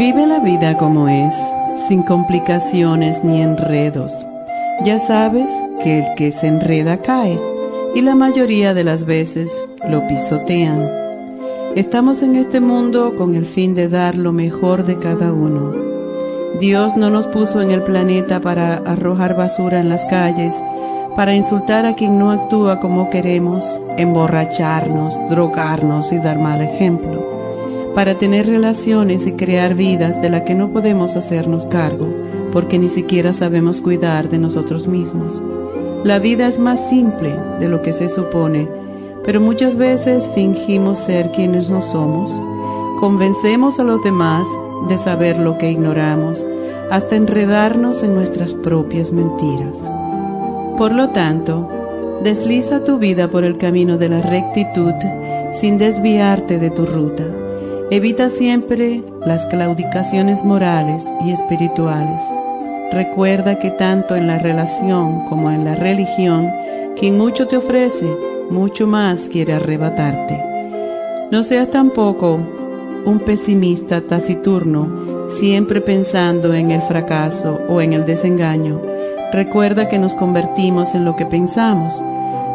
[0.00, 1.34] Vive la vida como es,
[1.86, 4.16] sin complicaciones ni enredos.
[4.82, 7.38] Ya sabes que el que se enreda cae
[7.94, 9.54] y la mayoría de las veces
[9.86, 10.88] lo pisotean.
[11.76, 15.74] Estamos en este mundo con el fin de dar lo mejor de cada uno.
[16.58, 20.56] Dios no nos puso en el planeta para arrojar basura en las calles,
[21.14, 27.19] para insultar a quien no actúa como queremos, emborracharnos, drogarnos y dar mal ejemplo
[27.94, 32.06] para tener relaciones y crear vidas de las que no podemos hacernos cargo,
[32.52, 35.42] porque ni siquiera sabemos cuidar de nosotros mismos.
[36.04, 38.68] La vida es más simple de lo que se supone,
[39.24, 42.30] pero muchas veces fingimos ser quienes no somos.
[43.00, 44.46] Convencemos a los demás
[44.88, 46.46] de saber lo que ignoramos,
[46.90, 49.76] hasta enredarnos en nuestras propias mentiras.
[50.78, 51.68] Por lo tanto,
[52.22, 54.94] desliza tu vida por el camino de la rectitud
[55.52, 57.24] sin desviarte de tu ruta
[57.92, 62.22] Evita siempre las claudicaciones morales y espirituales.
[62.92, 66.52] Recuerda que tanto en la relación como en la religión,
[66.96, 68.06] quien mucho te ofrece,
[68.48, 70.40] mucho más quiere arrebatarte.
[71.32, 72.38] No seas tampoco
[73.06, 78.80] un pesimista taciturno, siempre pensando en el fracaso o en el desengaño.
[79.32, 82.00] Recuerda que nos convertimos en lo que pensamos.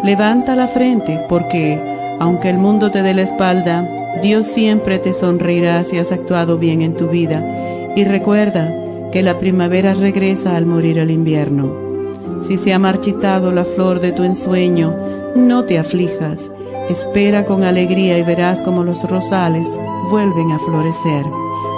[0.01, 1.77] Levanta la frente porque,
[2.21, 3.85] aunque el mundo te dé la espalda,
[4.21, 7.43] Dios siempre te sonreirá si has actuado bien en tu vida
[7.95, 8.73] y recuerda
[9.11, 11.71] que la primavera regresa al morir el invierno.
[12.47, 14.95] Si se ha marchitado la flor de tu ensueño,
[15.35, 16.51] no te aflijas,
[16.89, 19.67] espera con alegría y verás como los rosales
[20.09, 21.25] vuelven a florecer.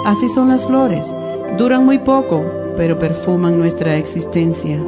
[0.06, 1.12] Así son las flores,
[1.58, 2.42] duran muy poco,
[2.76, 4.78] pero perfuman nuestra existencia.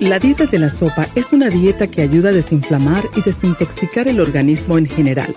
[0.00, 4.20] La dieta de la sopa es una dieta que ayuda a desinflamar y desintoxicar el
[4.20, 5.34] organismo en general.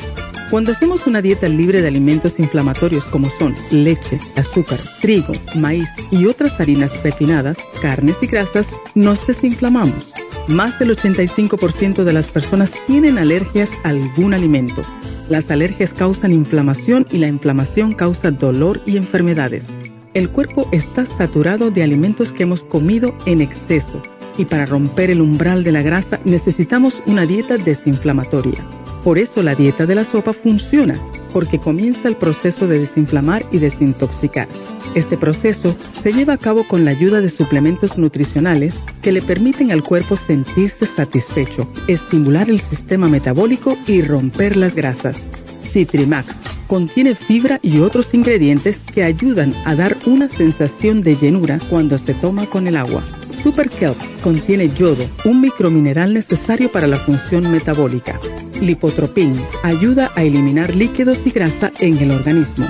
[0.51, 6.27] Cuando hacemos una dieta libre de alimentos inflamatorios como son leche, azúcar, trigo, maíz y
[6.27, 10.11] otras harinas refinadas, carnes y grasas, nos desinflamamos.
[10.47, 14.83] Más del 85% de las personas tienen alergias a algún alimento.
[15.29, 19.65] Las alergias causan inflamación y la inflamación causa dolor y enfermedades.
[20.13, 24.01] El cuerpo está saturado de alimentos que hemos comido en exceso
[24.37, 28.65] y para romper el umbral de la grasa necesitamos una dieta desinflamatoria.
[29.03, 30.99] Por eso la dieta de la sopa funciona,
[31.33, 34.47] porque comienza el proceso de desinflamar y desintoxicar.
[34.93, 39.71] Este proceso se lleva a cabo con la ayuda de suplementos nutricionales que le permiten
[39.71, 45.17] al cuerpo sentirse satisfecho, estimular el sistema metabólico y romper las grasas.
[45.61, 51.97] Citrimax contiene fibra y otros ingredientes que ayudan a dar una sensación de llenura cuando
[51.97, 53.03] se toma con el agua.
[53.43, 58.17] Super Kelp contiene yodo, un micromineral necesario para la función metabólica.
[58.61, 59.33] Lipotropin
[59.63, 62.69] ayuda a eliminar líquidos y grasa en el organismo.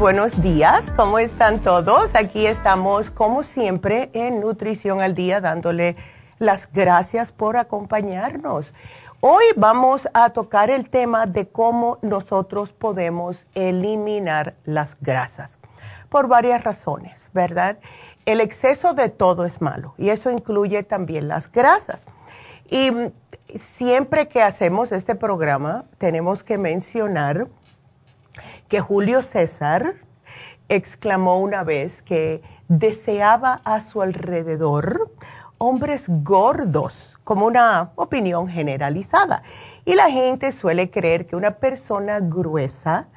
[0.00, 2.14] Buenos días, ¿cómo están todos?
[2.14, 5.94] Aquí estamos como siempre en Nutrición al Día dándole
[6.38, 8.72] las gracias por acompañarnos.
[9.20, 15.58] Hoy vamos a tocar el tema de cómo nosotros podemos eliminar las grasas
[16.08, 17.76] por varias razones, ¿verdad?
[18.24, 22.06] El exceso de todo es malo y eso incluye también las grasas.
[22.70, 22.90] Y
[23.58, 27.48] siempre que hacemos este programa tenemos que mencionar
[28.70, 29.96] que Julio César
[30.68, 35.10] exclamó una vez que deseaba a su alrededor
[35.58, 39.42] hombres gordos, como una opinión generalizada.
[39.84, 43.08] Y la gente suele creer que una persona gruesa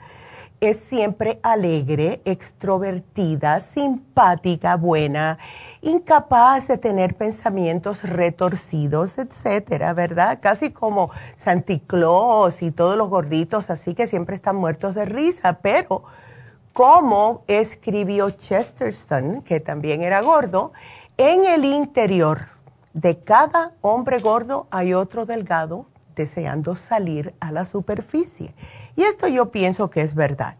[0.59, 5.37] es siempre alegre, extrovertida, simpática, buena,
[5.83, 10.39] incapaz de tener pensamientos retorcidos, etcétera, ¿verdad?
[10.41, 15.59] Casi como Santi Claus y todos los gorditos así que siempre están muertos de risa,
[15.61, 16.03] pero
[16.71, 20.71] como escribió Chesterton, que también era gordo,
[21.17, 22.47] en el interior
[22.93, 25.85] de cada hombre gordo hay otro delgado
[26.15, 28.55] deseando salir a la superficie.
[28.95, 30.55] Y esto yo pienso que es verdad.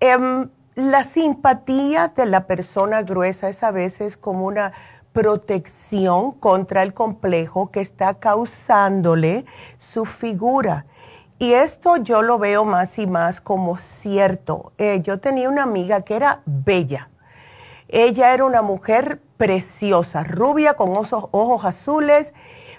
[0.00, 4.72] Em, la simpatía de la persona gruesa es a veces como una
[5.12, 9.44] protección contra el complejo que está causándole
[9.80, 10.86] su figura.
[11.40, 14.72] Y esto yo lo veo más y más como cierto.
[14.78, 17.08] Eh, yo tenía una amiga que era bella.
[17.88, 22.32] Ella era una mujer preciosa, rubia, con ojos azules,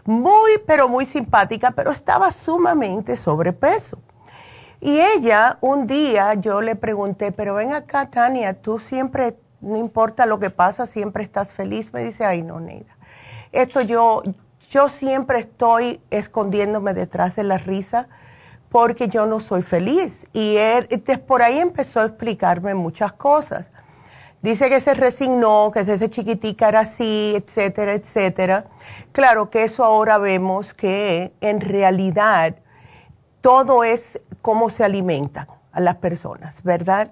[0.06, 4.00] muy, pero muy simpática, pero estaba sumamente sobrepeso.
[4.82, 10.26] Y ella, un día yo le pregunté, pero ven acá, Tania, tú siempre, no importa
[10.26, 11.92] lo que pasa, siempre estás feliz.
[11.92, 12.96] Me dice, ay, no, Neida.
[13.52, 14.24] Esto yo,
[14.70, 18.08] yo siempre estoy escondiéndome detrás de la risa
[18.70, 20.26] porque yo no soy feliz.
[20.32, 20.88] Y él,
[21.28, 23.70] por ahí empezó a explicarme muchas cosas.
[24.42, 28.66] Dice que se resignó, que desde chiquitica era así, etcétera, etcétera.
[29.12, 32.56] Claro que eso ahora vemos que en realidad
[33.42, 37.12] todo es cómo se alimentan a las personas, ¿verdad?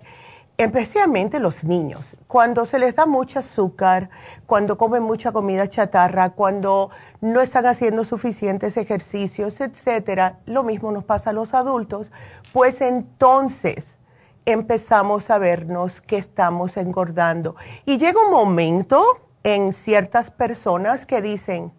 [0.57, 2.01] Especialmente los niños.
[2.27, 4.09] Cuando se les da mucho azúcar,
[4.45, 6.89] cuando comen mucha comida chatarra, cuando
[7.21, 12.07] no están haciendo suficientes ejercicios, etcétera, lo mismo nos pasa a los adultos,
[12.53, 13.97] pues entonces
[14.45, 17.56] empezamos a vernos que estamos engordando.
[17.85, 19.03] Y llega un momento
[19.44, 21.71] en ciertas personas que dicen,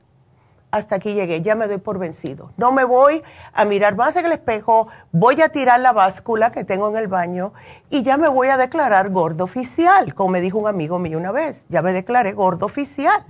[0.70, 2.52] hasta aquí llegué, ya me doy por vencido.
[2.56, 3.22] No me voy
[3.52, 7.08] a mirar más en el espejo, voy a tirar la báscula que tengo en el
[7.08, 7.52] baño
[7.90, 11.32] y ya me voy a declarar gordo oficial, como me dijo un amigo mío una
[11.32, 13.24] vez, ya me declaré gordo oficial.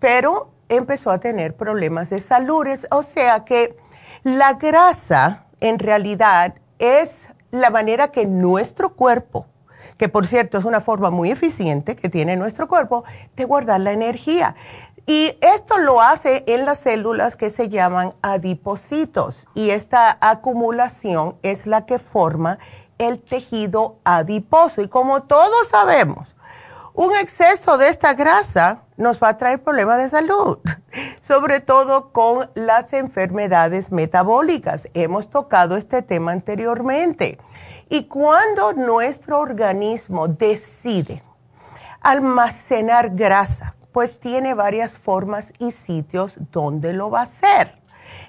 [0.00, 3.76] Pero empezó a tener problemas de salud, o sea que
[4.22, 9.46] la grasa en realidad es la manera que nuestro cuerpo,
[9.96, 13.04] que por cierto es una forma muy eficiente que tiene nuestro cuerpo,
[13.36, 14.54] de guardar la energía.
[15.10, 21.64] Y esto lo hace en las células que se llaman adipocitos y esta acumulación es
[21.64, 22.58] la que forma
[22.98, 24.82] el tejido adiposo.
[24.82, 26.28] Y como todos sabemos,
[26.92, 30.58] un exceso de esta grasa nos va a traer problemas de salud,
[31.22, 34.88] sobre todo con las enfermedades metabólicas.
[34.92, 37.38] Hemos tocado este tema anteriormente.
[37.88, 41.22] Y cuando nuestro organismo decide
[42.02, 47.72] almacenar grasa, pues tiene varias formas y sitios donde lo va a hacer.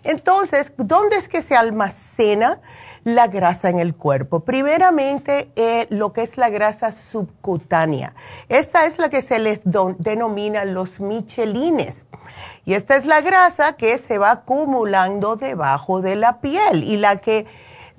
[0.04, 2.60] Entonces, ¿dónde es que se almacena
[3.04, 4.40] la grasa en el cuerpo?
[4.40, 8.16] Primeramente, eh, lo que es la grasa subcutánea.
[8.48, 12.08] Esta es la que se les denomina los michelines.
[12.66, 17.18] Y esta es la grasa que se va acumulando debajo de la piel y la
[17.18, 17.46] que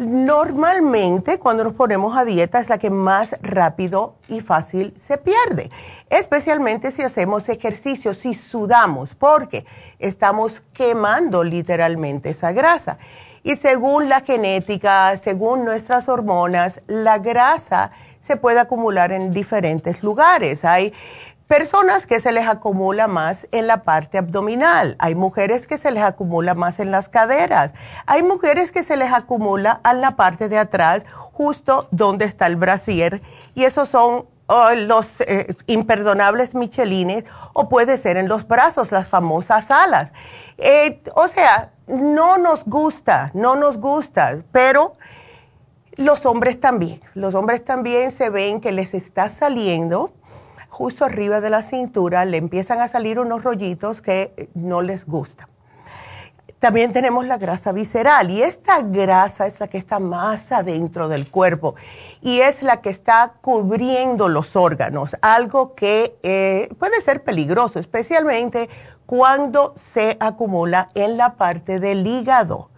[0.01, 5.71] Normalmente cuando nos ponemos a dieta es la que más rápido y fácil se pierde,
[6.09, 9.67] especialmente si hacemos ejercicio, si sudamos, porque
[9.99, 12.97] estamos quemando literalmente esa grasa.
[13.43, 17.91] Y según la genética, según nuestras hormonas, la grasa
[18.23, 20.65] se puede acumular en diferentes lugares.
[20.65, 20.95] Hay
[21.51, 26.05] personas que se les acumula más en la parte abdominal, hay mujeres que se les
[26.05, 27.75] acumula más en las caderas,
[28.07, 32.55] hay mujeres que se les acumula en la parte de atrás, justo donde está el
[32.55, 33.21] brasier,
[33.57, 39.09] y esos son oh, los eh, imperdonables michelines, o puede ser en los brazos, las
[39.09, 40.13] famosas alas.
[40.57, 44.95] Eh, o sea, no nos gusta, no nos gusta, pero
[45.97, 50.13] los hombres también, los hombres también se ven que les está saliendo
[50.71, 55.49] justo arriba de la cintura le empiezan a salir unos rollitos que no les gustan.
[56.61, 61.31] También tenemos la grasa visceral y esta grasa es la que está más adentro del
[61.31, 61.75] cuerpo
[62.21, 68.69] y es la que está cubriendo los órganos, algo que eh, puede ser peligroso, especialmente
[69.07, 72.69] cuando se acumula en la parte del hígado.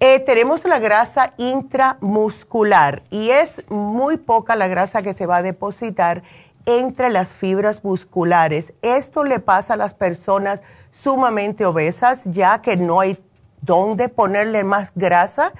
[0.00, 5.42] Eh, tenemos la grasa intramuscular y es muy poca la grasa que se va a
[5.42, 6.22] depositar
[6.68, 8.74] entre las fibras musculares.
[8.82, 10.60] Esto le pasa a las personas
[10.92, 13.18] sumamente obesas, ya que no hay
[13.62, 15.54] dónde ponerle más grasa,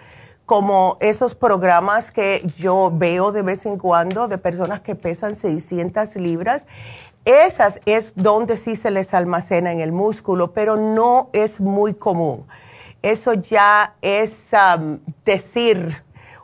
[0.45, 6.17] como esos programas que yo veo de vez en cuando de personas que pesan 600
[6.17, 6.65] libras.
[7.25, 12.47] Esas es donde sí se les almacena en el músculo, pero no es muy común.
[13.01, 14.51] Eso ya es
[15.25, 16.03] decir,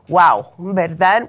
[0.09, 1.29] wow, ¿verdad?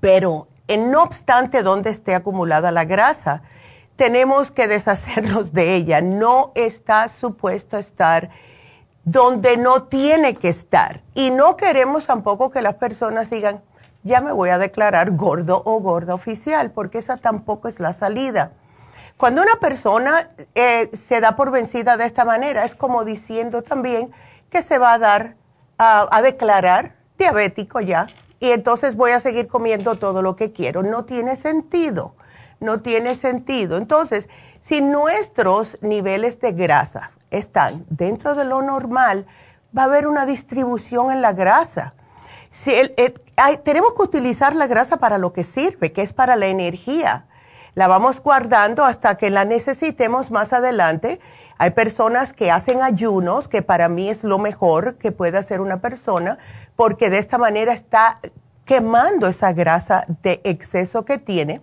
[0.00, 3.42] Pero no obstante donde esté acumulada la grasa,
[3.96, 6.00] tenemos que deshacernos de ella.
[6.00, 8.30] No está supuesto estar
[9.04, 11.02] donde no tiene que estar.
[11.14, 13.62] Y no queremos tampoco que las personas digan,
[14.02, 18.52] ya me voy a declarar gordo o gorda oficial, porque esa tampoco es la salida.
[19.16, 24.10] Cuando una persona eh, se da por vencida de esta manera, es como diciendo también
[24.50, 25.36] que se va a dar
[25.78, 28.06] a declarar diabético ya,
[28.42, 30.82] y entonces voy a seguir comiendo todo lo que quiero.
[30.82, 32.14] No tiene sentido
[32.62, 33.76] no tiene sentido.
[33.76, 34.28] Entonces,
[34.60, 39.26] si nuestros niveles de grasa están dentro de lo normal,
[39.76, 41.94] va a haber una distribución en la grasa.
[42.50, 42.72] Si
[43.64, 47.26] tenemos que utilizar la grasa para lo que sirve, que es para la energía.
[47.74, 51.20] La vamos guardando hasta que la necesitemos más adelante.
[51.56, 55.80] Hay personas que hacen ayunos, que para mí es lo mejor que puede hacer una
[55.80, 56.36] persona,
[56.76, 58.20] porque de esta manera está
[58.64, 61.60] quemando esa grasa de exceso que tiene.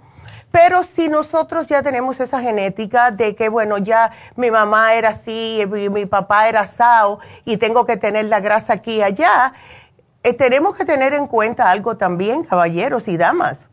[0.51, 5.63] Pero si nosotros ya tenemos esa genética de que, bueno, ya mi mamá era así,
[5.69, 9.53] mi, mi papá era sao y tengo que tener la grasa aquí y allá,
[10.23, 13.69] eh, tenemos que tener en cuenta algo también, caballeros y damas,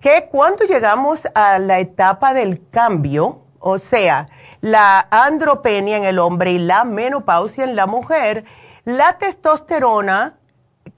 [0.00, 4.28] que cuando llegamos a la etapa del cambio, o sea,
[4.60, 8.44] la andropenia en el hombre y la menopausia en la mujer,
[8.84, 10.38] la testosterona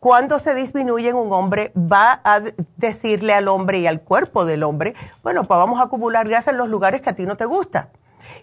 [0.01, 2.41] cuando se disminuye en un hombre, va a
[2.77, 6.59] decirle al hombre y al cuerpo del hombre, bueno, pues vamos a acumular grasa en
[6.59, 7.91] los lugares que a ti no te gusta.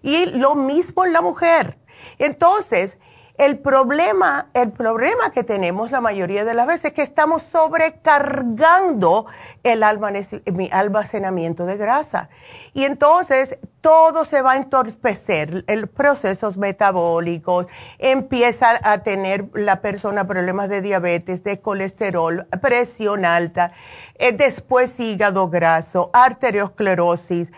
[0.02, 1.78] Y lo mismo en la mujer.
[2.18, 2.98] Entonces,
[3.38, 9.26] el problema, el problema que tenemos la mayoría de las veces es que estamos sobrecargando
[9.64, 12.30] el almacenamiento de grasa.
[12.74, 17.66] Y entonces todo se va a entorpecer, el procesos metabólicos,
[17.98, 23.72] empieza a tener la persona problemas de diabetes, de colesterol, presión alta,
[24.16, 27.52] eh, después hígado graso, arteriosclerosis,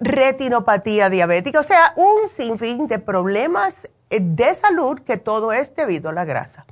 [0.00, 6.12] retinopatía diabética, o sea, un sinfín de problemas de salud que todo es debido a
[6.12, 6.66] la grasa.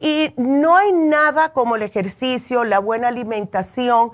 [0.00, 4.10] Y no hay nada como el ejercicio, la buena alimentación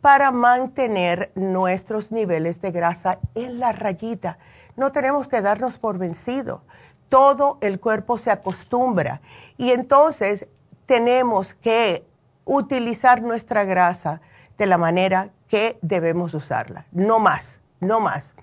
[0.00, 4.38] para mantener nuestros niveles de grasa en la rayita.
[4.76, 6.62] No tenemos que darnos por vencido.
[7.08, 9.20] Todo el cuerpo se acostumbra
[9.56, 10.46] y entonces
[10.86, 12.06] tenemos que
[12.44, 14.20] utilizar nuestra grasa
[14.58, 16.86] de la manera que debemos usarla.
[16.92, 18.34] No más, no más.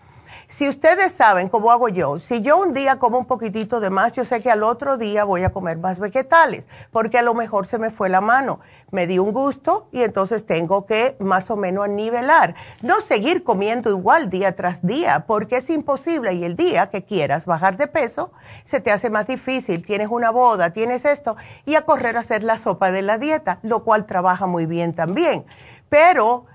[0.54, 4.14] Si ustedes saben cómo hago yo, si yo un día como un poquitito de más,
[4.14, 7.66] yo sé que al otro día voy a comer más vegetales, porque a lo mejor
[7.66, 8.60] se me fue la mano,
[8.92, 12.54] me di un gusto y entonces tengo que más o menos nivelar.
[12.84, 17.48] No seguir comiendo igual día tras día, porque es imposible y el día que quieras
[17.48, 18.32] bajar de peso,
[18.64, 19.84] se te hace más difícil.
[19.84, 23.58] Tienes una boda, tienes esto, y a correr a hacer la sopa de la dieta,
[23.64, 25.46] lo cual trabaja muy bien también.
[25.90, 26.46] Pero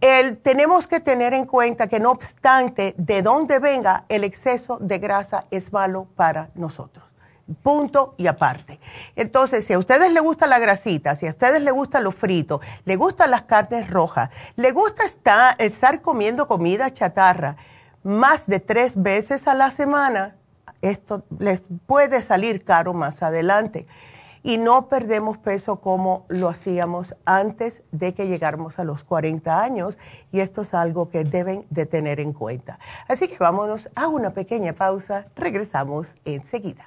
[0.00, 5.44] tenemos que tener en cuenta que no obstante de dónde venga el exceso de grasa
[5.50, 7.04] es malo para nosotros.
[7.62, 8.80] Punto y aparte.
[9.14, 12.60] Entonces, si a ustedes les gusta la grasita, si a ustedes les gusta lo frito,
[12.84, 17.56] les gustan las carnes rojas, les gusta estar, estar comiendo comida chatarra
[18.02, 20.36] más de tres veces a la semana,
[20.82, 23.86] esto les puede salir caro más adelante
[24.46, 29.98] y no perdemos peso como lo hacíamos antes de que llegáramos a los 40 años
[30.30, 32.78] y esto es algo que deben de tener en cuenta.
[33.08, 36.86] Así que vámonos a una pequeña pausa, regresamos enseguida.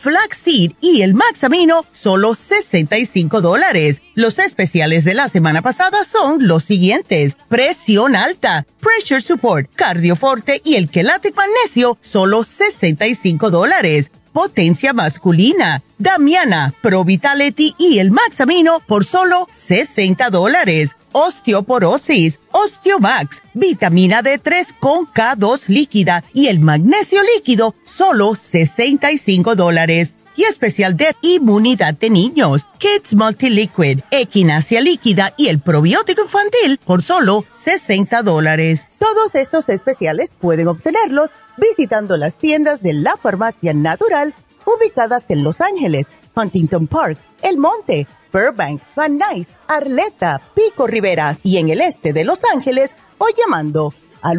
[0.00, 4.00] Flaxseed y el Maxamino, solo 65 dólares.
[4.14, 7.36] Los especiales de la semana pasada son los siguientes.
[7.48, 16.74] Presión alta, Pressure Support, Cardioforte y el Quelate Magnesio, solo 65 dólares potencia masculina, Damiana,
[16.82, 20.90] Pro Vitality y el Maxamino por solo 60 dólares.
[21.12, 30.14] Osteoporosis, Osteomax, vitamina D3 con K2 líquida y el magnesio líquido, solo 65 dólares.
[30.36, 37.02] Y especial de inmunidad de niños, Kids Multiliquid, Equinacia líquida y el probiótico infantil por
[37.02, 38.86] solo 60 dólares.
[38.98, 45.60] Todos estos especiales pueden obtenerlos visitando las tiendas de la farmacia natural ubicadas en Los
[45.60, 52.12] Ángeles, Huntington Park, El Monte, Burbank, Van Nuys, Arleta, Pico Rivera y en el este
[52.12, 54.38] de Los Ángeles o llamando al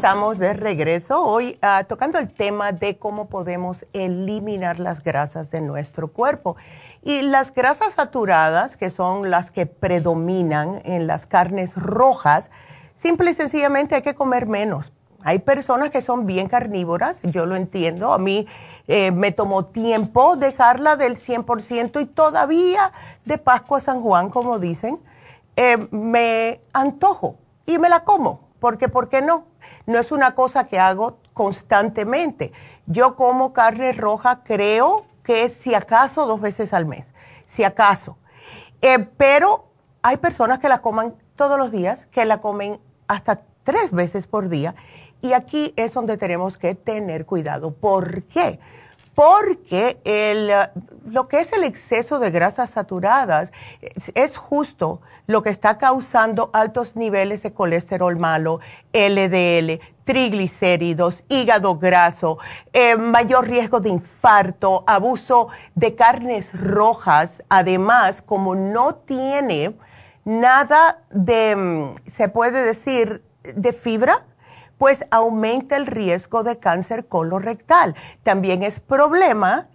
[0.00, 5.60] Estamos de regreso hoy ah, tocando el tema de cómo podemos eliminar las grasas de
[5.60, 6.56] nuestro cuerpo.
[7.02, 12.50] Y las grasas saturadas, que son las que predominan en las carnes rojas,
[12.94, 14.90] simple y sencillamente hay que comer menos.
[15.22, 18.14] Hay personas que son bien carnívoras, yo lo entiendo.
[18.14, 18.46] A mí
[18.88, 22.92] eh, me tomó tiempo dejarla del 100% y todavía
[23.26, 24.98] de Pascua a San Juan, como dicen,
[25.56, 27.36] eh, me antojo
[27.66, 28.48] y me la como.
[28.60, 29.49] Porque, ¿por qué no?
[29.86, 32.52] No es una cosa que hago constantemente.
[32.86, 37.06] Yo como carne roja, creo que si acaso dos veces al mes,
[37.46, 38.18] si acaso.
[38.82, 39.66] Eh, pero
[40.02, 44.48] hay personas que la coman todos los días, que la comen hasta tres veces por
[44.48, 44.74] día.
[45.22, 47.72] Y aquí es donde tenemos que tener cuidado.
[47.74, 48.58] ¿Por qué?
[50.04, 50.50] El,
[51.06, 53.52] lo que es el exceso de grasas saturadas
[54.14, 58.60] es, justo lo que está causando altos niveles de colesterol malo,
[58.92, 62.38] LDL, triglicéridos, hígado graso,
[62.72, 67.42] eh, mayor riesgo de infarto, abuso de carnes rojas.
[67.48, 69.76] Además, como no tiene
[70.24, 74.24] nada de, mm, se puede decir, de fibra,
[74.80, 77.94] pues aumenta el riesgo de cáncer colorectal.
[78.22, 79.68] También es problema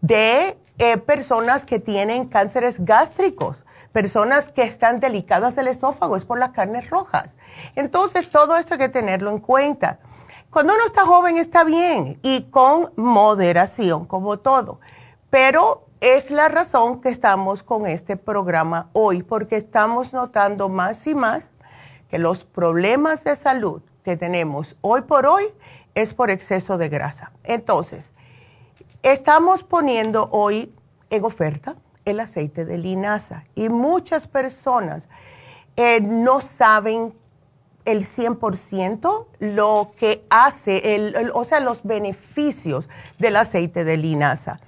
[0.00, 6.38] de eh, personas que tienen cánceres gástricos personas que están delicadas del esófago, es por
[6.38, 7.34] las carnes rojas.
[7.76, 10.00] Entonces, todo esto hay que tenerlo en cuenta.
[10.50, 14.80] Cuando uno está joven está bien y con moderación, como todo.
[15.30, 21.14] Pero es la razón que estamos con este programa hoy, porque estamos notando más y
[21.14, 21.48] más
[22.10, 25.46] que los problemas de salud que tenemos hoy por hoy
[25.96, 27.32] es por exceso de grasa.
[27.42, 28.08] Entonces,
[29.02, 30.72] estamos poniendo hoy
[31.10, 35.08] en oferta el aceite de linaza y muchas personas
[35.74, 37.14] eh, no saben
[37.84, 42.88] el 100% lo que hace, o sea, los beneficios
[43.18, 44.60] del aceite de linaza.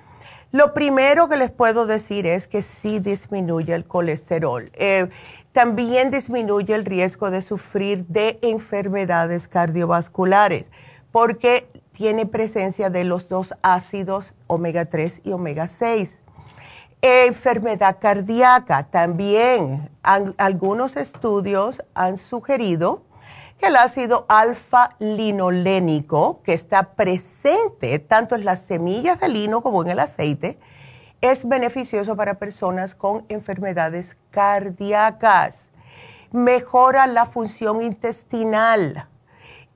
[0.50, 4.70] Lo primero que les puedo decir es que sí disminuye el colesterol.
[4.74, 5.10] Eh,
[5.58, 10.70] también disminuye el riesgo de sufrir de enfermedades cardiovasculares
[11.10, 16.22] porque tiene presencia de los dos ácidos omega 3 y omega 6
[17.02, 19.90] Enfermedad cardíaca también.
[20.04, 23.02] algunos estudios han sugerido
[23.58, 29.90] que el ácido alfa-linolénico, que está presente tanto en las semillas de lino como en
[29.90, 30.56] el aceite,
[31.20, 35.68] es beneficioso para personas con enfermedades cardíacas.
[36.30, 39.08] Mejora la función intestinal.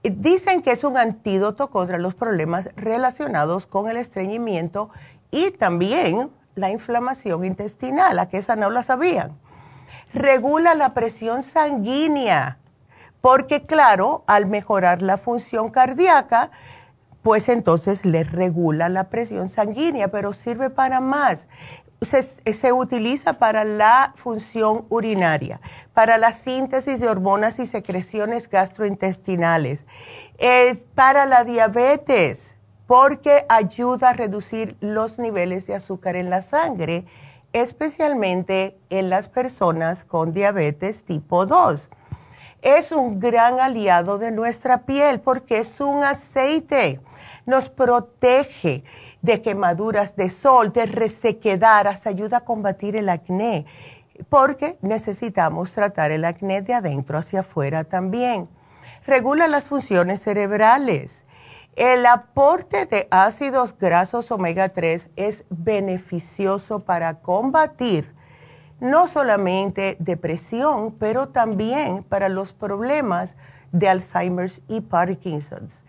[0.02, 4.90] Dicen que es un antídoto contra los problemas relacionados con el estreñimiento
[5.30, 9.38] y también la inflamación intestinal, a que esa no la sabían.
[10.12, 12.58] Regula la presión sanguínea,
[13.22, 16.50] porque claro, al mejorar la función cardíaca,
[17.22, 21.46] pues entonces le regula la presión sanguínea, pero sirve para más.
[22.02, 25.60] Se, utiliza para la función urinaria,
[25.94, 29.84] para la síntesis de hormonas y secreciones gastrointestinales,
[30.38, 32.56] eh, para la diabetes,
[32.88, 37.04] porque ayuda a reducir los niveles de azúcar en la sangre,
[37.52, 41.88] especialmente en las personas con diabetes tipo 2.
[42.62, 47.00] Es un gran aliado de nuestra piel porque es un aceite.
[47.46, 48.84] Nos protege
[49.20, 53.66] de quemaduras de sol, de resequedad, hasta ayuda a combatir el acné,
[54.28, 58.48] porque necesitamos tratar el acné de adentro hacia afuera también.
[59.06, 61.24] Regula las funciones cerebrales
[61.76, 68.14] el aporte de ácidos grasos omega 3 es beneficioso para combatir
[68.78, 73.36] no solamente depresión, pero también para los problemas
[73.70, 75.81] de Alzheimer's y Parkinson's.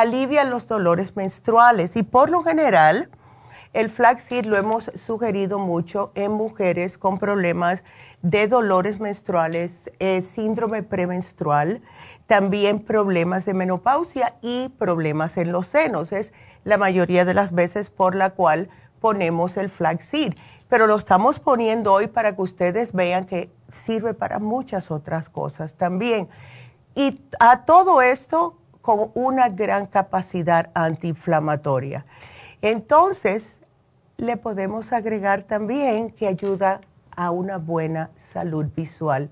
[0.00, 3.10] Alivia los dolores menstruales y por lo general
[3.72, 7.84] el flaxseed lo hemos sugerido mucho en mujeres con problemas
[8.22, 11.82] de dolores menstruales, eh, síndrome premenstrual,
[12.26, 16.12] también problemas de menopausia y problemas en los senos.
[16.12, 16.32] Es
[16.64, 20.32] la mayoría de las veces por la cual ponemos el flaxseed.
[20.68, 25.74] Pero lo estamos poniendo hoy para que ustedes vean que sirve para muchas otras cosas
[25.74, 26.28] también.
[26.94, 28.56] Y a todo esto
[28.86, 32.06] con una gran capacidad antiinflamatoria.
[32.62, 33.58] Entonces,
[34.16, 36.82] le podemos agregar también que ayuda
[37.16, 39.28] a una buena salud visual.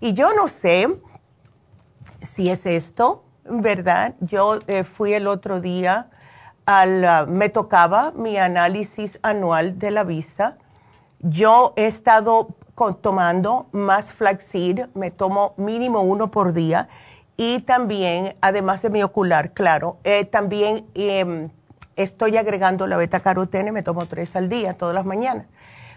[0.00, 0.88] Y yo no sé
[2.20, 4.16] si es esto, ¿verdad?
[4.18, 6.10] Yo eh, fui el otro día,
[6.66, 10.58] al, ah, me tocaba mi análisis anual de la vista.
[11.20, 12.56] Yo he estado
[13.00, 16.88] tomando más flaxseed, me tomo mínimo uno por día
[17.42, 21.48] y también, además de mi ocular, claro, eh, también em,
[21.96, 25.46] estoy agregando la beta carotene, me tomo tres al día, todas las mañanas.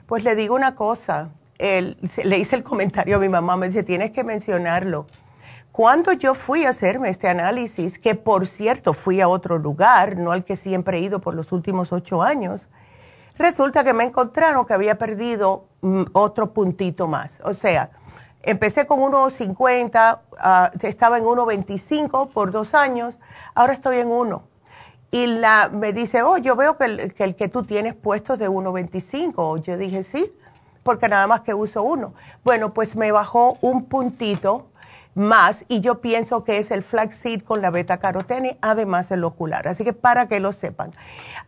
[0.06, 4.12] Pues le digo una cosa, le hice el comentario a mi mamá, me dice, tienes
[4.12, 5.06] que mencionarlo
[5.74, 10.32] cuando yo fui a hacerme este análisis, que por cierto fui a otro lugar, no
[10.32, 12.70] al que siempre he ido por los últimos ocho años,
[13.38, 17.40] resulta que me encontraron que había perdido mm, otro puntito más.
[17.44, 17.90] O sea,
[18.44, 23.18] empecé con 1,50, uh, estaba en 1,25 por dos años,
[23.56, 24.44] ahora estoy en 1.
[25.12, 28.34] Y la, me dice, oh, yo veo que el que, el que tú tienes puesto
[28.34, 29.62] es de 1,25.
[29.62, 30.34] Yo dije, sí,
[30.82, 32.14] porque nada más que uso uno.
[32.44, 34.68] Bueno, pues me bajó un puntito
[35.16, 39.68] más y yo pienso que es el flaxseed con la beta carotene, además el ocular.
[39.68, 40.94] Así que para que lo sepan.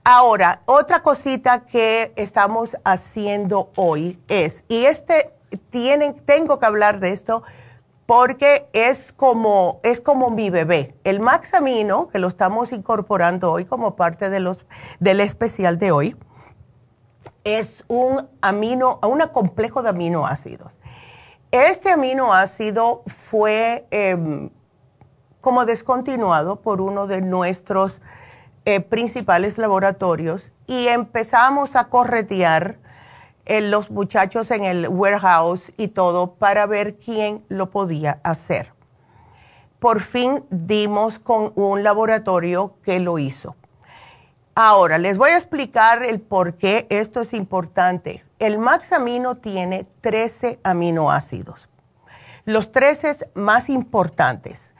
[0.03, 5.34] Ahora, otra cosita que estamos haciendo hoy es, y este
[5.69, 7.43] tienen, tengo que hablar de esto
[8.05, 10.95] porque es como, es como mi bebé.
[11.03, 14.65] El Maxamino, que lo estamos incorporando hoy como parte de los,
[14.99, 16.15] del especial de hoy,
[17.43, 20.71] es un amino, un complejo de aminoácidos
[21.63, 24.49] este aminoácido fue em,
[25.39, 28.01] como descontinuado por uno de nuestros
[28.65, 32.77] eh, principales laboratorios y empezamos a corretear
[33.45, 38.73] los muchachos en el warehouse y todo para ver quién lo podía hacer.
[39.79, 43.55] Por fin dimos con un laboratorio que lo hizo.
[44.55, 48.23] Ahora, les voy a explicar el por qué esto es importante.
[48.39, 51.67] El Maxamino tiene 13 aminoácidos,
[52.45, 54.73] los 13 más importantes.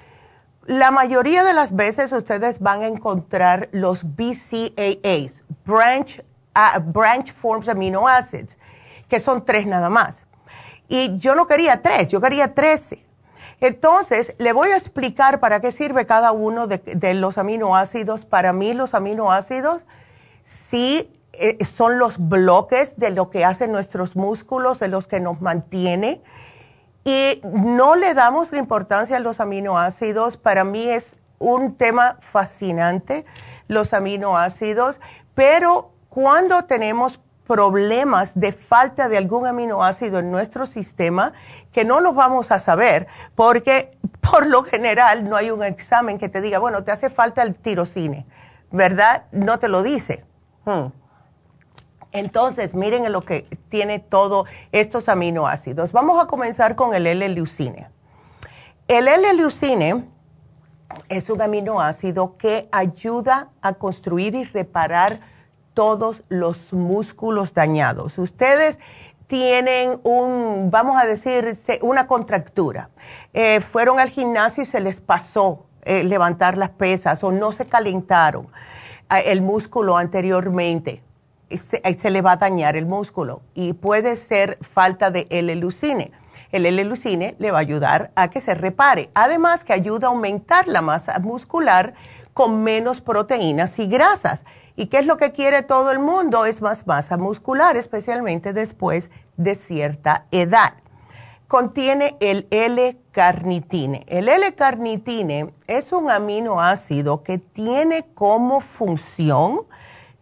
[0.65, 6.23] La mayoría de las veces ustedes van a encontrar los BCAAs, Branch,
[6.55, 8.57] uh, branch Forms Amino Acids,
[9.07, 10.25] que son tres nada más.
[10.87, 13.05] Y yo no quería tres, yo quería 13.
[13.61, 18.25] Entonces, le voy a explicar para qué sirve cada uno de, los aminoácidos.
[18.25, 19.81] Para mí, los aminoácidos
[20.43, 25.41] sí eh, son los bloques de lo que hacen nuestros músculos, de los que nos
[25.41, 26.21] mantiene.
[27.05, 30.37] Y no le damos la importancia a los aminoácidos.
[30.37, 33.25] Para mí es un tema fascinante,
[33.67, 34.99] los aminoácidos.
[35.33, 41.33] Pero cuando tenemos problemas de falta de algún aminoácido en nuestro sistema
[41.73, 46.29] que no los vamos a saber porque por lo general no hay un examen que
[46.29, 48.25] te diga, bueno, te hace falta el tirocine,
[48.71, 49.25] ¿verdad?
[49.33, 50.23] No te lo dice.
[50.63, 50.85] Hmm.
[52.13, 55.91] Entonces, miren lo que tiene todos estos aminoácidos.
[55.91, 57.89] Vamos a comenzar con el L-leucine.
[58.87, 60.05] El L-leucine
[61.09, 65.34] es un aminoácido que ayuda a construir y reparar
[65.75, 68.17] todos los músculos dañados.
[68.17, 68.79] Ustedes
[69.27, 72.89] tienen un, vamos a decir, una contractura.
[73.33, 77.67] Eh, fueron al gimnasio y se les pasó eh, levantar las pesas o no se
[77.67, 78.47] calentaron
[79.11, 81.03] eh, el músculo anteriormente.
[81.51, 86.11] Se, se, le va a dañar el músculo y puede ser falta de L-leucine.
[86.51, 89.09] El L-leucine le va a ayudar a que se repare.
[89.13, 91.93] Además que ayuda a aumentar la masa muscular
[92.33, 94.43] con menos proteínas y grasas.
[94.75, 96.45] ¿Y qué es lo que quiere todo el mundo?
[96.45, 100.73] Es más masa muscular, especialmente después de cierta edad.
[101.47, 104.03] Contiene el L-carnitine.
[104.07, 109.61] El L-carnitine es un aminoácido que tiene como función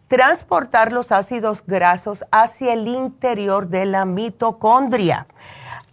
[0.06, 5.26] transportar los ácidos grasos hacia el interior de la mitocondria.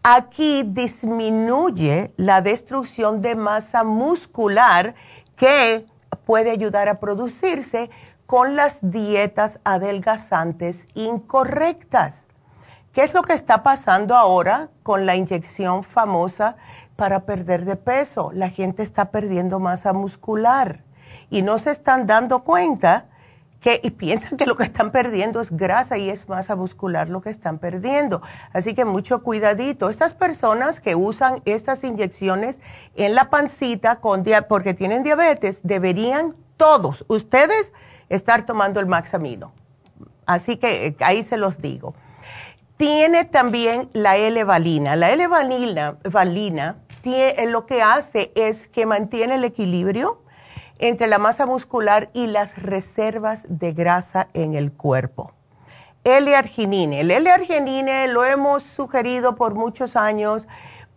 [0.04, 4.94] Aquí disminuye la destrucción de masa muscular
[5.36, 5.86] que
[6.26, 7.90] puede ayudar a producirse
[8.32, 12.16] con las dietas adelgazantes incorrectas.
[12.94, 16.56] ¿Qué es lo que está pasando ahora con la inyección famosa
[16.96, 18.32] para perder de peso?
[18.34, 20.80] La gente está perdiendo masa muscular
[21.30, 23.08] y no se están dando cuenta
[23.60, 27.20] que y piensan que lo que están perdiendo es grasa y es masa muscular lo
[27.20, 28.22] que están perdiendo.
[28.54, 29.90] Así que mucho cuidadito.
[29.90, 32.58] Estas personas que usan estas inyecciones
[32.96, 37.74] en la pancita con porque tienen diabetes deberían todos, ustedes
[38.12, 39.54] estar tomando el Maxamino.
[40.26, 41.96] Así que eh, ahí se los digo.
[42.78, 44.96] Tiene también la L-valina.
[44.96, 50.22] La L-valina valina, eh, lo que hace es que mantiene el equilibrio
[50.80, 55.32] entre la masa muscular y las reservas de grasa en el cuerpo.
[56.04, 57.02] L-arginine.
[57.02, 60.48] El L-arginine lo hemos sugerido por muchos años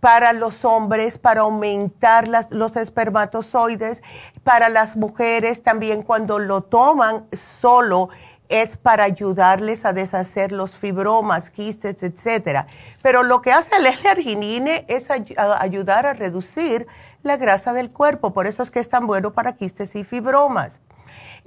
[0.04, 4.02] para los hombres, para aumentar los espermatozoides,
[4.42, 8.10] para las mujeres también cuando lo toman solo
[8.50, 12.66] es para ayudarles a deshacer los fibromas, quistes, etcétera.
[13.00, 16.86] Pero lo que hace el L-arginine es ayudar a reducir
[17.22, 20.80] la grasa del cuerpo, por eso es que es tan bueno para quistes y fibromas.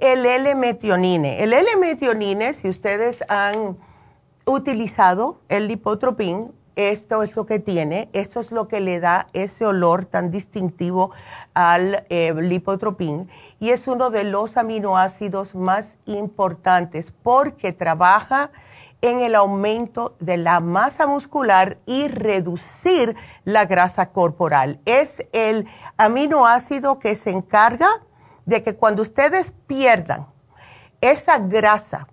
[0.00, 1.44] El L-metionine.
[1.44, 3.78] El L-metionine, si ustedes han
[4.46, 9.66] utilizado el lipotropín, esto es lo que tiene, esto es lo que le da ese
[9.66, 11.10] olor tan distintivo
[11.52, 18.52] al eh, lipotropín y es uno de los aminoácidos más importantes porque trabaja
[19.00, 24.78] en el aumento de la masa muscular y reducir la grasa corporal.
[24.84, 27.88] Es el aminoácido que se encarga
[28.46, 30.28] de que cuando ustedes pierdan
[31.00, 32.06] esa grasa,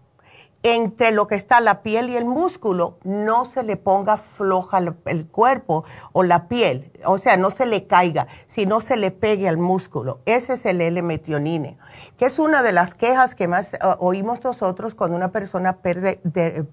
[0.65, 5.27] entre lo que está la piel y el músculo, no se le ponga floja el
[5.27, 9.57] cuerpo o la piel, o sea, no se le caiga, sino se le pegue al
[9.57, 10.21] músculo.
[10.25, 11.77] Ese es el L-metionine,
[12.17, 16.19] que es una de las quejas que más eh, oímos nosotros cuando una persona pierde,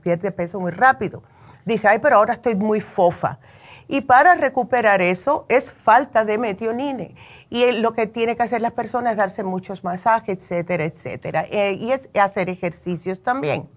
[0.03, 1.23] pierde peso muy rápido.
[1.67, 3.41] Dice, ay, pero ahora estoy muy fofa.
[3.89, 7.15] Y para recuperar eso es falta de metionine.
[7.51, 11.45] Y lo que tiene que hacer las personas es darse muchos masajes, etcétera, etcétera.
[11.51, 13.69] Eh, y es hacer ejercicios también.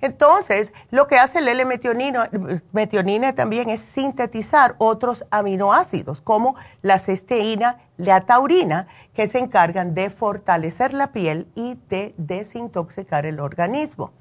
[0.00, 8.22] Entonces, lo que hace el L-metionina también es sintetizar otros aminoácidos, como la cisteína, la
[8.22, 14.12] taurina, que se encargan de fortalecer la piel y de desintoxicar el organismo.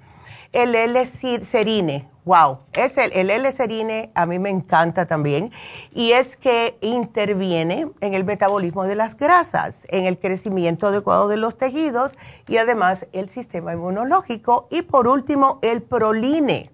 [0.52, 2.10] El L-serine.
[2.26, 5.52] Wow, es el, el L-serine a mí me encanta también
[5.92, 11.38] y es que interviene en el metabolismo de las grasas, en el crecimiento adecuado de
[11.38, 12.12] los tejidos
[12.48, 14.68] y además el sistema inmunológico.
[14.70, 16.70] Y por último, el proline,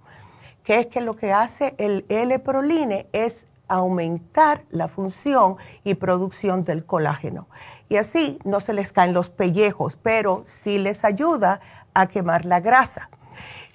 [0.63, 6.85] que es que lo que hace el L-proline es aumentar la función y producción del
[6.85, 7.47] colágeno.
[7.87, 11.61] Y así no se les caen los pellejos, pero sí les ayuda
[11.93, 13.09] a quemar la grasa.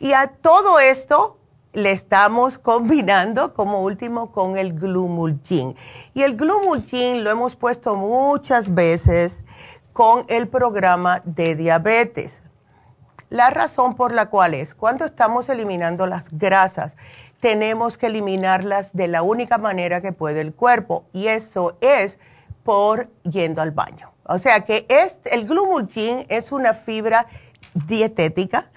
[0.02, 1.36] Y a todo esto
[1.74, 5.76] le estamos combinando como último con el glumulgin.
[6.14, 9.44] Y el glumulgin lo hemos puesto muchas veces
[9.92, 12.40] con el programa de diabetes.
[13.28, 16.96] La razón por la cual es, cuando estamos eliminando las grasas,
[17.40, 22.18] tenemos que eliminarlas de la única manera que puede el cuerpo y eso es
[22.64, 24.12] por yendo al baño.
[24.24, 24.86] O sea que
[25.24, 27.26] el glumulgin es una fibra
[27.74, 28.70] dietética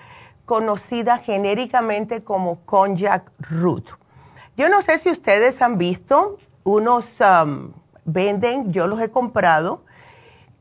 [0.45, 3.89] conocida genéricamente como konjac root.
[4.57, 7.71] Yo no sé si ustedes han visto unos um,
[8.05, 9.83] venden, yo los he comprado.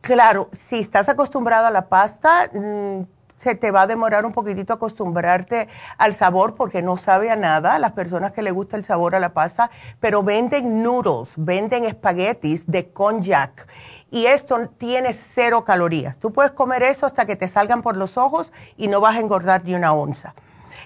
[0.01, 3.03] Claro, si estás acostumbrado a la pasta, mm,
[3.37, 5.69] se te va a demorar un poquitito acostumbrarte
[5.99, 9.21] al sabor porque no sabe a nada las personas que le gusta el sabor a
[9.21, 13.67] la pasta, pero venden noodles, venden espaguetis de konjac
[14.13, 16.19] y esto tiene cero calorías.
[16.19, 19.21] Tú puedes comer eso hasta que te salgan por los ojos y no vas a
[19.21, 20.35] engordar ni una onza.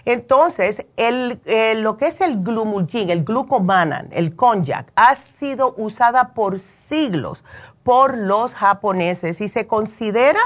[0.04, 6.28] Entonces, el, eh, lo que es el glumulgin, el glucomanan, el konjac, ha sido usada
[6.34, 7.42] por siglos
[7.82, 10.40] por los japoneses y se considera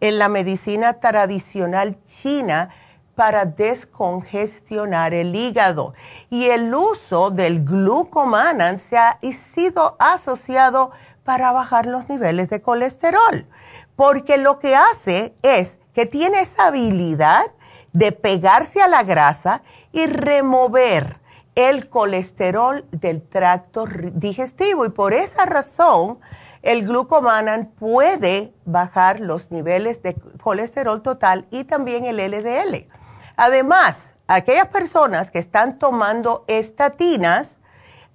[0.00, 2.68] en la medicina tradicional china
[3.14, 5.94] para descongestionar el hígado.
[6.30, 9.18] Y el uso del glucomanan se ha
[9.54, 10.92] sido asociado
[11.28, 13.44] para bajar los niveles de colesterol,
[13.96, 17.44] porque lo que hace es que tiene esa habilidad
[17.92, 19.60] de pegarse a la grasa
[19.92, 21.20] y remover
[21.54, 26.18] el colesterol del tracto digestivo y por esa razón
[26.62, 32.88] el glucomanan puede bajar los niveles de colesterol total y también el LDL.
[33.36, 37.57] Además, aquellas personas que están tomando estatinas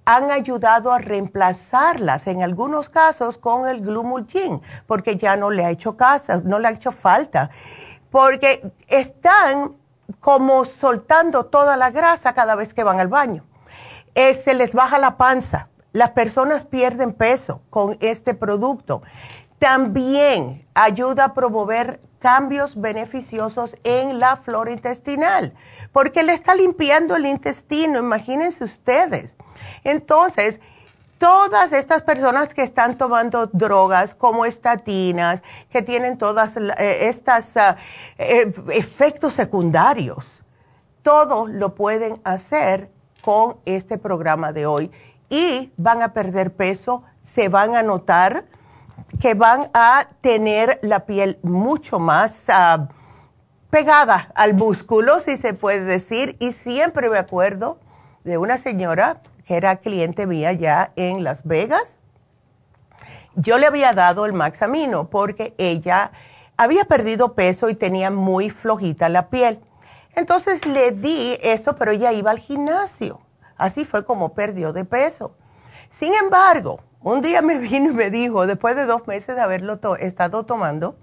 [0.04, 5.70] han ayudado a reemplazarlas en algunos casos con el glumulgin, porque ya no le ha
[5.70, 7.50] hecho caso, no le ha hecho falta,
[8.10, 9.76] porque están
[10.20, 13.44] como soltando toda la grasa cada vez que van al baño.
[14.14, 19.02] Eh, se les baja la panza, las personas pierden peso con este producto.
[19.58, 25.54] También ayuda a promover cambios beneficiosos en la flora intestinal,
[25.92, 29.36] porque le está limpiando el intestino, imagínense ustedes.
[29.84, 30.60] Entonces,
[31.18, 37.76] todas estas personas que están tomando drogas como estatinas, que tienen todas eh, estas ah,
[38.18, 40.42] eh, efectos secundarios,
[41.02, 42.90] todo lo pueden hacer
[43.22, 44.90] con este programa de hoy
[45.30, 48.44] y van a perder peso, se van a notar
[49.20, 52.88] que van a tener la piel mucho más ah,
[53.70, 57.78] pegada al músculo, si se puede decir, y siempre me acuerdo
[58.24, 61.98] de una señora era cliente mía ya en Las Vegas,
[63.36, 66.12] yo le había dado el Maxamino porque ella
[66.56, 69.60] había perdido peso y tenía muy flojita la piel.
[70.14, 73.20] Entonces le di esto, pero ella iba al gimnasio.
[73.56, 75.36] Así fue como perdió de peso.
[75.90, 79.80] Sin embargo, un día me vino y me dijo, después de dos meses de haberlo
[79.96, 80.96] estado tomando,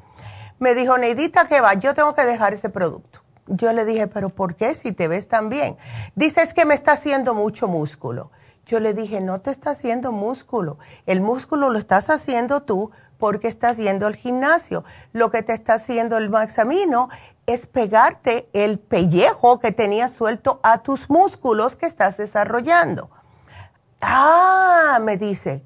[0.60, 1.74] me dijo, Neidita, ¿qué va?
[1.74, 3.22] Yo tengo que dejar ese producto.
[3.48, 5.78] Yo le dije, pero ¿por qué si te ves tan bien?
[6.16, 8.32] Dices que me está haciendo mucho músculo.
[8.66, 10.78] Yo le dije, no te está haciendo músculo.
[11.06, 14.84] El músculo lo estás haciendo tú porque estás yendo al gimnasio.
[15.12, 17.10] Lo que te está haciendo el maxamino
[17.46, 23.10] es pegarte el pellejo que tenías suelto a tus músculos que estás desarrollando.
[24.00, 25.64] Ah, me dice,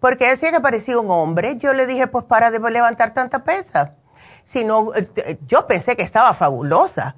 [0.00, 1.58] porque decía que parecía un hombre.
[1.58, 3.94] Yo le dije, pues para de levantar tanta pesa
[4.46, 7.16] sino eh, yo pensé que estaba fabulosa.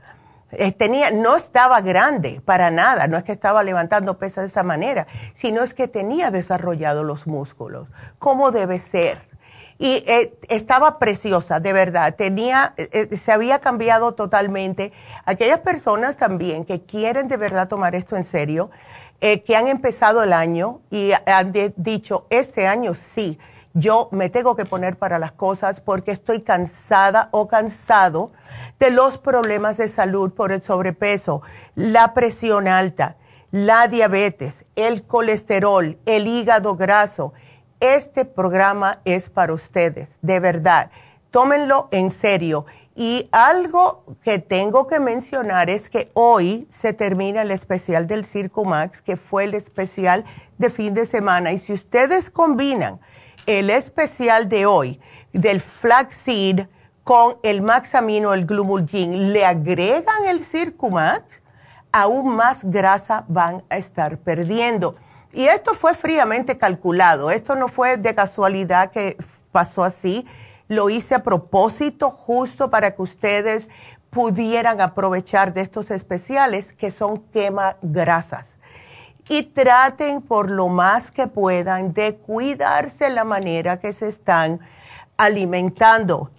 [0.50, 4.62] Eh, tenía, no estaba grande para nada, no es que estaba levantando pesas de esa
[4.62, 7.86] manera, sino es que tenía desarrollado los músculos,
[8.18, 9.28] como debe ser.
[9.78, 12.74] Y eh, estaba preciosa, de verdad, tenía,
[13.16, 14.90] se había cambiado totalmente.
[15.26, 18.70] Aquellas personas también que quieren de verdad tomar esto en serio,
[19.20, 23.38] que han empezado el año y han dicho, este año sí,
[23.74, 28.32] yo me tengo que poner para las cosas porque estoy cansada o cansado
[28.78, 31.42] de los problemas de salud por el sobrepeso,
[31.74, 33.16] la presión alta,
[33.50, 37.32] la diabetes, el colesterol, el hígado graso.
[37.80, 40.90] Este programa es para ustedes, de verdad.
[41.30, 42.64] Tómenlo en serio
[43.00, 48.64] Y algo que tengo que mencionar es que hoy se termina el especial del Circo
[48.64, 50.24] Max, que fue el especial
[50.56, 51.52] de fin de semana.
[51.52, 52.98] Y si ustedes combinan
[53.48, 55.00] el especial de hoy
[55.32, 56.66] del flaxseed
[57.02, 61.24] con el Maxamino, el Glumulgin, le agregan el Circumax,
[61.90, 64.96] aún más grasa van a estar perdiendo.
[65.32, 69.16] Y esto fue fríamente calculado, esto no fue de casualidad que
[69.50, 70.26] pasó así,
[70.68, 73.66] lo hice a propósito justo para que ustedes
[74.10, 78.57] pudieran aprovechar de estos especiales que son quema grasas.
[79.28, 84.60] Y traten por lo más que puedan de cuidarse la manera que se están
[85.16, 86.30] alimentando.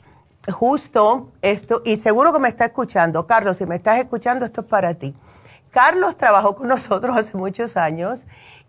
[0.51, 4.67] Justo esto, y seguro que me está escuchando, Carlos, si me estás escuchando, esto es
[4.67, 5.13] para ti.
[5.71, 8.21] Carlos trabajó con nosotros hace muchos años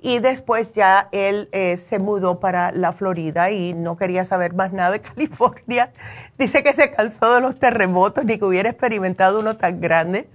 [0.03, 4.73] y después ya él eh, se mudó para la Florida y no quería saber más
[4.73, 5.93] nada de California.
[6.39, 10.29] Dice que se cansó de los terremotos ni que hubiera experimentado uno tan grande.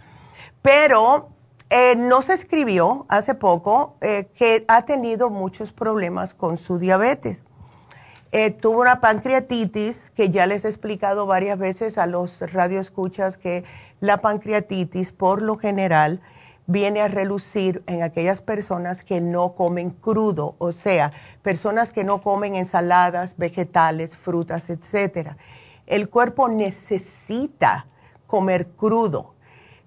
[0.62, 1.30] Pero
[1.70, 7.42] eh, nos escribió hace poco eh, que ha tenido muchos problemas con su diabetes.
[8.60, 13.64] tuvo una pancreatitis que ya les he explicado varias veces a los radioescuchas que
[14.02, 16.22] la pancreatitis por lo general
[16.68, 21.12] viene a relucir en aquellas personas que no comen crudo, o sea,
[21.42, 25.34] personas que no comen ensaladas, vegetales, frutas, etc.
[25.86, 27.88] El cuerpo necesita
[28.26, 29.35] comer crudo.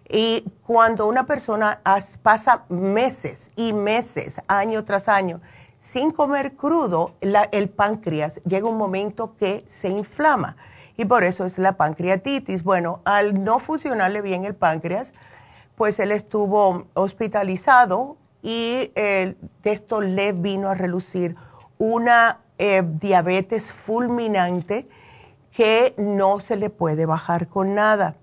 [0.08, 1.80] Y cuando una persona
[2.22, 5.40] pasa meses y meses, año tras año,
[5.80, 10.56] sin comer crudo, el páncreas llega un momento que se inflama.
[10.96, 12.64] Y por eso es la pancreatitis.
[12.64, 15.12] Bueno, al no funcionarle bien el páncreas,
[15.76, 21.36] pues él estuvo hospitalizado y de esto le vino a relucir
[21.78, 24.88] una eh, diabetes fulminante
[25.52, 28.16] que no se le puede bajar con nada.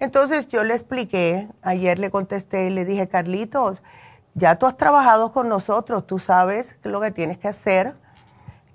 [0.00, 3.82] Entonces yo le expliqué, ayer le contesté y le dije, Carlitos,
[4.34, 7.94] ya tú has trabajado con nosotros, tú sabes lo que tienes que hacer.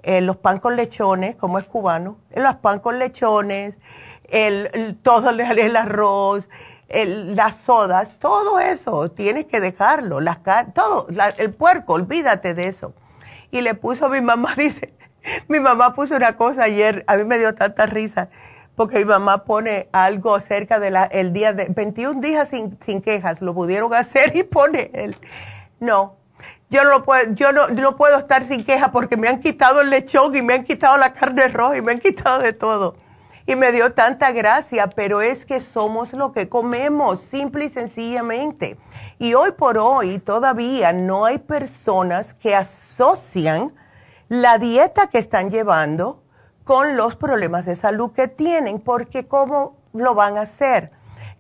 [0.02, 3.78] Eh, los pan con lechones, como es cubano, los pan con lechones,
[4.24, 6.48] el, todo el arroz,
[6.90, 10.40] las sodas, todo eso, tienes que dejarlo, las
[10.74, 11.08] todo,
[11.38, 12.94] el puerco, olvídate de eso.
[13.52, 14.94] Y le puso mi mamá, dice,
[15.48, 18.30] mi mamá puso una cosa ayer, a mí me dio tanta risa,
[18.80, 23.42] porque mi mamá pone algo cerca del el día de 21 días sin, sin, quejas,
[23.42, 25.18] lo pudieron hacer y pone él.
[25.82, 26.16] No,
[26.70, 29.90] yo no puedo, yo no, no puedo estar sin queja porque me han quitado el
[29.90, 32.96] lechón y me han quitado la carne roja y me han quitado de todo
[33.46, 38.78] y me dio tanta gracia, pero es que somos lo que comemos, simple y sencillamente.
[39.18, 43.74] Y hoy por hoy todavía no hay personas que asocian
[44.30, 46.24] la dieta que están llevando
[46.70, 50.92] con los problemas de salud que tienen, porque ¿cómo lo van a hacer?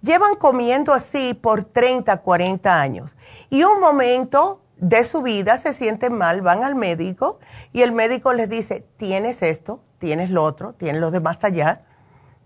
[0.02, 3.16] Llevan comiendo así por 30, 40 años
[3.52, 7.38] y un momento de su vida se sienten mal, van al médico
[7.74, 11.84] y el médico les dice, tienes esto, tienes lo otro, tienes lo demás allá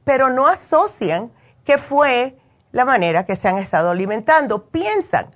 [0.04, 1.32] pero no asocian
[1.64, 2.38] que fue
[2.74, 4.66] la manera que se han estado alimentando.
[4.66, 5.28] Piensan,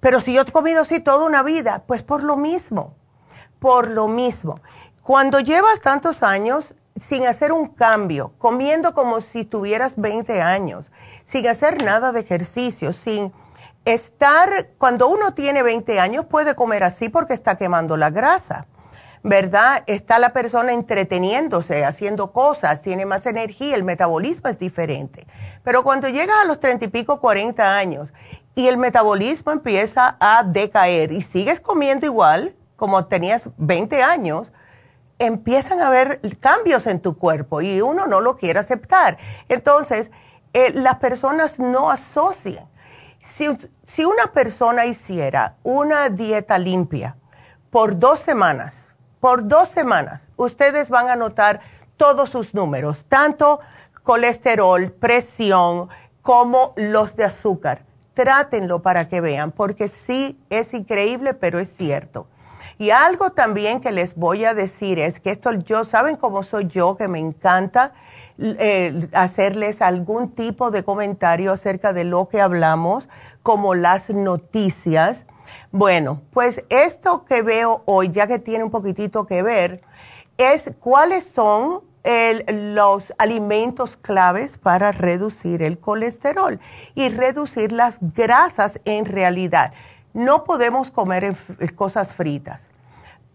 [0.00, 2.94] pero si yo he comido así toda una vida, pues por lo mismo,
[3.58, 4.60] por lo mismo.
[5.04, 10.90] Cuando llevas tantos años sin hacer un cambio, comiendo como si tuvieras 20 años,
[11.26, 13.30] sin hacer nada de ejercicio, sin
[13.84, 18.66] estar, cuando uno tiene 20 años puede comer así porque está quemando la grasa
[19.22, 19.84] ¿verdad?
[19.86, 25.26] Está la persona entreteniéndose, haciendo cosas, tiene más energía, el metabolismo es diferente.
[25.62, 28.12] Pero cuando llegas a los treinta y pico, cuarenta años
[28.54, 34.52] y el metabolismo empieza a decaer y sigues comiendo igual como tenías 20 años,
[35.18, 39.18] empiezan a haber cambios en tu cuerpo y uno no lo quiere aceptar.
[39.48, 40.10] Entonces,
[40.52, 42.68] eh, las personas no asocian.
[43.24, 43.46] Si,
[43.86, 47.16] si una persona hiciera una dieta limpia
[47.70, 48.86] por dos semanas,
[49.20, 51.60] por dos semanas ustedes van a notar
[51.96, 53.60] todos sus números, tanto
[54.02, 55.88] colesterol, presión,
[56.22, 57.84] como los de azúcar.
[58.14, 62.28] Trátenlo para que vean, porque sí es increíble, pero es cierto.
[62.78, 66.66] Y algo también que les voy a decir es que esto, yo, ¿saben cómo soy
[66.66, 66.96] yo?
[66.96, 67.92] Que me encanta
[68.38, 73.08] eh, hacerles algún tipo de comentario acerca de lo que hablamos,
[73.42, 75.24] como las noticias.
[75.70, 79.82] Bueno, pues esto que veo hoy, ya que tiene un poquitito que ver,
[80.36, 81.82] es cuáles son
[82.52, 86.60] los alimentos claves para reducir el colesterol
[86.94, 89.72] y reducir las grasas en realidad.
[90.14, 91.36] No podemos comer
[91.74, 92.68] cosas fritas.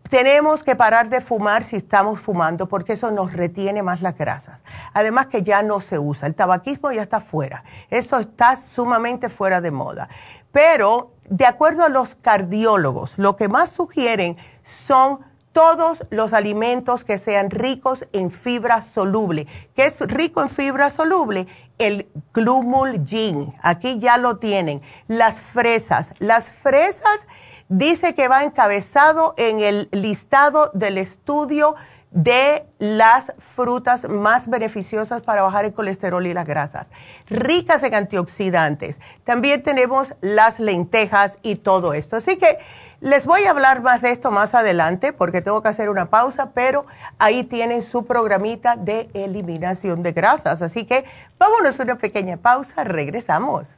[0.10, 4.60] tenemos que parar de fumar si estamos fumando porque eso nos retiene más las grasas.
[4.94, 9.62] Además que ya no se usa, el tabaquismo ya está fuera, eso está sumamente fuera
[9.62, 10.10] de moda.
[10.52, 15.20] Pero de acuerdo a los cardiólogos, lo que más sugieren son
[15.60, 19.46] todos los alimentos que sean ricos en fibra soluble.
[19.76, 21.48] ¿Qué es rico en fibra soluble?
[21.78, 23.54] El glumulgin.
[23.62, 24.82] Aquí ya lo tienen.
[25.10, 26.14] Las fresas.
[26.20, 27.28] Las fresas
[27.68, 31.76] dice que va encabezado en el listado del estudio
[32.12, 36.88] de las frutas más beneficiosas para bajar el colesterol y las grasas,
[37.28, 39.00] ricas en antioxidantes.
[39.24, 42.16] También tenemos las lentejas y todo esto.
[42.16, 42.58] Así que
[43.02, 46.52] les voy a hablar más de esto más adelante porque tengo que hacer una pausa,
[46.54, 46.86] pero
[47.18, 50.62] ahí tienen su programita de eliminación de grasas.
[50.62, 51.06] Así que
[51.38, 53.78] vámonos a una pequeña pausa, regresamos.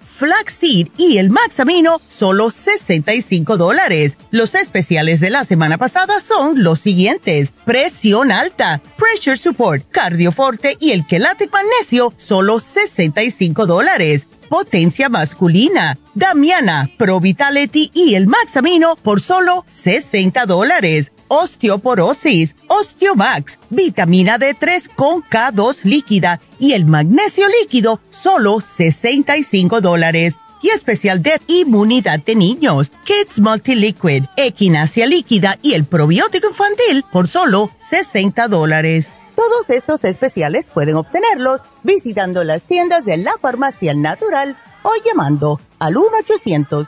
[0.21, 4.17] flaxseed y el maxamino, solo 65 dólares.
[4.29, 7.51] Los especiales de la semana pasada son los siguientes.
[7.65, 16.89] Presión alta, pressure support, cardioforte y el quelate magnesio, solo 65 dólares potencia masculina, Damiana,
[16.97, 25.83] Pro Vitality y el Maxamino por solo 60 dólares osteoporosis, Osteomax, vitamina D3 con K2
[25.83, 30.37] líquida y el magnesio líquido, solo 65 dólares.
[30.61, 37.29] Y especial de inmunidad de niños, Kids Multiliquid, Equinacia líquida y el probiótico infantil por
[37.29, 39.07] solo 60 dólares.
[39.35, 45.95] Todos estos especiales pueden obtenerlos visitando las tiendas de la farmacia natural o llamando al
[45.95, 46.87] 1 800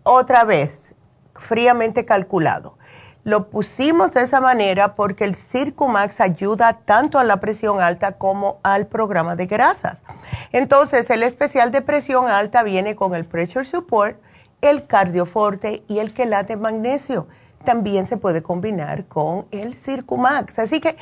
[0.03, 0.93] otra vez,
[1.35, 2.77] fríamente calculado.
[3.23, 8.59] Lo pusimos de esa manera porque el Circumax ayuda tanto a la presión alta como
[8.63, 10.03] al programa de grasas.
[10.51, 14.17] Entonces, el especial de presión alta viene con el Pressure Support,
[14.63, 17.27] el Cardioforte y el quelate magnesio.
[17.65, 20.57] También se puede combinar con el Circumax.
[20.57, 20.97] Así que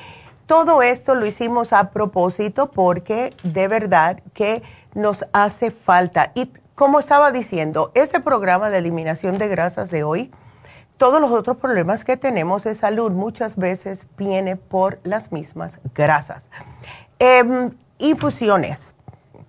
[0.48, 6.32] todo esto lo hicimos a propósito porque de verdad que nos hace falta.
[6.36, 10.32] Y como estaba diciendo, este programa de eliminación de grasas de hoy,
[10.98, 16.44] todos los otros problemas que tenemos de salud muchas veces viene por las mismas grasas.
[17.20, 18.91] Em, infusiones.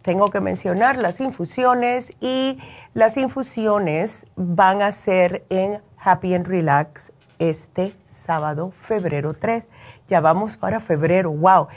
[0.02, 2.58] Tengo que mencionar las infusiones y
[2.92, 9.68] las infusiones van a ser en Happy and Relax este sábado, febrero 3.
[10.08, 11.68] Ya vamos para febrero, wow.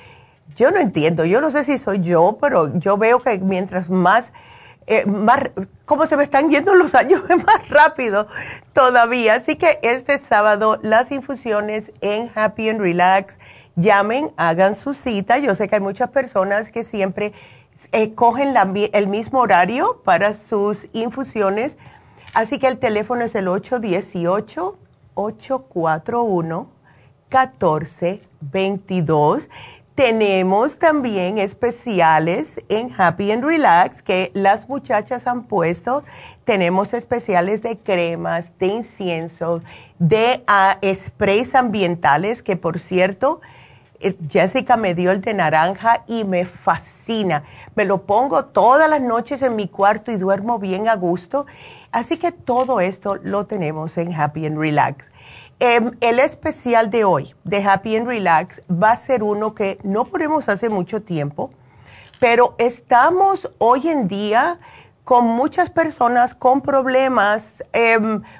[0.55, 4.32] Yo no entiendo, yo no sé si soy yo, pero yo veo que mientras más,
[4.88, 5.51] eh, más,
[5.86, 8.28] cómo se me están yendo los años más rápido
[8.73, 9.36] todavía.
[9.36, 13.38] Así que este sábado las infusiones en Happy and Relax,
[13.76, 15.38] llamen, hagan su cita.
[15.38, 17.34] Yo sé que hay muchas personas que siempre
[17.96, 18.54] eh, cogen
[18.91, 21.78] el mismo horario para sus infusiones.
[22.34, 24.78] Así que el teléfono es el 818
[25.14, 26.68] 841
[27.30, 29.48] 1422
[29.96, 36.04] tenemos también especiales en Happy and Relax que las muchachas han puesto.
[36.43, 39.62] Tenemos especiales de cremas, de incienso,
[39.98, 43.39] de ah, sprays ambientales que por cierto,
[44.30, 47.43] Jessica me dio el de naranja y me fascina.
[47.76, 51.46] Me lo pongo todas las noches en mi cuarto y duermo bien a gusto.
[51.91, 55.06] Así que todo esto lo tenemos en Happy and Relax.
[55.60, 60.04] Em, el especial de hoy de Happy and Relax va a ser uno que no
[60.04, 61.52] ponemos hace mucho tiempo,
[62.20, 64.60] pero estamos hoy en día
[65.06, 67.97] con muchas personas con problemas eh,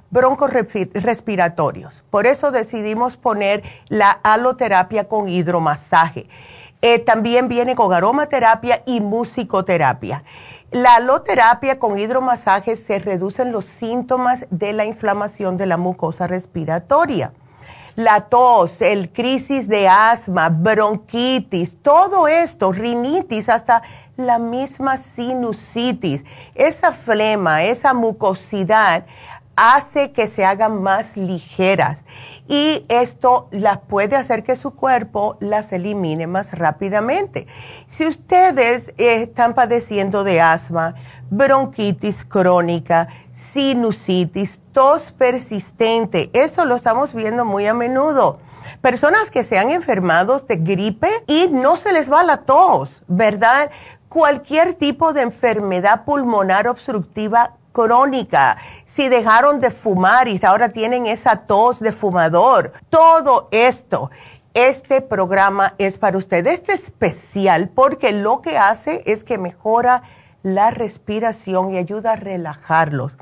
[0.10, 2.04] broncorespiratorios.
[2.10, 6.28] Por eso decidimos poner la aloterapia con hidromasaje.
[6.82, 10.24] Eh, también viene con aromaterapia y musicoterapia.
[10.72, 17.32] La aloterapia con hidromasaje se reducen los síntomas de la inflamación de la mucosa respiratoria.
[17.96, 23.84] La tos, el crisis de asma, bronquitis, todo esto, rinitis, hasta
[24.18, 26.24] la misma sinusitis,
[26.56, 29.06] esa flema, esa mucosidad
[29.56, 32.04] hace que se hagan más ligeras
[32.48, 37.48] y esto las puede hacer que su cuerpo las elimine más rápidamente.
[37.88, 40.96] Si ustedes están padeciendo de asma,
[41.30, 48.40] bronquitis crónica, sinusitis, tos persistente, esto lo estamos viendo muy a menudo.
[48.82, 53.72] Personas que se han enfermado de gripe y no se les va la tos, ¿verdad?
[54.16, 61.46] Cualquier tipo de enfermedad pulmonar obstructiva crónica, si dejaron de fumar y ahora tienen esa
[61.46, 64.10] tos de fumador, todo esto.
[64.54, 70.02] Este programa es para usted, este especial porque lo que hace es que mejora
[70.46, 73.14] la respiración y ayuda a relajarlos.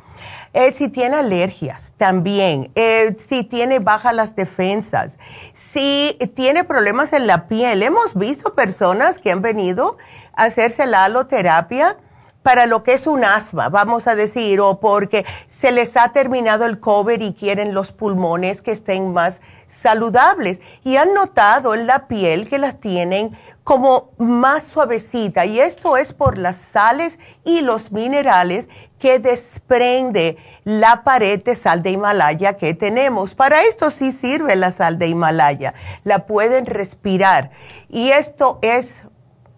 [0.51, 2.69] Eh, si tiene alergias, también.
[2.75, 5.15] Eh, si tiene bajas las defensas.
[5.53, 7.81] Si tiene problemas en la piel.
[7.81, 9.97] Hemos visto personas que han venido
[10.35, 11.95] a hacerse la aloterapia
[12.41, 16.65] para lo que es un asma, vamos a decir, o porque se les ha terminado
[16.65, 20.59] el cover y quieren los pulmones que estén más saludables.
[20.83, 23.31] Y han notado en la piel que las tienen
[23.63, 25.45] como más suavecita.
[25.45, 28.67] Y esto es por las sales y los minerales
[28.99, 33.35] que desprende la pared de sal de Himalaya que tenemos.
[33.35, 35.73] Para esto sí sirve la sal de Himalaya.
[36.03, 37.51] La pueden respirar.
[37.89, 39.03] Y esto es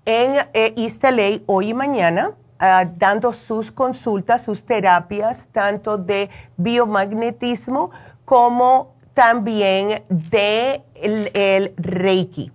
[0.05, 1.03] en eh, East
[1.47, 7.91] hoy y mañana Ah, dando sus consultas, sus terapias, tanto de biomagnetismo
[8.23, 12.53] como también de el, Reiki.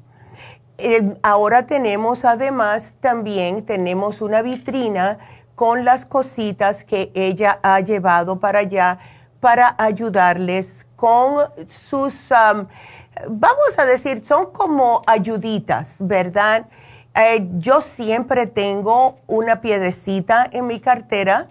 [1.23, 5.19] ahora tenemos además también tenemos una vitrina
[5.55, 8.99] con las cositas que ella ha llevado para allá
[9.39, 16.67] para ayudarles con sus, vamos a decir, son como ayuditas, ¿verdad?
[17.15, 21.49] Eh, yo siempre tengo una piedrecita en mi cartera.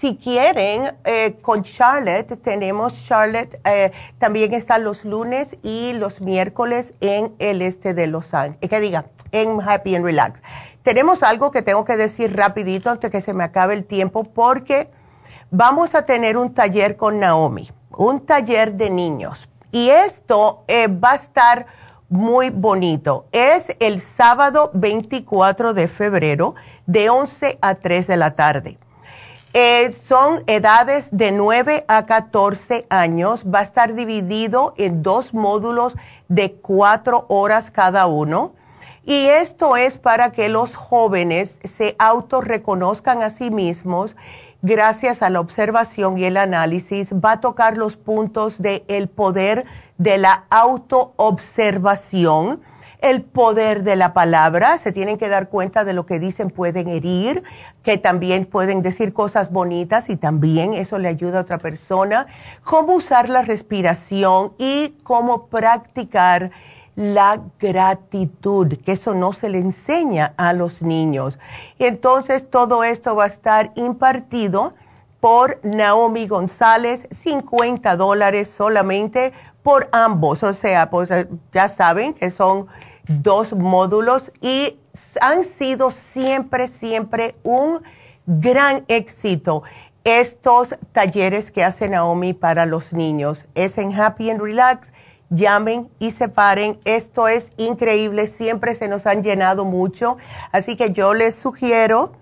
[0.00, 6.94] si quieren, eh, con Charlotte, tenemos Charlotte, eh, también está los lunes y los miércoles
[7.02, 10.42] en el este de Los Ángeles, que diga, en Happy and Relax.
[10.82, 14.88] Tenemos algo que tengo que decir rapidito antes que se me acabe el tiempo, porque
[15.50, 21.12] vamos a tener un taller con Naomi, un taller de niños y esto eh, va
[21.12, 21.66] a estar
[22.08, 23.26] muy bonito.
[23.32, 26.54] Es el sábado 24 de febrero
[26.86, 28.78] de 11 a 3 de la tarde.
[29.58, 33.44] Eh, son edades de 9 a 14 años.
[33.44, 35.94] Va a estar dividido en dos módulos
[36.28, 38.52] de cuatro horas cada uno.
[39.04, 44.16] Y esto es para que los jóvenes se autorreconozcan a sí mismos
[44.62, 49.64] gracias a la observación y el análisis, va a tocar los puntos del el poder
[49.98, 52.60] de la autoobservación,
[53.00, 56.88] el poder de la palabra, se tienen que dar cuenta de lo que dicen pueden
[56.88, 57.42] herir,
[57.82, 62.26] que también pueden decir cosas bonitas y también eso le ayuda a otra persona,
[62.64, 66.50] cómo usar la respiración y cómo practicar
[66.96, 71.38] la gratitud, que eso no se le enseña a los niños.
[71.78, 74.74] Y entonces todo esto va a estar impartido
[75.20, 79.32] por Naomi González, 50 dólares solamente
[79.62, 80.42] por ambos.
[80.42, 82.66] O sea, pues eh, ya saben que son
[83.06, 84.78] dos módulos y
[85.20, 87.82] han sido siempre, siempre un
[88.26, 89.62] gran éxito
[90.06, 93.44] estos talleres que hace Naomi para los niños.
[93.56, 94.92] Es en Happy and Relax
[95.30, 96.78] llamen y se paren.
[96.84, 100.18] Esto es increíble, siempre se nos han llenado mucho,
[100.52, 102.12] así que yo les sugiero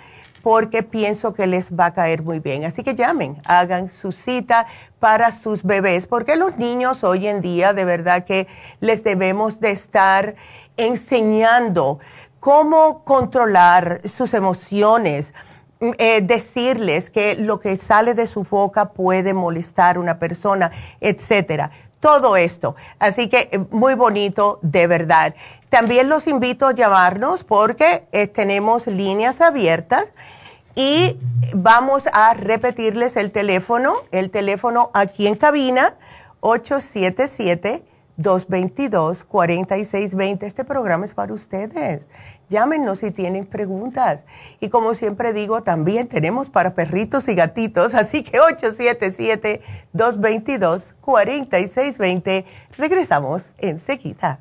[0.42, 2.64] porque pienso que les va a caer muy bien.
[2.64, 4.66] Así que llamen, hagan su cita
[4.98, 8.48] para sus bebés, porque los niños hoy en día de verdad que
[8.80, 10.34] les debemos de estar
[10.76, 12.00] enseñando
[12.40, 15.32] cómo controlar sus emociones,
[15.80, 20.70] eh, decirles que lo que sale de su boca puede molestar a una persona,
[21.00, 21.70] etcétera.
[22.00, 22.74] Todo esto.
[22.98, 25.34] Así que eh, muy bonito, de verdad.
[25.72, 30.04] También los invito a llamarnos porque eh, tenemos líneas abiertas
[30.74, 31.16] y
[31.54, 35.94] vamos a repetirles el teléfono, el teléfono aquí en cabina,
[36.40, 37.84] 877
[38.18, 40.42] 222-4620.
[40.42, 42.06] Este programa es para ustedes.
[42.50, 44.26] Llámenos si tienen preguntas.
[44.60, 47.94] Y como siempre digo, también tenemos para perritos y gatitos.
[47.94, 48.38] Así que
[49.94, 52.44] 877-222-4620.
[52.76, 54.40] Regresamos enseguida.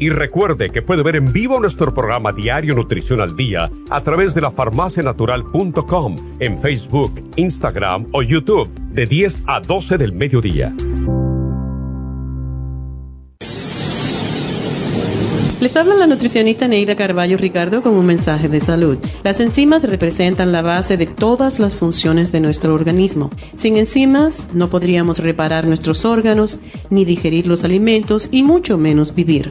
[0.00, 4.34] Y recuerde que puede ver en vivo nuestro programa Diario Nutrición al Día a través
[4.34, 10.72] de lafarmacianatural.com en Facebook, Instagram o YouTube de 10 a 12 del mediodía.
[15.60, 18.96] Les habla la nutricionista Neida Carballo Ricardo con un mensaje de salud.
[19.24, 23.32] Las enzimas representan la base de todas las funciones de nuestro organismo.
[23.56, 29.50] Sin enzimas no podríamos reparar nuestros órganos, ni digerir los alimentos y mucho menos vivir.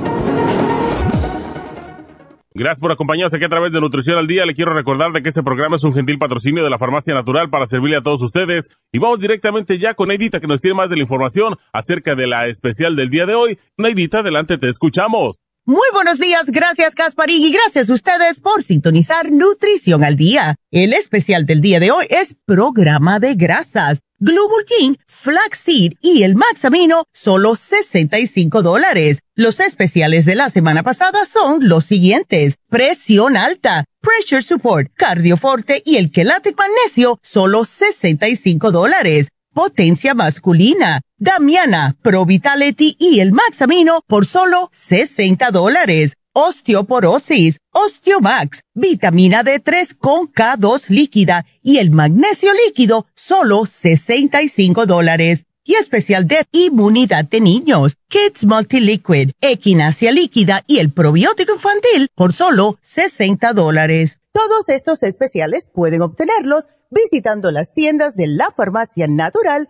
[2.53, 4.45] Gracias por acompañarnos aquí a través de Nutrición al Día.
[4.45, 7.49] Le quiero recordar de que este programa es un gentil patrocinio de la Farmacia Natural
[7.49, 8.69] para servirle a todos ustedes.
[8.93, 12.27] Y vamos directamente ya con Neidita que nos tiene más de la información acerca de
[12.27, 13.59] la especial del día de hoy.
[13.75, 15.41] Neidita, adelante, te escuchamos.
[15.65, 20.57] Muy buenos días, gracias Casparín y gracias a ustedes por sintonizar Nutrición al Día.
[20.71, 24.01] El especial del día de hoy es programa de grasas.
[24.19, 29.19] Global King, Flaxseed y el Maxamino, solo 65 dólares.
[29.35, 32.55] Los especiales de la semana pasada son los siguientes.
[32.67, 41.95] Presión alta, Pressure Support, Cardioforte y el Quelate Magnesio, solo 65 dólares potencia masculina, Damiana,
[42.01, 46.17] Pro Vitality y el Maxamino por solo 60 dólares.
[46.33, 55.45] Osteoporosis, Osteomax, vitamina D3 con K2 líquida y el magnesio líquido, solo 65 dólares.
[55.63, 62.33] Y especial de inmunidad de niños, Kids Multiliquid, Equinacia líquida y el probiótico infantil por
[62.33, 64.19] solo 60 dólares.
[64.33, 69.69] Todos estos especiales pueden obtenerlos visitando las tiendas de la farmacia natural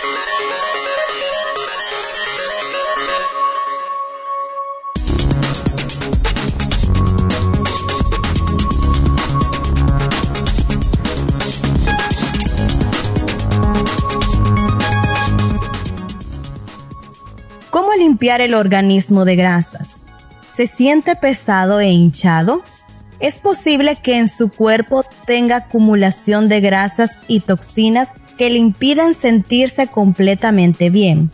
[18.01, 20.01] Limpiar el organismo de grasas?
[20.55, 22.63] ¿Se siente pesado e hinchado?
[23.19, 29.13] Es posible que en su cuerpo tenga acumulación de grasas y toxinas que le impidan
[29.13, 31.29] sentirse completamente bien.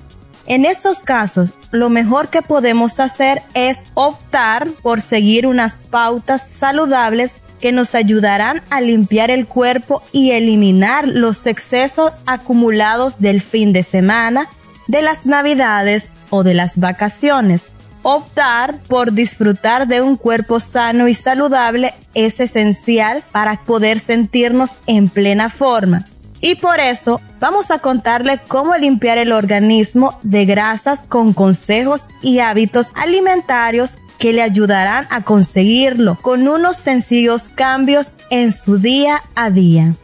[0.46, 7.32] En estos casos, lo mejor que podemos hacer es optar por seguir unas pautas saludables
[7.62, 13.84] que nos ayudarán a limpiar el cuerpo y eliminar los excesos acumulados del fin de
[13.84, 14.48] semana,
[14.88, 17.64] de las navidades o de las vacaciones.
[18.04, 25.10] Optar por disfrutar de un cuerpo sano y saludable es esencial para poder sentirnos en
[25.10, 26.06] plena forma.
[26.40, 32.40] Y por eso vamos a contarle cómo limpiar el organismo de grasas con consejos y
[32.40, 39.50] hábitos alimentarios que le ayudarán a conseguirlo con unos sencillos cambios en su día a
[39.50, 39.96] día.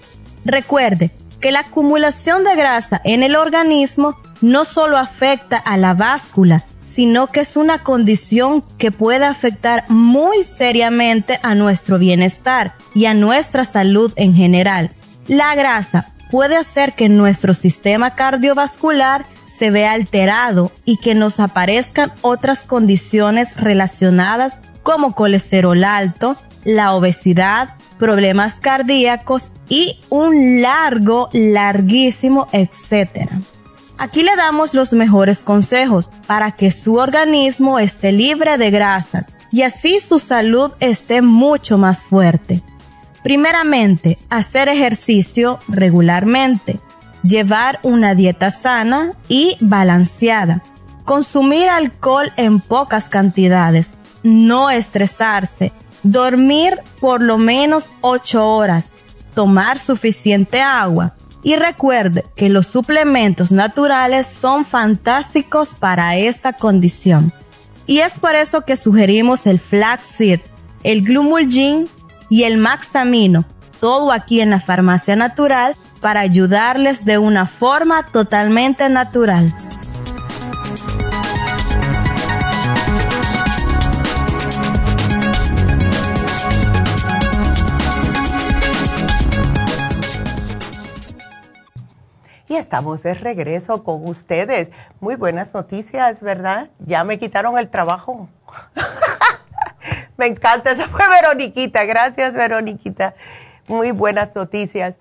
[0.46, 6.66] Recuerde que la acumulación de grasa en el organismo no solo afecta a la báscula,
[6.86, 13.14] sino que es una condición que puede afectar muy seriamente a nuestro bienestar y a
[13.14, 14.92] nuestra salud en general.
[15.28, 22.12] La grasa puede hacer que nuestro sistema cardiovascular se vea alterado y que nos aparezcan
[22.22, 26.36] otras condiciones relacionadas como colesterol alto,
[26.66, 33.40] la obesidad, problemas cardíacos y un largo, larguísimo, etcétera.
[33.98, 39.62] Aquí le damos los mejores consejos para que su organismo esté libre de grasas y
[39.62, 42.64] así su salud esté mucho más fuerte.
[43.24, 46.80] Primeramente, hacer ejercicio regularmente,
[47.24, 50.64] llevar una dieta sana y balanceada,
[51.06, 53.90] consumir alcohol en pocas cantidades,
[54.24, 55.72] no estresarse,
[56.02, 58.88] dormir por lo menos 8 horas,
[59.36, 67.34] tomar suficiente agua, y recuerde que los suplementos naturales son fantásticos para esta condición.
[67.86, 70.40] Y es por eso que sugerimos el flaxseed,
[70.84, 71.90] el glumulgin
[72.30, 73.46] y el maxamino,
[73.82, 79.54] todo aquí en la farmacia natural para ayudarles de una forma totalmente natural.
[92.54, 94.70] Y estamos de regreso con ustedes.
[95.00, 96.70] Muy buenas noticias, ¿verdad?
[96.78, 98.30] Ya me quitaron el trabajo.
[100.18, 101.84] me encanta, esa fue Veroniquita.
[101.86, 103.16] Gracias, Veroniquita.
[103.68, 104.98] Muy buenas noticias.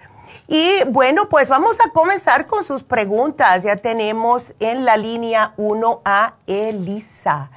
[0.48, 3.62] Y bueno, pues vamos a comenzar con sus preguntas.
[3.64, 7.50] Ya tenemos en la línea 1 a Elisa.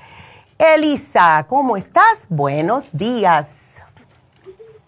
[0.58, 2.26] Elisa, ¿cómo estás?
[2.28, 3.82] Buenos días.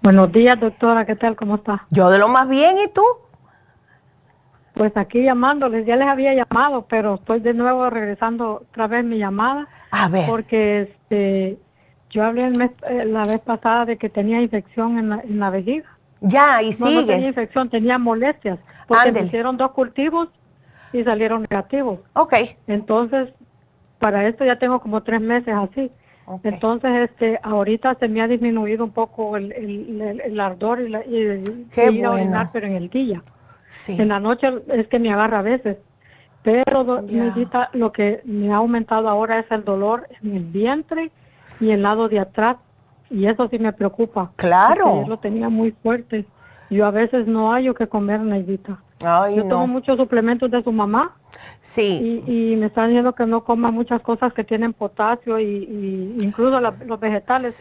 [0.02, 1.06] Buenos días, doctora.
[1.06, 1.38] ¿Qué tal?
[1.38, 1.86] ¿Cómo está?
[1.92, 3.04] Yo de lo más bien, ¿y tú?
[4.78, 9.18] Pues aquí llamándoles, ya les había llamado, pero estoy de nuevo regresando otra vez mi
[9.18, 9.68] llamada.
[9.92, 10.26] A ver.
[10.28, 11.58] Porque este,
[12.12, 15.40] yo hablé el mes, eh, la vez pasada de que tenía infección en la, en
[15.40, 15.90] la vejiga.
[16.22, 16.94] Ya, y no, sigue.
[17.02, 18.60] No tenía infección, tenía molestias.
[18.88, 20.30] Porque me hicieron dos cultivos
[20.94, 22.00] y salieron negativos.
[22.14, 22.34] Ok.
[22.68, 23.30] Entonces,
[24.00, 25.92] para esto ya tengo como tres meses así.
[26.26, 26.42] ok.
[26.46, 30.90] Entonces, este, ahorita se me ha disminuido un poco el, el, el- el ardor y,
[30.90, 32.12] la, y el- Qué y bueno.
[32.14, 33.24] orinar, pero en el día.
[33.72, 33.96] Sí.
[34.00, 35.78] En la noche es que me agarra a veces.
[36.44, 37.02] Pero.
[37.02, 41.12] Neidita, lo que me ha aumentado ahora es el dolor en el vientre
[41.60, 42.58] y el lado de atrás.
[43.10, 44.32] Y eso sí me preocupa.
[44.36, 45.02] Claro.
[45.04, 46.26] yo lo tenía muy fuerte.
[46.70, 48.80] Yo a veces no hallo que comer, Neidita.
[49.04, 49.74] Ay, yo tomo no.
[49.74, 51.16] muchos suplementos de su mamá
[51.62, 52.24] Sí.
[52.28, 56.16] y, y me están diciendo que no coma muchas cosas que tienen potasio y, y
[56.24, 57.56] incluso la- los vegetales.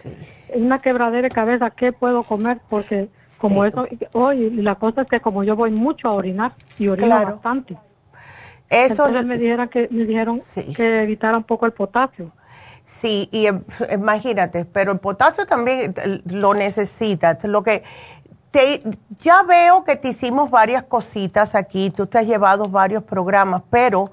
[0.49, 1.71] Es una quebradera de cabeza.
[1.71, 2.59] ¿Qué puedo comer?
[2.69, 3.09] Porque
[3.39, 3.69] como Sí.
[3.69, 7.33] eso, hoy la cosa es que como yo voy mucho a orinar y orino Claro.
[7.35, 7.77] bastante.
[8.69, 10.73] Eso Entonces me dijeron que me dijeron Sí.
[10.75, 12.33] que evitara un poco el potasio.
[12.85, 13.53] Sí, y eh,
[13.93, 17.43] imagínate, pero el potasio también eh, lo necesitas.
[17.45, 17.83] Lo que
[18.51, 18.83] te,
[19.21, 24.11] ya veo que te hicimos varias cositas aquí, tú te has llevado varios programas, pero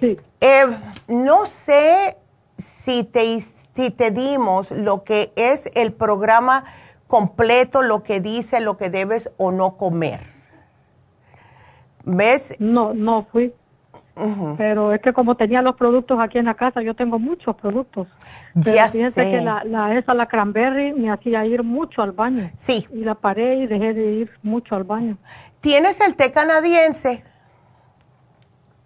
[0.00, 0.16] Sí.
[0.40, 0.66] eh,
[1.08, 2.16] no sé
[2.56, 3.42] si te,
[3.74, 6.64] si te dimos lo que es el programa
[7.08, 10.20] completo, lo que dice lo que debes o no comer.
[12.04, 12.54] ¿Ves?
[12.60, 13.52] No, no fui.
[14.56, 18.08] Pero es que como tenía los productos aquí en la casa, yo tengo muchos productos.
[18.64, 19.30] Pero Ya fíjense sé.
[19.30, 22.50] que la, la, esa, la cranberry, me hacía ir mucho al baño.
[22.56, 22.84] Sí.
[22.92, 25.16] Y la paré y dejé de ir mucho al baño.
[25.60, 27.22] ¿Tienes el té canadiense?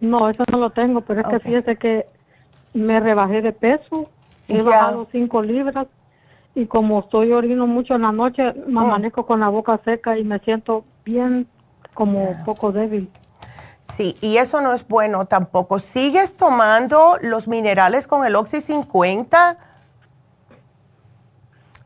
[0.01, 2.07] No, eso no lo tengo, pero es que fíjese que
[2.75, 4.11] me rebajé de peso,
[4.49, 4.63] he Ya.
[4.65, 5.87] bajado cinco libras
[6.55, 8.85] y como estoy orino mucho en la noche, me Oh.
[8.85, 11.47] amanezco con la boca seca y me siento bien
[11.95, 13.09] como poco débil.
[13.95, 15.79] Sí, y eso no es bueno tampoco.
[15.79, 19.59] ¿Sigues tomando los minerales con el Oxy 50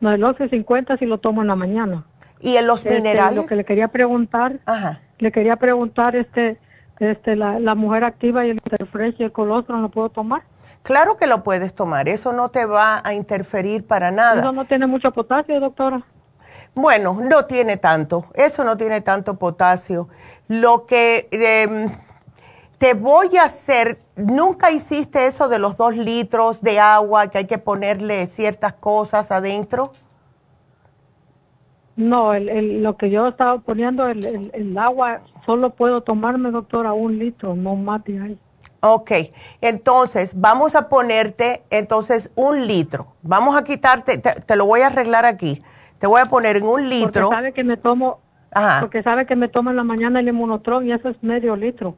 [0.00, 2.04] No, el Oxy 50 sí lo tomo en la mañana.
[2.38, 3.36] y en los Este, minerales?
[3.36, 5.00] Lo que le quería preguntar, Ajá.
[5.18, 6.58] le quería preguntar, este,
[7.00, 10.42] este, la, la mujer activa y el interfresh y el colostrum, ¿lo puedo tomar?
[10.87, 14.43] Claro que lo puedes tomar, eso no te va a interferir para nada.
[14.43, 16.01] Eso no tiene mucho potasio, doctora.
[16.76, 20.09] Bueno, no tiene tanto, eso no tiene tanto potasio.
[20.47, 21.91] Lo que em,
[22.78, 27.47] te voy a hacer, nunca hiciste eso de los dos litros de agua que hay
[27.47, 29.93] que ponerle ciertas cosas adentro.
[31.97, 36.93] No, el, el- lo que yo estaba poniendo, el, el, agua, solo puedo tomarme, doctora,
[36.93, 37.74] un litro, no
[38.05, 38.39] de ahí.
[38.80, 39.10] Ok,
[39.60, 43.14] entonces vamos a ponerte entonces un litro.
[43.22, 45.62] Vamos a quitarte, te, te lo voy a arreglar aquí.
[45.98, 47.28] Te voy a poner en un litro.
[47.28, 48.20] Porque sabe que me tomo,
[48.50, 48.80] Ajá.
[48.80, 51.96] porque sabe que me tomo en la mañana el inmunotron y eso es medio litro.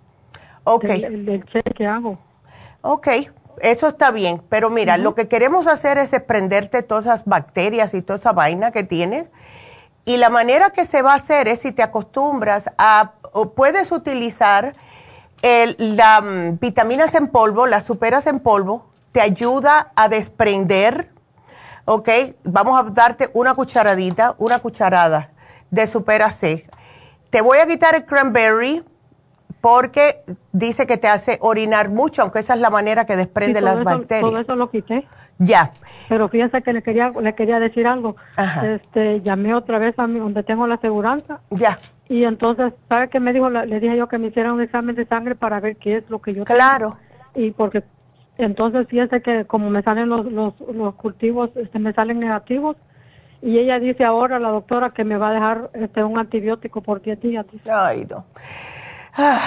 [0.65, 0.85] Ok.
[0.85, 2.19] Del, el, del che que hago.
[2.83, 3.09] Ok,
[3.61, 8.03] eso está bien, pero mira, lo que queremos hacer es desprenderte todas esas bacterias y
[8.03, 9.33] toda esa vaina que tienes.
[10.05, 13.91] Y la manera que se va a hacer es si te acostumbras a, o puedes
[13.93, 14.75] utilizar
[15.43, 21.11] el, la mm, vitaminas en polvo, las superas en polvo, te ayuda a desprender,
[21.85, 22.09] ¿ok?
[22.45, 25.31] Vamos a darte una cucharadita, una cucharada
[25.71, 26.67] de supera C.
[27.31, 28.85] Te voy a quitar el cranberry
[29.61, 30.23] porque
[30.53, 33.85] dice que te hace orinar mucho, aunque esa es la manera que desprende las eso-
[33.85, 34.31] bacterias.
[34.31, 35.07] Todo eso lo quité.
[35.39, 35.73] Ya.
[36.09, 38.17] Pero fíjense que le quería, le quería decir algo.
[38.37, 38.67] Ajá.
[38.75, 41.41] Este, llamé otra vez a mí, donde tengo la aseguranza.
[41.51, 41.79] Ya.
[42.09, 43.51] Y entonces, ¿sabe qué me dijo?
[43.51, 46.21] Le dije yo que me hicieran un examen de sangre para ver qué es lo
[46.21, 46.57] que yo tengo.
[46.59, 46.97] Claro.
[47.35, 47.83] Y porque,
[48.39, 52.77] entonces, fíjese que como me salen los, los, los cultivos, este, me salen negativos.
[53.43, 57.03] Y ella dice ahora, la doctora, que me va a dejar este, un antibiótico por
[57.03, 57.47] 10 días.
[57.53, 57.71] dice.
[57.71, 58.25] Ay, no.
[59.17, 59.41] Ah.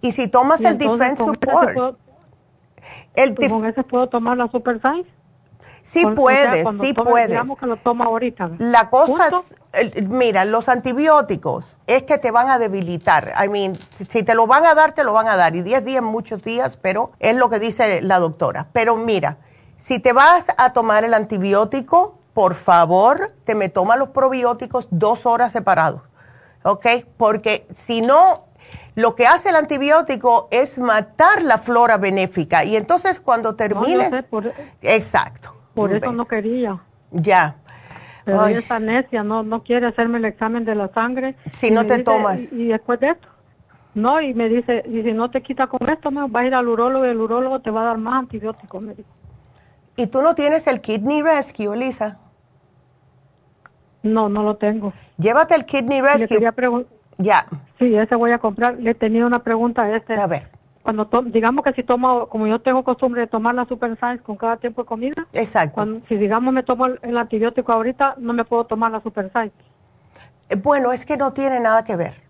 [0.00, 1.98] Y si tomas Y el entonces, Defense ¿con ese Support, puedo-
[3.14, 5.08] el pues, dif- ¿Con ese puedo tomar la Super Size?
[5.82, 7.28] sí Con- o sea, puedes, sí tome- puedes.
[7.28, 8.50] Digamos que lo tomo ahorita.
[8.58, 9.42] La cosa.
[10.08, 13.32] Mira, los antibióticos es que te van a debilitar.
[13.42, 15.56] I mean, si, te lo van a dar, te lo van a dar.
[15.56, 18.68] Y 10 días, muchos días, pero es lo que dice la doctora.
[18.72, 19.38] Pero mira,
[19.76, 25.26] si te vas a tomar el antibiótico, por favor, te me toma los probióticos dos
[25.26, 26.02] horas separados.
[26.64, 26.86] ¿Ok?
[27.16, 28.44] Porque si no,
[28.94, 32.64] lo que hace el antibiótico es matar la flora benéfica.
[32.64, 34.10] Y entonces cuando No, yo termines...
[34.10, 34.52] sé, por,
[34.82, 35.54] Exacto.
[35.74, 36.16] por eso ¿Ves?
[36.16, 36.80] no quería.
[37.10, 37.56] Ya.
[38.24, 38.52] Pero Ay.
[38.52, 41.34] ella está necia, no, no quiere hacerme el examen de la sangre.
[41.52, 42.40] Si no te dice, tomas.
[42.52, 43.28] Y, y después de esto.
[43.94, 46.54] No, y me dice, y si no te quita con esto, me vas a ir
[46.54, 49.08] al urólogo y el urólogo te va a dar más antibióticos, me dijo.
[49.96, 52.18] ¿Y tú no tienes el Kidney Rescue, Lisa?
[54.02, 54.92] No, no lo tengo.
[55.18, 56.26] Llévate el Kidney Le Rescue.
[56.28, 56.54] quería
[57.18, 57.46] Ya.
[57.78, 58.78] sí, ese voy a comprar.
[58.80, 60.14] Le tenía una pregunta a este.
[60.14, 60.48] A ver.
[60.84, 64.18] Cuando to- digamos que si tomo, como yo tengo costumbre de tomar la Super Size
[64.22, 65.72] con cada tiempo de comida, Exacto.
[65.76, 69.52] cuando, si digamos me tomo el, antibiótico ahorita, no me puedo tomar la Super Size.
[70.50, 72.22] Eh, Bueno, es que no tiene nada que ver.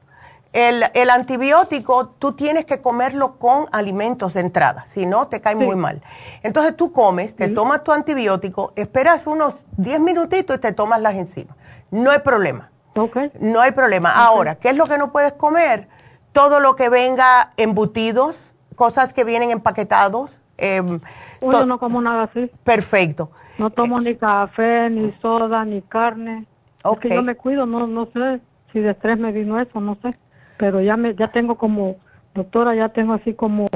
[0.52, 5.54] El, el antibiótico, tú tienes que comerlo con alimentos de entrada, si no, te cae
[5.58, 5.64] Sí.
[5.64, 6.00] muy mal.
[6.44, 7.54] Entonces tú comes, te Sí.
[7.54, 11.56] tomas tu antibiótico, esperas unos 10 minutitos y te tomas las enzimas.
[11.90, 12.70] No hay problema.
[12.96, 13.16] ¿Ok?
[13.40, 14.12] No hay problema.
[14.14, 15.88] Ahora, ¿qué es lo que no puedes comer?
[16.30, 18.36] Todo lo que venga embutidos,
[18.74, 20.30] cosas que vienen empaquetados.
[20.56, 21.00] em,
[21.40, 22.50] Uy, yo no como nada así.
[22.62, 23.30] Perfecto.
[23.58, 26.46] No tomo ni café, ni soda, ni carne.
[26.84, 27.04] Ok.
[27.04, 28.40] Es que yo me cuido, no, no sé
[28.72, 30.14] si de estrés me vino eso, no sé.
[30.56, 31.96] Pero ya me, ya tengo como,
[32.34, 33.66] doctora, ya tengo así como,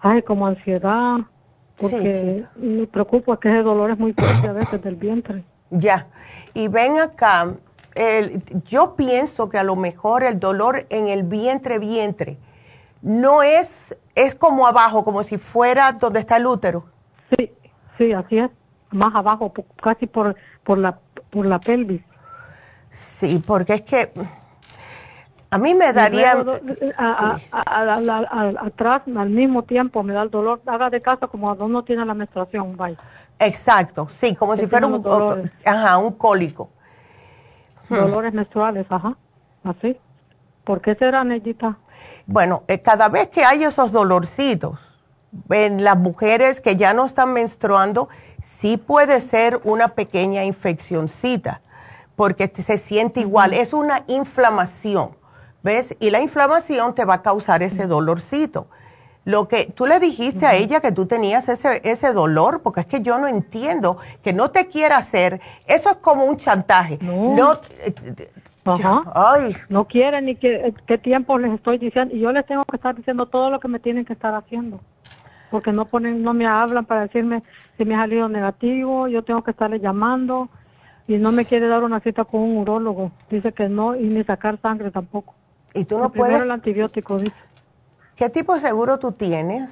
[0.00, 1.18] ay, como ansiedad,
[1.76, 5.44] porque me preocupa que ese dolor es muy fuerte a veces del vientre.
[5.70, 6.06] Ya.
[6.54, 7.54] Y ven acá,
[7.94, 12.38] el- yo pienso que a lo mejor el dolor en el vientre, vientre,
[13.02, 16.84] no es, es como abajo, como si fuera donde está el útero.
[17.36, 17.52] Sí,
[17.98, 18.50] sí, así es,
[18.90, 19.52] más abajo,
[19.82, 20.98] casi por, por la,
[21.30, 22.02] por la pelvis.
[22.92, 24.12] Sí, porque es que
[25.50, 26.32] a mí me daría...
[28.60, 30.60] atrás, al mismo tiempo, me da el dolor.
[30.66, 32.98] Haga de caso como cuando uno tiene la menstruación, vaya.
[33.38, 35.50] Exacto, sí, como Que si fuera un, dolores.
[35.64, 36.70] ajá, un cólico.
[37.88, 37.96] Hmm.
[37.96, 39.16] Dolores menstruales, ajá,
[39.64, 39.96] así.
[40.64, 41.78] ¿Por qué será, Nellita?
[42.32, 44.78] Bueno, eh, cada vez que hay esos dolorcitos,
[45.48, 48.08] en las mujeres que ya no están menstruando,
[48.40, 51.60] sí puede ser una pequeña infeccióncita,
[52.14, 55.16] porque se siente igual, es una inflamación,
[55.64, 55.96] ¿ves?
[55.98, 58.68] Y la inflamación te va a causar ese dolorcito.
[59.24, 62.86] Lo que tú le dijiste a ella que tú tenías ese, ese dolor, porque es
[62.86, 66.98] que yo no entiendo que no te quiera hacer, eso es como un chantaje.
[67.02, 67.60] No.
[68.64, 69.02] Ajá.
[69.14, 69.56] Ay.
[69.68, 72.94] No quieren ni qué, qué tiempo les estoy diciendo, y yo les tengo que estar
[72.94, 74.80] diciendo todo lo que me tienen que estar haciendo
[75.50, 77.42] porque no ponen, no me hablan para decirme
[77.76, 80.48] si me ha salido negativo, yo tengo que estarle llamando
[81.08, 83.10] y no me quiere dar una cita con un urólogo.
[83.28, 85.34] Dice que no y ni sacar sangre tampoco.
[85.74, 86.40] Y tú no puedes.
[86.40, 87.34] el antibiótico dice.
[88.14, 89.70] ¿Qué tipo de seguro tú tienes?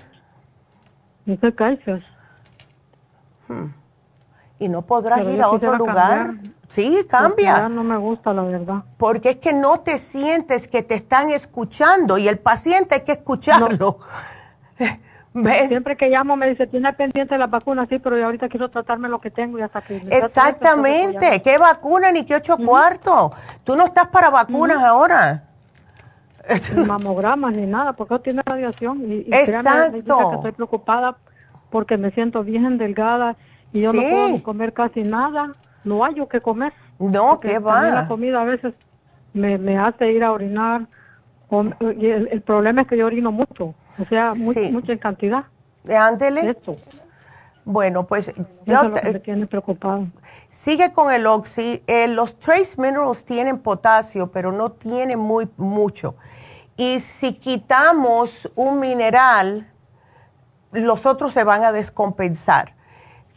[1.26, 2.02] Dice Kaiser.
[3.46, 3.66] Hmm.
[4.58, 6.34] Y no podrás ir a otro lugar.
[6.68, 7.68] Sí, cambia.
[7.68, 8.84] no me gusta, la verdad.
[8.98, 13.12] Porque es que no te sientes que te están escuchando y el paciente hay que
[13.12, 13.98] escucharlo.
[15.68, 19.08] Siempre que llamo me dice, tiene pendiente la vacuna, sí, pero yo ahorita quiero tratarme
[19.08, 19.96] lo que tengo y hasta que...
[20.10, 23.32] Exactamente, ¿qué vacuna ni qué ocho cuartos?
[23.62, 25.44] Tú no estás para vacunas ahora.
[26.74, 29.02] Ni mamogramas ni nada, porque no tiene radiación.
[29.10, 30.30] Y, Exacto.
[30.30, 31.16] que estoy preocupada
[31.70, 33.36] porque me siento bien delgada
[33.72, 35.54] y yo no puedo comer casi nada.
[35.88, 36.72] No hay yo que comer.
[36.98, 37.82] No, ¿qué va?
[37.90, 38.74] La comida a veces
[39.32, 40.86] me, me hace ir a orinar.
[41.50, 43.74] el problema es que yo orino mucho.
[43.98, 45.44] O sea, mucha cantidad.
[45.88, 46.56] Ándele.
[47.64, 48.32] Bueno, pues
[48.64, 50.06] yo te, tiene preocupado.
[50.50, 51.82] Sigue con el Oxy.
[51.86, 56.14] Eh, los trace minerals tienen potasio, pero no tienen muy mucho.
[56.76, 59.70] Y si quitamos un mineral,
[60.72, 62.74] los otros se van a descompensar.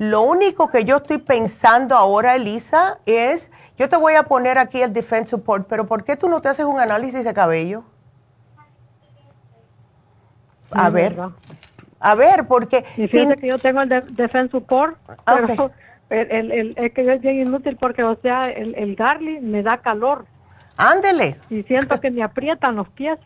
[0.01, 4.81] Lo único que yo estoy pensando ahora, Elisa, es, yo te voy a poner aquí
[4.81, 7.83] el Defense Support, pero ¿por qué tú no te haces un análisis de cabello?
[10.71, 11.15] A ver.
[11.99, 12.83] A ver, porque...
[12.97, 15.71] Y fíjate que yo tengo el Defense Support, pero
[16.09, 19.77] el, el, es que es bien inútil porque, o sea, el, el Garly me da
[19.83, 20.25] calor.
[20.77, 21.39] Ándele.
[21.51, 23.19] Y siento que me aprietan los pies.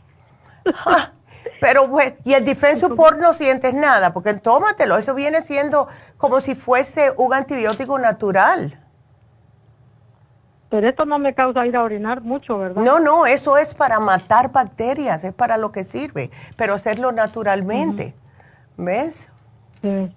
[1.60, 6.42] Pero bueno, y el Defense Support no sientes nada, porque tómatelo, eso viene siendo como
[6.42, 8.80] si fuese un antibiótico natural.
[10.70, 12.82] Pero esto no me causa ir a orinar mucho, ¿verdad?
[12.82, 18.16] No, no, eso es para matar bacterias, es para lo que sirve, pero hacerlo naturalmente.
[18.78, 19.30] ¿Ves?
[19.82, 20.14] Sí.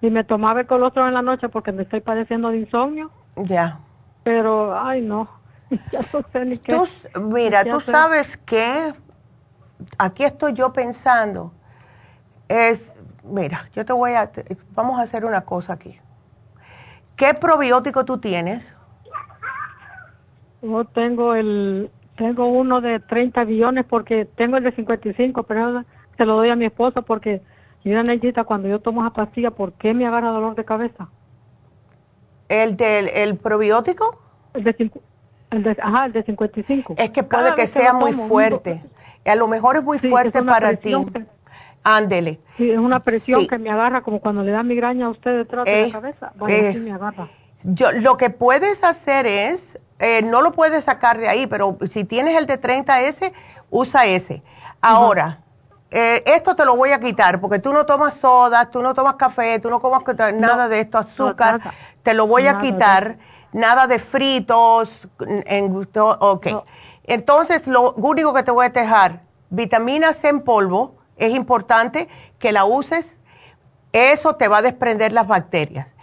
[0.00, 3.10] Y me tomaba el colostrum en la noche porque me estoy padeciendo de insomnio.
[3.36, 3.80] Ya.
[4.22, 5.28] Pero, ay, no.
[5.92, 6.80] ya no sé ni qué.
[7.20, 8.94] mira, tú sabes que
[9.98, 11.52] aquí estoy yo pensando.
[12.48, 12.92] Es,
[13.24, 14.30] mira, yo te voy a,
[14.74, 15.98] vamos a hacer una cosa aquí.
[17.16, 18.64] ¿Qué probiótico tú tienes?
[20.62, 25.84] Yo tengo el tengo uno de 30 billones porque tengo el de 55, pero
[26.16, 27.42] se lo doy a mi esposa porque
[27.84, 31.08] mira Neidita, cuando yo tomo esa pastilla, ¿por qué me agarra dolor de cabeza?
[32.48, 34.20] ¿El del el probiótico?
[34.54, 34.90] El de,
[35.50, 36.94] el de, ajá, el de 55.
[36.98, 38.82] Es que puede que sea muy fuerte.
[39.24, 40.94] A lo mejor es muy fuerte para ti.
[41.84, 42.40] Ándele.
[42.56, 45.64] Sí, es una presión que me agarra como cuando le da migraña a usted detrás
[45.64, 46.32] de la eh, cabeza.
[46.36, 47.28] Bueno, sí me agarra.
[47.64, 52.02] Yo, lo que puedes hacer es eh, no lo puedes sacar de ahí, pero si
[52.02, 53.32] tienes el de 30S,
[53.70, 54.42] usa ese.
[54.80, 55.38] Ahora,
[55.92, 59.14] eh, esto te lo voy a quitar porque tú no tomas soda, tú no tomas
[59.14, 60.02] café, tú no comas
[60.34, 61.60] nada de esto, azúcar,
[62.02, 63.18] te lo voy a quitar,
[63.52, 66.46] nada de fritos, en, ok.
[67.04, 72.08] Entonces, lo único que te voy a dejar, vitamina C en polvo, es importante
[72.38, 73.16] que la uses,
[73.92, 75.94] eso te va a desprender las bacterias.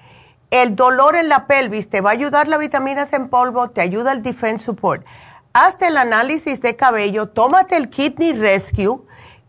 [0.52, 3.82] El dolor en la pelvis te va a ayudar la vitamina C en polvo, te
[3.82, 5.06] ayuda el Defense Support.
[5.54, 9.02] Hazte el análisis de cabello, tómate el Kidney Rescue.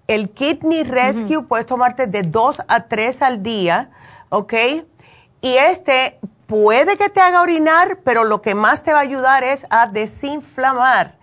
[0.06, 3.90] El Kidney Rescue puedes tomarte de dos a tres al día,
[4.28, 4.54] ¿ok?
[5.40, 9.44] Y este puede que te haga orinar, pero lo que más te va a ayudar
[9.44, 11.19] es a desinflamar.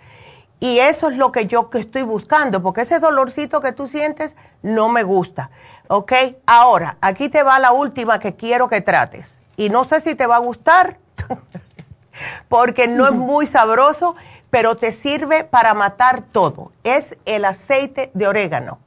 [0.60, 4.36] Y eso es lo que yo que estoy buscando, porque ese dolorcito que tú sientes
[4.64, 5.52] no me gusta.
[5.88, 6.14] ¿Ok?
[6.46, 10.28] Ahora, aquí te va la última que quiero que trates y no sé si te
[10.28, 10.98] va a gustar
[12.50, 14.16] porque no es muy sabroso,
[14.50, 16.72] pero te sirve para matar todo.
[16.84, 18.80] Es el aceite de orégano,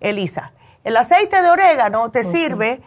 [0.00, 0.52] Elisa.
[0.84, 2.82] El aceite de orégano te sirve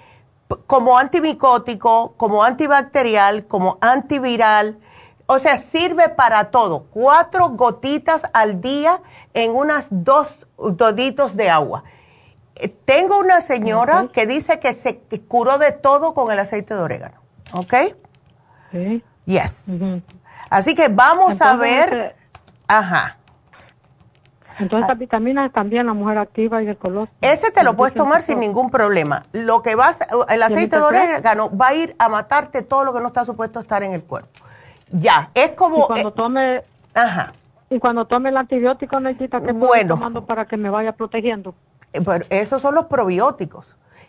[0.68, 4.78] como antimicótico, como antibacterial, como antiviral.
[5.28, 6.86] O sea, sirve para todo.
[6.92, 9.02] Cuatro gotitas al día
[9.34, 11.84] en unas dos doditos de agua.
[12.56, 16.80] Eh, tengo una señora que dice que se curó de todo con el aceite de
[16.80, 17.20] orégano.
[17.54, 17.74] ¿Ok?
[18.72, 19.04] Sí.
[19.26, 19.66] Yes.
[20.50, 22.16] Así que vamos a ver.
[22.68, 23.18] Ajá.
[24.58, 27.10] Entonces, las vitaminas también, la mujer activa y el color.
[27.20, 29.26] Ese te lo puedes tomar sin ningún problema.
[29.34, 30.00] Lo que vas,
[30.30, 33.60] el aceite de orégano va a ir a matarte todo lo que no está supuesto
[33.60, 34.45] estar en el cuerpo.
[35.00, 35.84] Ya, es como...
[35.84, 36.64] Y cuando tome...
[36.94, 37.34] Ajá.
[37.70, 41.56] Y cuando tome el antibiótico, necesita que bueno, tomando para que me vaya protegiendo.
[41.94, 43.66] Eh, pero esos son los probióticos.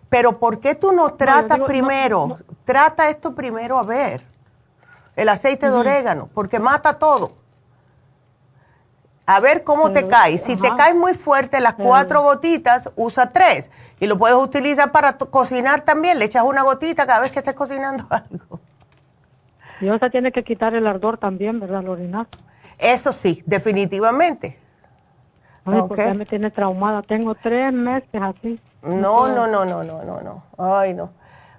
[0.09, 2.39] Pero ¿por qué tú no tratas primero?
[2.65, 4.23] Trata esto primero a ver.
[5.17, 7.33] El aceite de orégano, porque mata todo.
[9.25, 10.39] A ver cómo te cae.
[10.39, 13.71] Si te cae muy fuerte las cuatro gotitas, usa tres.
[13.99, 16.19] Y lo puedes utilizar para cocinar también.
[16.19, 18.61] Le echas una gotita cada vez que estés cocinando algo.
[19.81, 22.27] Y sea tiene que quitar el ardor también, ¿verdad, Lorina?
[22.78, 24.59] Eso sí, definitivamente.
[25.65, 27.03] Ay, porque me tiene traumada.
[27.03, 28.61] Tengo tres meses así.
[28.82, 30.44] No, no, no, no, no, no, no.
[30.57, 31.11] Ay, no.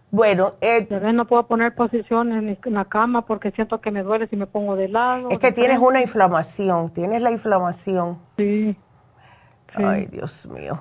[0.10, 4.38] Bueno, eh, no puedo poner posiciones en la cama porque siento que me duele si
[4.38, 5.30] me pongo de lado.
[5.30, 8.18] Es que tienes una inflamación, tienes la inflamación.
[8.38, 8.77] Sí.
[9.76, 10.80] Ay, Dios mío.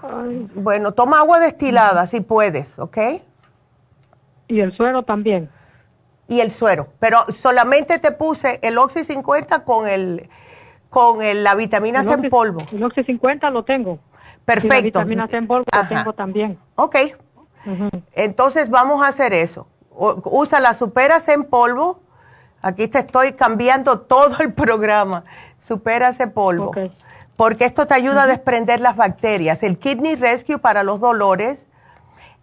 [0.55, 2.99] Bueno, toma agua destilada si puedes, ¿ok?
[4.47, 5.51] Y el suero también.
[6.29, 10.29] Y el suero, pero solamente te puse el Oxy 50 con el
[10.91, 12.63] con la vitamina C en polvo.
[12.73, 13.99] El Oxy 50 lo tengo.
[14.45, 14.75] Perfecto.
[14.77, 16.59] la vitamina C en polvo lo tengo también.
[16.75, 16.97] Ok.
[18.13, 19.67] Entonces vamos a hacer eso.
[19.91, 22.01] usa la Superas en polvo.
[22.63, 25.25] Aquí te estoy cambiando todo el programa.
[25.61, 26.73] Superas en polvo.
[27.37, 29.63] Porque esto te ayuda a desprender las bacterias.
[29.63, 31.66] El Kidney Rescue para los dolores.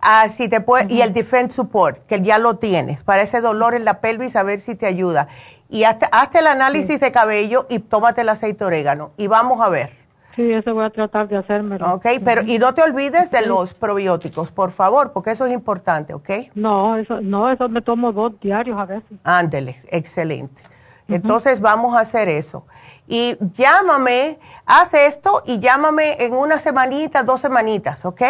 [0.04, 3.86] Ah, te puede, Y el Defense Support, que ya lo tienes, para ese dolor en
[3.86, 5.28] la pelvis, a ver si te ayuda.
[5.70, 9.12] Y hazte, el análisis de cabello y tómate el aceite orégano.
[9.18, 9.92] Y vamos a ver.
[10.36, 11.78] Sí, eso voy a tratar de hacerme.
[11.82, 16.14] Ok, pero y no te olvides de los probióticos, por favor, porque eso es importante,
[16.14, 16.30] ¿ok?
[16.56, 19.20] No, eso, no, eso me tomo dos diarios a veces.
[19.24, 20.62] Ándele, excelente.
[21.08, 22.66] Entonces vamos a hacer eso.
[23.08, 28.22] Y llámame, haz esto y llámame en una semanita, dos semanitas, ¿ok?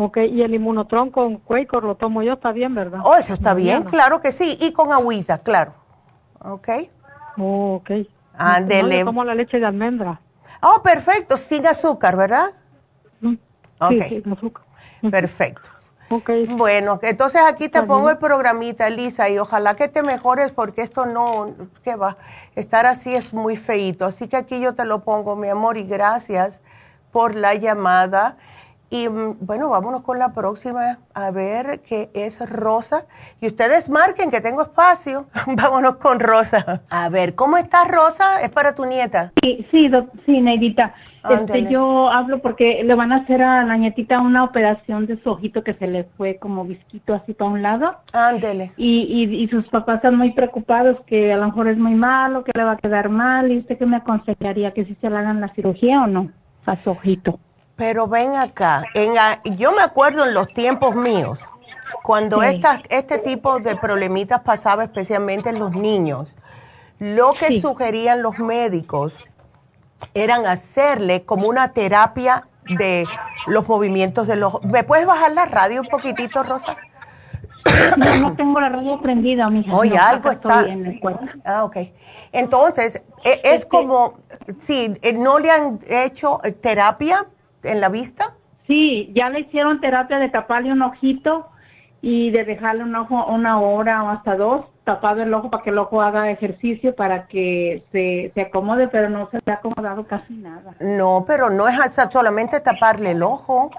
[0.00, 3.00] Ok, y el inmunotron con Quaker lo tomo yo, está bien, ¿verdad?
[3.02, 5.74] Oh, eso está bien, claro que sí, y con agüita, claro.
[6.38, 6.68] ¿Ok?
[7.36, 8.06] Oh, ok.
[8.36, 9.04] Ándele.
[9.04, 10.20] tomo la leche de almendra.
[10.62, 12.52] Oh, perfecto, sin azúcar, ¿verdad?
[13.20, 14.64] Sí, sin azúcar.
[15.10, 15.68] Perfecto.
[16.10, 16.46] Okay.
[16.46, 21.06] Bueno, entonces aquí te pongo el programita, Elisa, y ojalá que te mejores porque esto
[21.06, 22.16] no, ¿qué va?
[22.54, 24.06] Estar así es muy feito.
[24.06, 26.60] Así que aquí yo te lo pongo, mi amor, y gracias
[27.12, 28.36] por la llamada.
[28.90, 33.06] Y mm, bueno, vámonos con la próxima a ver qué es Rosa.
[33.40, 35.26] Y ustedes marquen que tengo espacio.
[35.46, 36.82] vámonos con Rosa.
[36.90, 38.42] A ver, ¿cómo estás Rosa?
[38.42, 39.32] ¿Es para tu nieta?
[39.42, 39.90] Sí, sí,
[40.24, 40.94] sí Neidita.
[41.28, 45.30] Este, yo hablo porque le van a hacer a la nietita una operación de su
[45.30, 47.96] ojito que se le fue como visquito así para un lado.
[48.12, 48.72] Ándele.
[48.76, 52.44] Y, y, y sus papás están muy preocupados que a lo mejor es muy malo,
[52.44, 53.52] que le va a quedar mal.
[53.52, 54.72] ¿Y usted qué me aconsejaría?
[54.72, 56.30] ¿Que si se le hagan la cirugía o no
[56.64, 57.38] a su ojito?
[57.78, 59.14] Pero ven acá, en
[59.56, 61.38] yo me acuerdo en los tiempos míos,
[62.02, 66.26] cuando este tipo de problemitas pasaba especialmente en los niños,
[66.98, 69.16] lo que sugerían los médicos
[70.12, 72.42] eran hacerle como una terapia
[72.76, 73.06] de
[73.46, 74.60] los movimientos de los...
[74.64, 76.76] ¿Me puedes bajar la radio un poquitito, Rosa?
[77.96, 79.72] No, no tengo la radio prendida, mija.
[79.72, 80.66] Oye, algo está...
[80.66, 81.00] En el
[81.44, 81.76] ah, ok.
[82.32, 84.18] Entonces, e, es, como,
[84.62, 87.26] sí, eh, ¿no le han hecho terapia
[87.70, 88.34] en la vista?
[88.66, 91.48] Sí, ya le hicieron terapia de taparle un ojito
[92.00, 95.68] y de dejarle un ojo una hora o hasta dos tapado el ojo para que
[95.68, 100.06] el ojo haga ejercicio para que se, se acomode, pero no se le ha acomodado
[100.06, 100.74] casi nada.
[100.80, 101.76] No, pero no es
[102.10, 103.70] solamente taparle el ojo.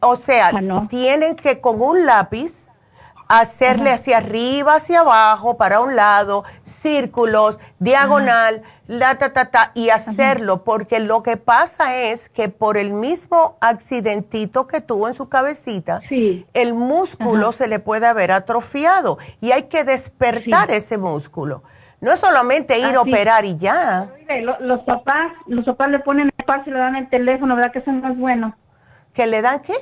[0.00, 2.59] O sea, ah, tienen que con un lápiz
[3.30, 9.90] hacerle hacia arriba, hacia abajo, para un lado, círculos, diagonal, la ta ta ta, y
[9.90, 15.28] hacerlo, porque lo que pasa es que por el mismo accidentito que tuvo en su
[15.28, 16.00] cabecita,
[16.54, 21.62] el músculo se le puede haber atrofiado y hay que despertar ese músculo.
[22.00, 24.08] No es solamente ir a operar y ya.
[24.60, 27.78] los papás, los papás le ponen el paso y le dan el teléfono, ¿verdad que
[27.78, 28.56] eso no es bueno?
[29.14, 29.74] ¿Que le dan qué?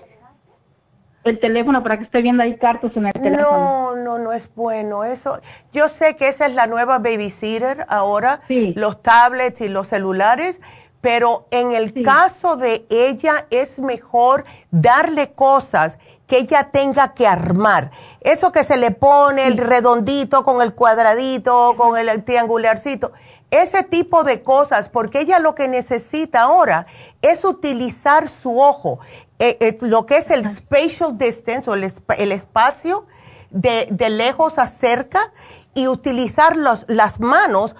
[1.28, 3.94] El teléfono para que esté viendo ahí cartas en el teléfono.
[3.94, 5.04] No, no, no es bueno.
[5.04, 5.40] Eso,
[5.72, 10.60] yo sé que esa es la nueva babysitter ahora, los tablets y los celulares,
[11.00, 17.90] pero en el caso de ella es mejor darle cosas que ella tenga que armar.
[18.20, 23.12] Eso que se le pone el redondito con el cuadradito, con el triangularcito,
[23.50, 26.86] ese tipo de cosas, porque ella lo que necesita ahora
[27.22, 28.98] es utilizar su ojo.
[29.38, 33.06] Eh, eh, lo que es el spatial distance o el, espacio
[33.50, 35.20] de, lejos a cerca
[35.74, 37.76] y utilizar los, las manos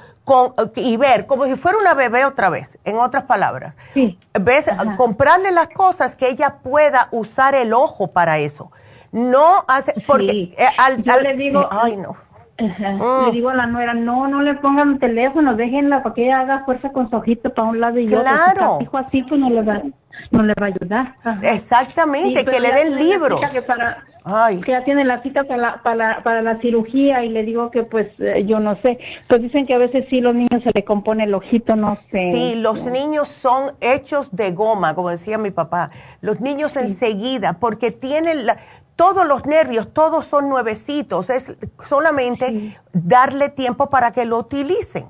[0.76, 3.74] y ver como si fuera una bebé otra vez, en otras palabras.
[3.94, 4.70] ¿Ves?
[4.96, 8.70] Comprarle las cosas que ella pueda usar el ojo para eso.
[9.10, 12.14] No hace, porque eh, al, le digo, ay no.
[12.60, 13.26] Mm.
[13.26, 16.40] Le digo a la nuera, no, no le pongan el teléfono, déjenla para que ella
[16.40, 18.20] haga fuerza con su ojito para un lado y otro.
[18.20, 18.78] Claro.
[18.80, 19.82] Si así, pues no le va,
[20.30, 21.14] no le va a ayudar.
[21.42, 23.40] Exactamente, que le den libros.
[23.50, 24.60] Que para, Ay.
[24.60, 27.82] que ya tiene la cita para la, para, para la cirugía y le digo que
[27.82, 30.84] pues eh, yo no sé, pues dicen que a veces sí los niños se le
[30.84, 32.32] compone el ojito, no sé.
[32.34, 35.90] Sí, los niños son hechos de goma, como decía mi papá,
[36.20, 38.58] los niños enseguida, porque tienen la,
[38.96, 41.52] todos los nervios, todos son nuevecitos, es
[41.84, 45.06] solamente darle tiempo para que lo utilicen,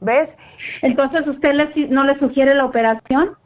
[0.00, 0.34] ¿ves?
[0.80, 1.52] Entonces, ¿usted
[1.90, 3.36] no le sugiere la operación?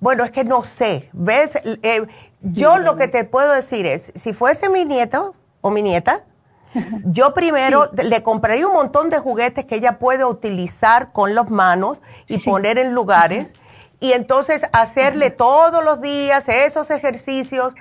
[0.00, 1.58] Bueno, es que no sé, ¿ves?
[1.64, 2.06] Eh,
[2.40, 6.24] yo lo que te puedo decir es, si fuese mi nieto o mi nieta,
[7.04, 12.00] yo primero le compraría un montón de juguetes que ella puede utilizar con las manos
[12.28, 13.52] y poner en lugares
[14.00, 17.74] y entonces hacerle todos los días esos ejercicios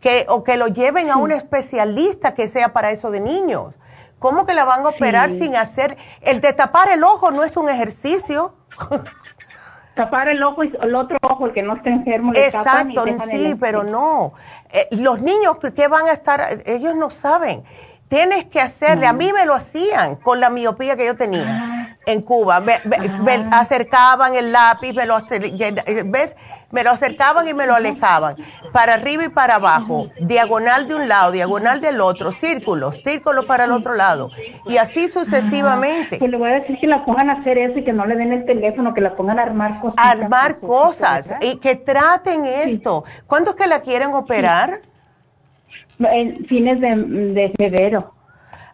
[0.00, 3.74] que, o que lo lleven a un especialista que sea para eso de niños.
[4.20, 5.96] ¿Cómo que la van a operar sin hacer?
[6.20, 8.54] El de tapar el ojo no es un ejercicio.
[9.94, 12.32] tapar el ojo y el otro ojo, el que no esté enfermo.
[12.34, 14.34] Exacto, sí, pero no.
[14.72, 17.64] Eh, los niños que van a estar, ellos no saben.
[18.08, 21.73] Tienes que hacerle, a mí me lo hacían con la miopía que yo tenía ah.
[22.06, 22.60] En Cuba.
[22.60, 22.74] Me,
[23.50, 25.16] acercaban el lápiz, me lo,
[26.06, 26.36] ¿ves?
[26.74, 28.36] me lo acercaban y me lo alejaban.
[28.72, 33.64] Para arriba y para abajo, diagonal de un lado, diagonal del otro, círculos, círculos para
[33.64, 34.30] el otro lado.
[34.66, 36.18] Y así sucesivamente.
[36.18, 38.16] Pues le voy a decir que la pongan a hacer eso y que no le
[38.16, 39.96] den el teléfono, que la pongan a armar cosas.
[39.98, 43.04] Armar cosas y que traten esto.
[43.28, 44.80] ¿Cuándo es que la quieren operar?
[46.00, 48.14] En fines de, febrero.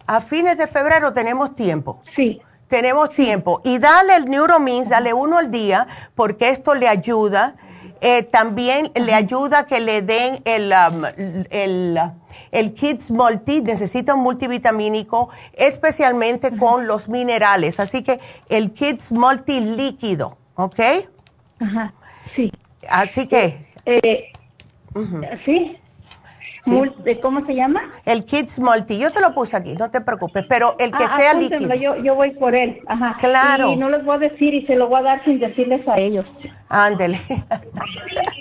[0.06, 2.02] A fines de febrero tenemos tiempo.
[2.16, 2.40] Sí.
[2.70, 3.60] Tenemos tiempo.
[3.64, 7.56] Y dale el Neuromins, dale uno al día, porque esto le ayuda.
[8.00, 11.04] Eh, también le ayuda que le den el, um,
[11.50, 12.00] el,
[12.50, 17.78] el Kids Multi, necesita un multivitamínico, especialmente con los minerales.
[17.78, 20.80] Así que el Kids Multi líquido, ¿ok?
[21.60, 21.92] Ajá,
[22.34, 22.50] sí.
[22.88, 23.66] Así que...
[23.84, 24.32] Eh,
[25.44, 25.76] Sí.
[27.22, 27.82] ¿Cómo se llama?
[28.04, 28.98] El Kids Multi.
[28.98, 31.74] Yo te lo puse aquí, no te preocupes, pero el que ah, sea líquido.
[31.74, 32.80] Yo, yo voy por él.
[32.86, 33.16] Ajá.
[33.18, 33.72] Claro.
[33.72, 35.98] Y no les voy a decir y se lo voy a dar sin decirles a
[35.98, 36.26] ellos.
[36.68, 37.20] Ándele.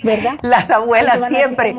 [0.02, 0.38] ¿Verdad?
[0.42, 1.74] Las abuelas siempre.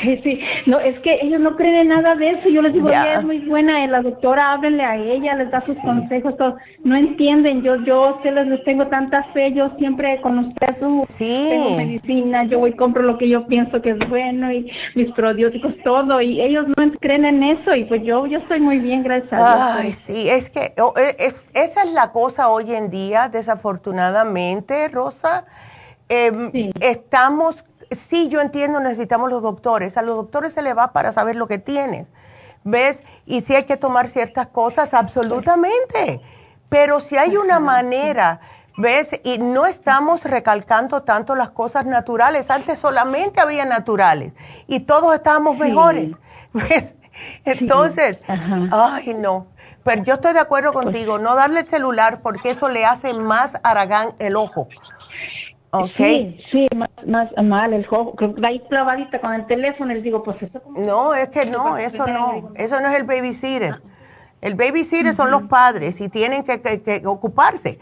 [0.00, 2.48] Sí, sí, no, es que ellos no creen en nada de eso.
[2.48, 5.60] Yo les digo, ella es muy buena, eh, la doctora, háblenle a ella, les da
[5.60, 6.56] sus consejos, todo.
[6.84, 10.76] No entienden, yo, yo ustedes les tengo tanta fe, yo siempre con usted
[11.06, 11.46] sí.
[11.48, 15.10] tengo medicina, yo voy y compro lo que yo pienso que es bueno y mis
[15.12, 19.02] probióticos, todo, y ellos no creen en eso, y pues yo, yo estoy muy bien,
[19.02, 19.84] gracias a Dios.
[19.84, 25.44] Ay, sí, es que oh, eh, esa es la cosa hoy en día, desafortunadamente, Rosa.
[26.08, 26.50] Em,
[26.80, 27.64] estamos
[27.96, 29.96] sí, yo entiendo, necesitamos los doctores.
[29.96, 32.08] A los doctores se le va para saber lo que tienes.
[32.64, 33.02] ¿Ves?
[33.26, 36.20] Y si hay que tomar ciertas cosas, absolutamente.
[36.68, 38.40] Pero si hay una manera,
[38.76, 39.10] ¿ves?
[39.24, 42.50] Y no estamos recalcando tanto las cosas naturales.
[42.50, 44.32] Antes solamente había naturales
[44.66, 46.12] y todos estábamos mejores.
[46.52, 46.94] ¿Ves?
[47.44, 49.46] Entonces, ay, no.
[49.84, 53.14] Pero yo estoy de acuerdo pues contigo, no darle el celular porque eso le hace
[53.14, 54.68] más aragán el ojo.
[55.96, 58.14] Sí, sí, más, más mal el juego.
[58.44, 60.60] Ahí clavadita con el teléfono, les digo, pues eso.
[60.76, 63.80] No, es que no, eso no, eso no es el babysitter.
[64.42, 67.78] El babysitter son los padres y tienen que, que, ocuparse.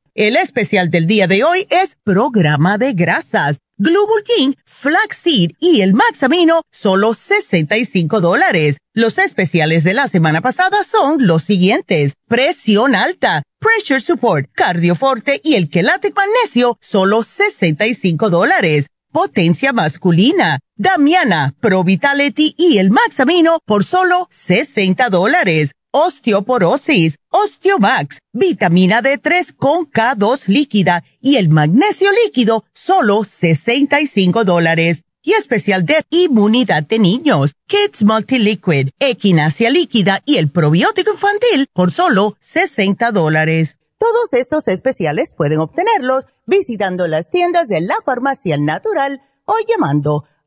[0.13, 3.59] El especial del día de hoy es programa de grasas.
[3.77, 8.75] Global King, Flaxseed y el Maxamino, solo 65 dólares.
[8.93, 12.15] Los especiales de la semana pasada son los siguientes.
[12.27, 18.87] Presión alta, Pressure Support, Cardioforte y el Quelate Magnesio, solo 65 dólares.
[19.13, 29.01] Potencia masculina, Damiana, Pro Vitality y el Maxamino por solo 60 dólares osteoporosis, Osteomax, vitamina
[29.01, 35.03] D3 con K2 líquida y el magnesio líquido, solo 65 dólares.
[35.23, 41.91] Y especial de inmunidad de niños, Kids Multiliquid, Equinacia líquida y el probiótico infantil por
[41.91, 43.77] solo 60 dólares.
[43.99, 50.25] Todos estos especiales pueden obtenerlos visitando las tiendas de la farmacia natural o llamando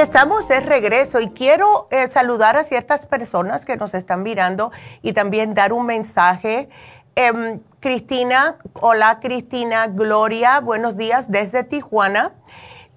[0.00, 4.72] Estamos de regreso y quiero eh, saludar a ciertas personas que nos están mirando
[5.02, 6.70] y también dar un mensaje.
[7.16, 12.32] Em, Cristina, hola Cristina, Gloria, buenos días desde Tijuana.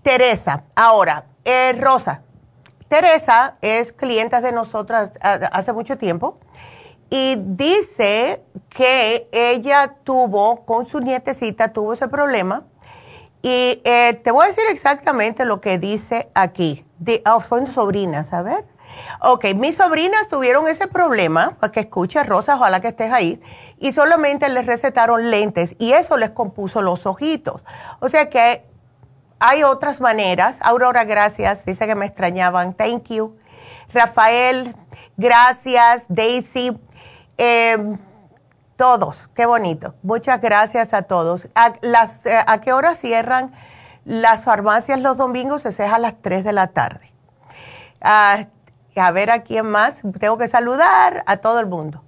[0.01, 2.21] Teresa, ahora, eh, Rosa.
[2.87, 6.37] Teresa es clienta de nosotras hace mucho tiempo
[7.09, 12.63] y dice que ella tuvo, con su nietecita, tuvo ese problema
[13.43, 16.85] y eh, te voy a decir exactamente lo que dice aquí.
[16.97, 18.65] De, oh, son sobrinas, a ver.
[19.19, 23.41] Ok, mis sobrinas tuvieron ese problema, para que escuche Rosa, ojalá que estés ahí,
[23.79, 27.61] y solamente les recetaron lentes y eso les compuso los ojitos.
[27.99, 28.65] O sea que
[29.39, 30.57] hay otras maneras.
[30.61, 33.35] Aurora, gracias, dice que me extrañaban, thank you.
[33.93, 34.73] Rafael,
[35.17, 36.05] gracias.
[36.07, 36.79] Daisy,
[37.37, 37.97] eh,
[38.75, 39.95] todos, qué bonito.
[40.03, 41.47] Muchas gracias a todos.
[41.55, 43.53] ¿A, las, eh, ¿a qué hora cierran
[44.05, 45.63] las farmacias los domingos?
[45.63, 47.11] Ceja a las 3 de la tarde.
[48.01, 48.45] Ah,
[48.95, 50.01] a ver a quién más.
[50.19, 52.03] Tengo que saludar a todo el mundo.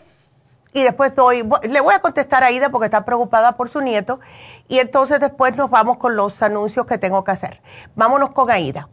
[0.75, 4.19] y después doy, le voy a contestar a Ida porque está preocupada por su nieto
[4.67, 7.61] y entonces después nos vamos con los anuncios que tengo que hacer.
[7.95, 8.89] Vámonos con Aida.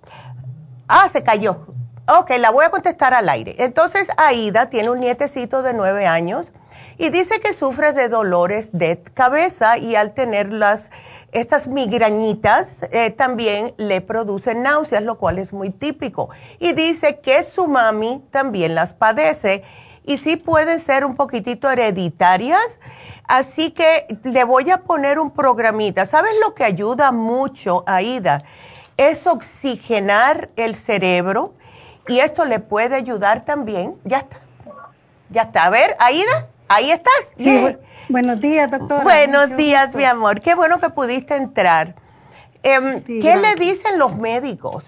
[0.86, 1.66] Ah, se cayó.
[2.06, 3.56] Ok, la voy a contestar al aire.
[3.58, 6.52] Entonces, Aida tiene un nietecito de nueve años
[6.98, 10.88] y dice que sufre de dolores de cabeza y al tener las,
[11.32, 16.30] estas migrañitas eh, también le producen náuseas, lo cual es muy típico.
[16.60, 19.64] Y dice que su mami también las padece
[20.04, 22.78] y sí pueden ser un poquitito hereditarias.
[23.26, 26.06] Así que le voy a poner un programita.
[26.06, 28.42] ¿Sabes lo que ayuda mucho, Aida?
[28.96, 31.54] Es oxigenar el cerebro
[32.08, 33.96] y esto le puede ayudar también.
[34.04, 34.38] Ya está.
[35.30, 35.64] Ya está.
[35.64, 37.32] A ver, Aida, ahí estás.
[38.08, 39.02] buenos días, doctora.
[39.02, 40.40] Buenos días, mi amor.
[40.40, 41.94] Qué bueno que pudiste entrar.
[42.62, 44.84] Em, ¿Qué le dicen los médicos?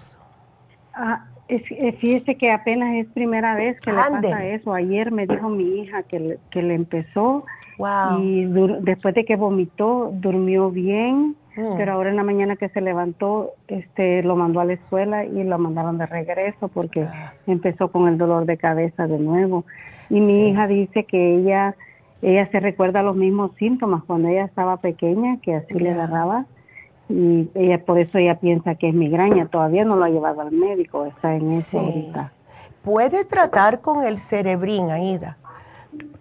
[0.93, 4.73] Ah, es, eh, fíjese que apenas es primera vez que le pasa eso.
[4.73, 7.45] Ayer me dijo mi hija que le, que le empezó
[8.19, 8.45] y
[8.81, 11.77] después de que vomitó durmió bien Mm.
[11.77, 15.43] Pero ahora en la mañana que se levantó, este, lo mandó a la escuela y
[15.43, 17.33] lo mandaron de regreso porque ah.
[17.47, 19.65] empezó con el dolor de cabeza de nuevo.
[20.09, 21.75] Y mi hija dice que ella,
[22.21, 26.45] ella se recuerda los mismos síntomas cuando ella estaba pequeña, que así le agarraba.
[27.09, 29.47] Y ella por eso ella piensa que es migraña.
[29.47, 32.31] Todavía no lo ha llevado al médico, está en eso ahorita.
[32.83, 35.37] Puede tratar con el cerebrín, Aida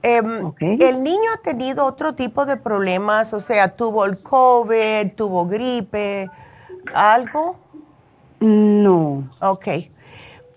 [0.02, 3.32] Em, ¿El niño ha tenido otro tipo de problemas?
[3.32, 6.28] O sea, ¿tuvo el COVID, tuvo gripe,
[6.94, 7.56] algo?
[8.40, 9.24] No.
[9.40, 9.66] Ok.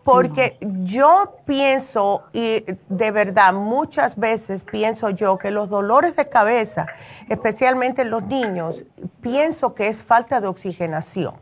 [0.07, 6.87] Porque yo pienso, y de verdad, muchas veces pienso yo que los dolores de cabeza,
[7.27, 8.85] especialmente en los niños,
[9.19, 11.35] pienso que es falta de oxigenación.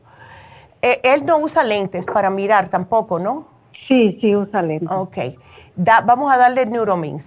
[0.81, 3.45] E, él no usa lentes para mirar tampoco, ¿no?
[3.87, 4.89] Sí, sí usa lentes.
[4.91, 5.17] Ok.
[5.75, 7.23] vamos a darle Neuromins.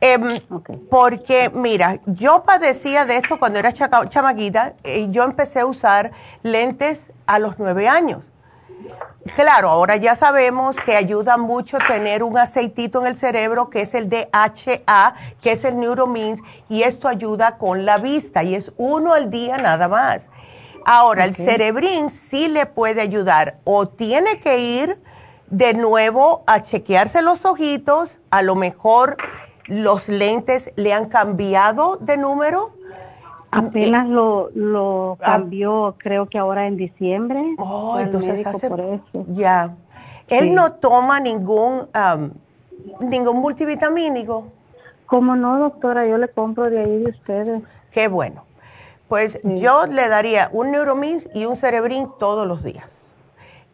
[0.00, 0.40] Em,
[0.90, 6.10] porque, mira, yo padecía de esto cuando era chamaguita y yo empecé a usar
[6.42, 8.24] lentes a los nueve años.
[9.34, 13.94] Claro, ahora ya sabemos que ayuda mucho tener un aceitito en el cerebro que es
[13.94, 19.14] el DHA, que es el Neuromins, y esto ayuda con la vista y es uno
[19.14, 20.28] al día nada más.
[20.84, 25.00] Ahora, el cerebrín sí le puede ayudar o tiene que ir
[25.48, 29.16] de nuevo a chequearse los ojitos, a lo mejor
[29.66, 32.75] los lentes le han cambiado de número.
[33.50, 35.24] Apenas lo, lo ah.
[35.24, 37.42] cambió, creo que ahora en diciembre.
[37.58, 39.26] Oh, entonces hace, por eso.
[39.28, 39.74] Ya.
[40.28, 41.88] Él no toma ningún,
[43.00, 44.48] ningún multivitamínico.
[45.06, 47.62] Como no, doctora, yo le compro de ahí de ustedes.
[47.92, 48.44] Qué bueno.
[49.08, 52.90] Pues yo le daría un Neuromins y un Cerebrin todos los días.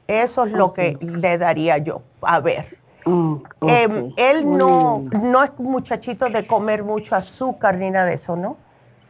[0.06, 2.02] Eso es lo que le daría yo.
[2.20, 2.78] A ver.
[3.06, 8.36] Mm, em, él no, no es muchachito de comer mucho azúcar ni nada de eso,
[8.36, 8.56] ¿no?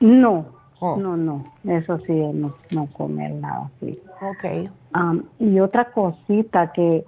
[0.02, 0.46] No,
[0.80, 0.96] oh.
[0.96, 4.00] no, no, eso sí, no, no comer nada así.
[4.20, 4.68] Ok.
[5.38, 7.04] y otra cosita que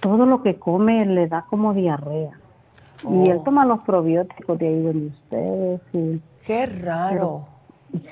[0.00, 2.38] todo lo que come le da como diarrea.
[3.08, 3.42] Y él oh.
[3.42, 5.80] toma los probióticos de ahí donde ustedes.
[5.94, 7.46] Y, Qué raro.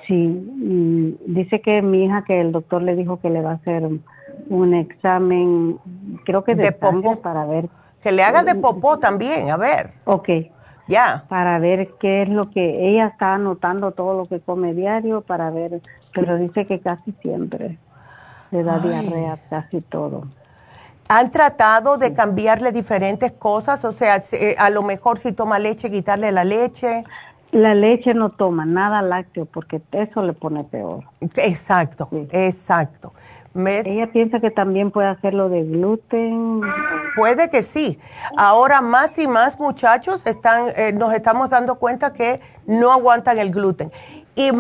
[0.07, 3.87] sí, dice que mi hija, que el doctor le dijo que le va a hacer
[4.49, 5.79] un examen,
[6.25, 7.69] creo que de, de sangre para ver
[8.05, 9.95] que le haga de popó también, a ver.
[10.05, 10.29] Ok.
[11.29, 15.51] Para ver qué es lo que ella está anotando todo lo que come diario para
[15.51, 15.81] ver,
[16.13, 17.79] pero dice que casi siempre
[18.51, 20.25] le da diarrea, casi todo.
[21.09, 23.85] ¿Han tratado de cambiarle diferentes cosas?
[23.85, 27.05] O sea, eh, a lo mejor si toma leche, quitarle la leche.
[27.51, 31.05] La leche no toma nada lácteo porque eso le pone peor.
[31.37, 33.13] Exacto, exacto.
[33.55, 36.61] Ella piensa que también puede hacerlo de gluten.
[37.15, 38.01] Puede que sí.
[38.37, 43.53] Ahora más y más muchachos están, eh, nos estamos dando cuenta que no aguantan el
[43.53, 43.93] gluten.
[44.35, 44.51] Y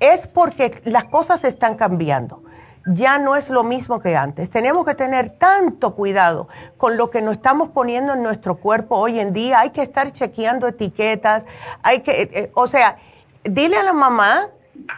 [0.00, 2.42] es porque las cosas están cambiando.
[2.86, 4.48] Ya no es lo mismo que antes.
[4.48, 6.48] Tenemos que tener tanto cuidado
[6.78, 9.60] con lo que nos estamos poniendo en nuestro cuerpo hoy en día.
[9.60, 11.44] Hay que estar chequeando etiquetas.
[11.82, 12.96] Hay que, eh, eh, o sea,
[13.44, 14.48] dile a la mamá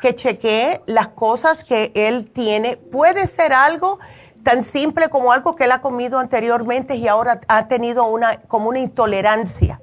[0.00, 2.76] que chequee las cosas que él tiene.
[2.76, 3.98] Puede ser algo
[4.42, 8.68] tan simple como algo que él ha comido anteriormente y ahora ha tenido una como
[8.68, 9.80] una intolerancia.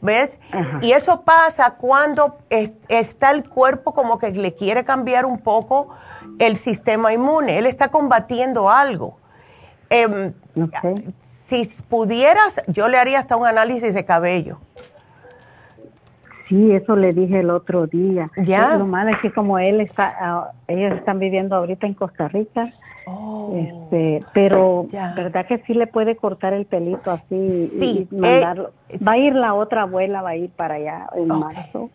[0.00, 0.38] ¿Ves?
[0.80, 2.38] Y eso pasa cuando
[2.88, 5.88] está el cuerpo como que le quiere cambiar un poco
[6.38, 7.58] el sistema inmune.
[7.58, 9.18] Él está combatiendo algo.
[9.90, 10.34] Em,
[11.48, 14.60] si pudieras, yo le haría hasta un análisis de cabello.
[16.48, 18.30] Sí, eso le dije el otro día.
[18.36, 18.78] Ya.
[18.78, 22.72] Lo malo es que como él está, ah, ellos están viviendo ahorita en Costa Rica,
[23.06, 23.54] oh.
[23.54, 28.08] este, pero verdad que sí le puede cortar el pelito así sí.
[28.10, 28.72] y mandarlo.
[28.88, 31.90] Eh, va a ir la otra abuela, va a ir para allá en marzo.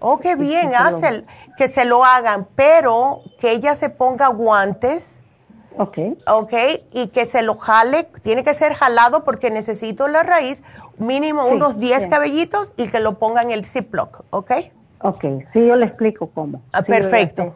[0.00, 1.24] Oh, qué bien, hace
[1.56, 5.17] que se lo hagan, pero que ella se ponga guantes
[5.78, 5.98] Ok.
[6.26, 6.52] Ok,
[6.92, 10.62] y que se lo jale, tiene que ser jalado porque necesito la raíz,
[10.98, 14.52] mínimo unos 10 cabellitos y que lo ponga en el Ziploc, ¿ok?
[15.02, 16.62] Ok, sí, yo le explico cómo.
[16.72, 17.54] Ah, perfecto.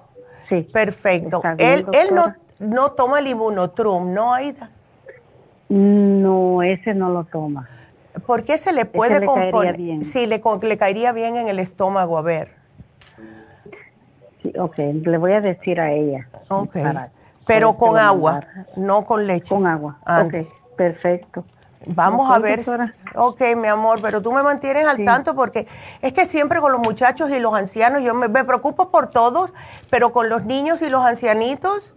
[0.49, 0.63] Sí.
[0.73, 1.43] Perfecto.
[1.59, 4.71] él él no, no toma el inmunotrum, ¿no, Aida?
[5.69, 7.69] No, ese no lo toma.
[8.27, 9.77] ¿Por qué se le puede componer?
[10.05, 12.51] Sí, le, le caería bien en el estómago, a ver.
[14.43, 16.29] Sí, ok, le voy a decir a ella.
[16.49, 16.77] Ok.
[17.47, 18.41] Pero con agua,
[18.77, 19.55] no con leche.
[19.55, 19.99] Con agua.
[20.07, 20.47] Ok,
[20.77, 21.45] perfecto.
[21.87, 22.63] Vamos a ver.
[23.15, 25.67] Ok, mi amor, pero tú me mantienes al tanto porque
[26.01, 29.53] es que siempre con los muchachos y los ancianos, yo me, preocupo por todos,
[29.91, 31.93] pero con los niños y los ancianitos,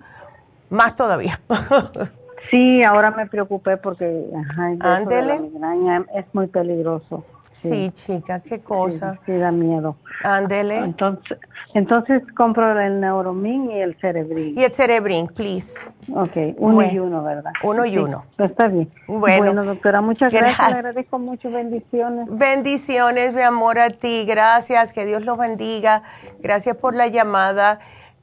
[0.69, 1.39] más todavía.
[2.51, 7.23] sí, ahora me preocupé porque ajá, la migraña es muy peligroso.
[7.55, 9.17] Sí, chica, qué cosa.
[9.25, 9.95] Sí, da miedo.
[10.23, 10.79] Ándele.
[10.79, 11.37] Entonces,
[11.73, 14.57] entonces compro el Neuromin y el Cerebrin.
[14.59, 15.73] Y el Cerebrin, please.
[16.13, 17.51] Ok, uno y uno, ¿verdad?
[17.63, 18.25] Uno y Sí, uno.
[18.37, 18.91] Está bien.
[19.07, 19.63] Bueno.
[19.63, 20.57] doctora, muchas gracias.
[20.57, 20.71] Gracias.
[20.71, 21.49] Le agradezco mucho.
[21.49, 22.27] Bendiciones.
[22.29, 24.25] Bendiciones, mi amor, a ti.
[24.27, 26.03] Gracias, que Dios los bendiga.
[26.39, 27.79] Gracias por la llamada.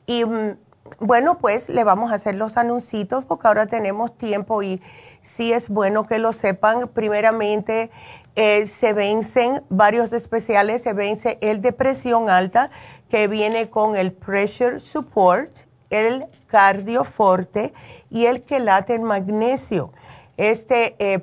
[0.06, 0.56] Y mm,
[1.00, 4.80] bueno, pues le vamos a hacer los anuncios porque ahora tenemos tiempo y
[5.22, 6.88] sí es bueno que lo sepan.
[6.88, 7.90] Primeramente,
[8.36, 10.82] eh, se vencen varios especiales.
[10.82, 12.70] Se vence el de presión alta
[13.10, 15.50] que viene con el Pressure Support,
[15.90, 17.72] el Cardioforte
[18.10, 19.92] y el Quelate en magnesio.
[20.38, 21.22] Este, eh,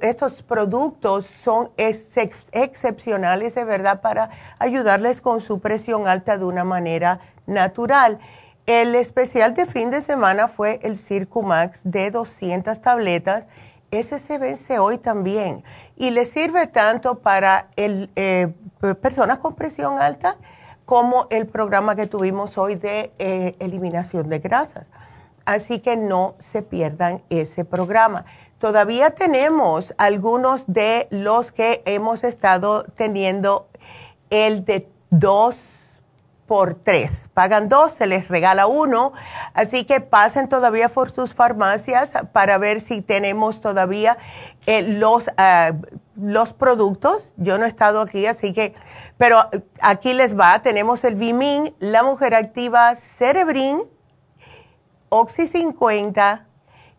[0.00, 6.44] estos productos son ex- ex- excepcionales de verdad para ayudarles con su presión alta de
[6.44, 8.18] una manera natural.
[8.66, 13.46] El especial de fin de semana fue el Circumax de 200 tabletas.
[13.90, 15.64] Ese se vence hoy también
[15.96, 18.52] y le sirve tanto para el, eh,
[19.02, 20.36] personas con presión alta
[20.84, 24.86] como el programa que tuvimos hoy de eh, eliminación de grasas.
[25.44, 28.26] Así que no se pierdan ese programa.
[28.58, 33.68] Todavía tenemos algunos de los que hemos estado teniendo
[34.30, 35.79] el de dos
[36.50, 37.28] por tres.
[37.32, 39.12] Pagan dos, se les regala uno.
[39.54, 44.18] Así que pasen todavía por sus farmacias para ver si tenemos todavía
[44.66, 45.74] eh, los, ah,
[46.16, 47.28] los productos.
[47.36, 48.74] Yo no he estado aquí, así que,
[49.16, 49.38] pero
[49.80, 50.60] aquí les va.
[50.60, 53.84] Tenemos el Vimin, la mujer activa, Cerebrin,
[55.08, 56.48] Oxy 50,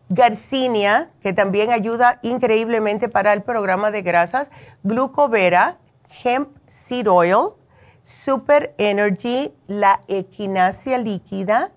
[0.08, 4.48] Garcinia, que también ayuda increíblemente para el programa de grasas,
[4.82, 5.76] Glucovera,
[6.24, 7.50] Hemp Seed Oil,
[8.24, 11.72] Super Energy, la equinacia líquida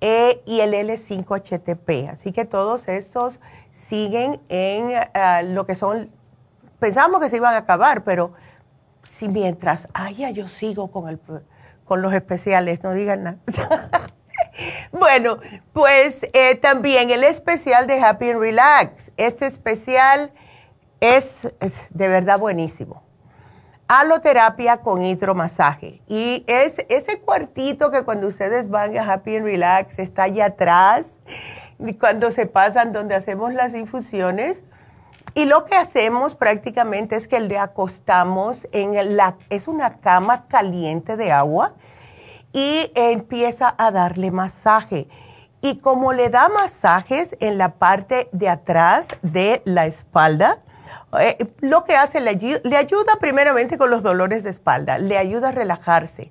[0.00, 2.10] eh, y el L5-HTP.
[2.10, 3.38] Así que todos estos
[3.72, 6.10] siguen en ah, lo que son,
[6.78, 8.32] pensamos que se iban a acabar, pero
[9.08, 11.20] si mientras haya yo sigo con, el,
[11.84, 13.38] con los especiales, no digan nada.
[14.90, 15.38] Bueno,
[15.72, 19.12] pues eh, también el especial de Happy and Relax.
[19.16, 20.32] Este especial
[21.00, 23.07] es, es de verdad buenísimo.
[23.88, 26.02] Aloterapia con hidromasaje.
[26.06, 31.18] Y es ese cuartito que cuando ustedes van a Happy and Relax está allá atrás,
[31.98, 34.62] cuando se pasan donde hacemos las infusiones.
[35.34, 41.16] Y lo que hacemos prácticamente es que le acostamos en la, es una cama caliente
[41.16, 41.74] de agua
[42.52, 45.08] y empieza a darle masaje.
[45.60, 50.58] Y como le da masajes en la parte de atrás de la espalda,
[51.20, 55.18] eh, lo que hace le, ayu- le ayuda primeramente con los dolores de espalda, le
[55.18, 56.30] ayuda a relajarse.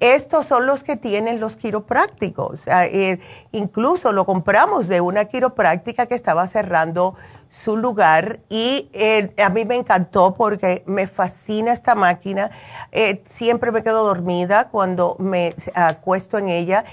[0.00, 2.66] Estos son los que tienen los quiroprácticos.
[2.68, 3.20] Ah, eh,
[3.52, 7.16] incluso lo compramos de una quiropráctica que estaba cerrando
[7.50, 12.50] su lugar y eh, a mí me encantó porque me fascina esta máquina.
[12.92, 16.84] Eh, siempre me quedo dormida cuando me acuesto en ella.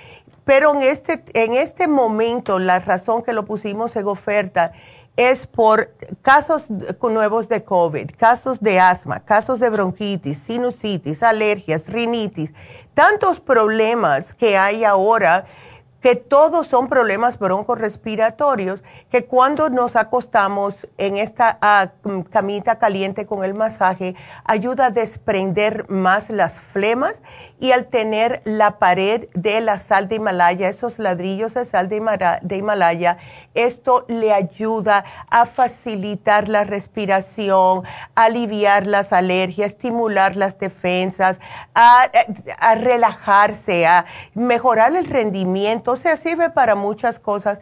[0.44, 4.74] Pero en este, en este momento, la razón que lo pusimos en oferta
[5.18, 5.92] es por
[6.22, 6.68] casos
[7.02, 12.54] nuevos de COVID, casos de asma, casos de bronquitis, sinusitis, alergias, rinitis,
[12.94, 15.48] tantos problemas que hay ahora
[16.08, 18.82] que todos son problemas broncorespiratorios,
[19.12, 21.92] que cuando nos acostamos en esta ah,
[22.30, 24.16] camita caliente con el masaje,
[24.46, 27.22] ayuda a desprender más las flemas
[27.60, 32.56] y al tener la pared de la sal de Himalaya, esos ladrillos de sal de,
[32.56, 33.18] Himalaya,
[33.54, 37.84] esto le ayuda a facilitar la respiración,
[38.16, 41.38] aliviar las alergias, estimular las defensas,
[41.76, 42.08] a,
[42.76, 44.06] relajarse, a
[44.36, 47.60] mejorar el rendimiento, sea, sirve para muchas cosas.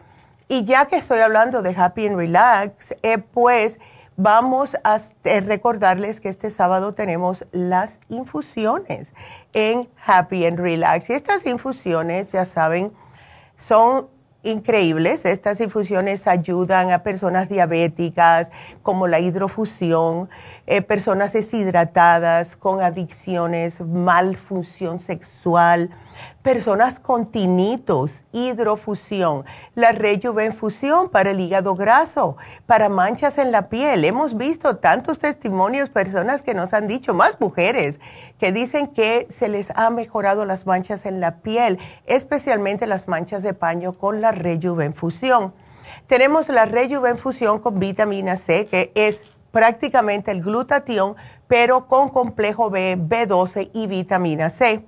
[0.49, 3.79] Y ya que estoy hablando de Happy and Relax, eh, pues
[4.17, 9.13] vamos a eh, recordarles que este sábado tenemos las infusiones
[9.53, 11.09] en Happy and Relax.
[11.09, 12.91] Y estas infusiones, ya saben,
[13.57, 14.09] son
[14.43, 15.25] increíbles.
[15.25, 18.51] Estas infusiones ayudan a personas diabéticas,
[18.81, 20.29] como la hidrofusión,
[20.65, 25.89] eh, personas deshidratadas, con adicciones, mal función sexual,
[26.41, 29.43] personas con tinitos, hidrofusión,
[29.75, 34.05] la rejuvenfusión para el hígado graso, para manchas en la piel.
[34.05, 37.99] Hemos visto tantos testimonios, personas que nos han dicho, más mujeres,
[38.39, 43.43] que dicen que se les ha mejorado las manchas en la piel, especialmente las manchas
[43.43, 45.53] de paño con la rejuvenfusión.
[46.07, 49.21] Tenemos la rejuvenfusión con vitamina C, que es
[49.53, 51.15] prácticamente el glutatión,
[51.47, 54.83] pero con complejo B, B12 y vitamina C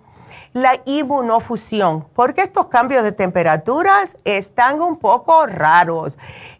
[0.54, 6.14] la inmunofusión, porque estos cambios de temperaturas están un poco raros.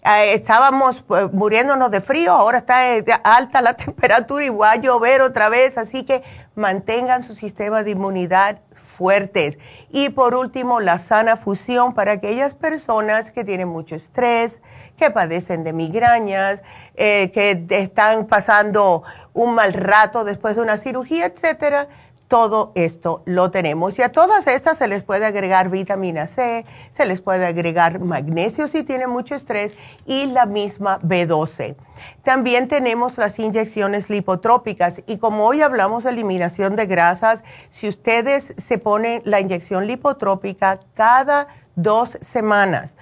[0.04, 4.76] Eh, estábamos pues, muriéndonos de frío, ahora está eh, alta la temperatura y va a
[4.76, 6.24] llover otra vez, así que
[6.56, 8.60] mantengan su sistema de inmunidad
[8.96, 9.58] fuertes.
[9.90, 14.62] Y por último, la sana fusión para aquellas personas que tienen mucho estrés,
[14.98, 16.62] que padecen de migrañas,
[16.96, 19.04] eh, que están pasando
[19.34, 21.88] un mal rato después de una cirugía, etcétera
[22.28, 23.98] todo esto lo tenemos.
[24.00, 28.68] Y a todas estas se les puede agregar vitamina C, se les puede agregar magnesio
[28.68, 29.74] si tienen mucho estrés
[30.06, 31.76] y la misma B12.
[32.24, 38.54] También tenemos las inyecciones lipotrópicas y como hoy hablamos de eliminación de grasas, si ustedes
[38.58, 42.96] se ponen la inyección lipotrópica cada dos semanas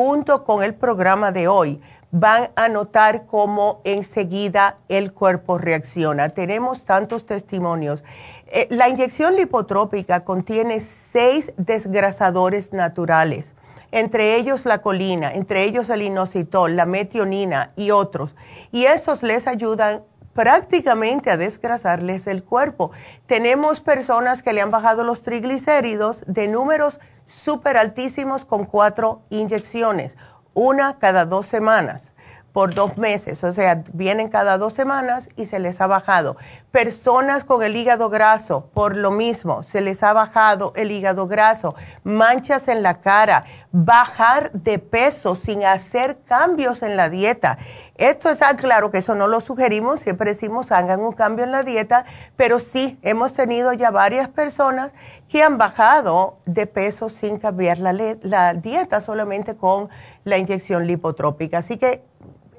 [0.00, 1.78] junto con el programa de hoy,
[2.10, 6.30] van a notar cómo enseguida el cuerpo reacciona.
[6.30, 8.02] Tenemos tantos testimonios
[8.46, 13.52] eh, la inyección lipotrópica contiene seis desgrasadores naturales,
[13.92, 18.34] entre ellos la colina, entre ellos el inositol, la metionina y otros.
[18.72, 20.02] Y estos les ayudan
[20.32, 22.90] prácticamente a desgrasarles el cuerpo.
[23.26, 26.98] Tenemos personas que le han bajado los triglicéridos de números
[27.30, 30.16] súper altísimos con cuatro inyecciones,
[30.54, 32.09] una cada dos semanas
[32.52, 36.36] por dos meses, o sea, vienen cada dos semanas y se les ha bajado.
[36.72, 41.74] Personas con el hígado graso, por lo mismo, se les ha bajado el hígado graso,
[42.02, 47.58] manchas en la cara, bajar de peso sin hacer cambios en la dieta.
[47.96, 51.62] Esto está claro que eso no lo sugerimos, siempre decimos hagan un cambio en la
[51.62, 52.04] dieta,
[52.36, 54.90] pero sí hemos tenido ya varias personas
[55.28, 59.88] que han bajado de peso sin cambiar la, la dieta, solamente con
[60.24, 61.58] la inyección lipotrópica.
[61.58, 62.09] Así que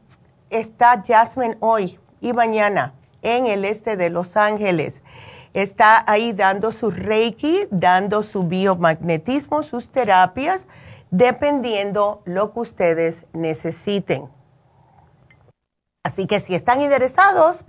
[0.50, 5.02] está Jasmine hoy y mañana en el este de Los Ángeles.
[5.54, 10.66] Está ahí dando su reiki, dando su biomagnetismo, sus terapias,
[11.10, 14.30] dependiendo lo que ustedes necesiten.
[16.04, 17.64] Así que si están interesados,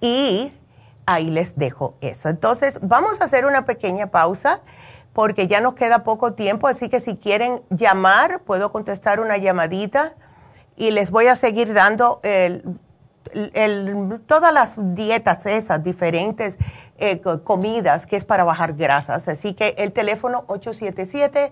[0.02, 0.52] y
[1.06, 2.30] ahí les dejo eso.
[2.30, 4.62] Entonces, vamos a hacer una pequeña pausa
[5.14, 10.14] porque ya nos queda poco tiempo, así que si quieren llamar, puedo contestar una llamadita
[10.76, 12.22] y les voy a seguir dando
[14.28, 16.58] todas las dietas esas diferentes
[16.98, 19.28] eh, comidas que es para bajar grasas.
[19.28, 21.52] Así que el teléfono 877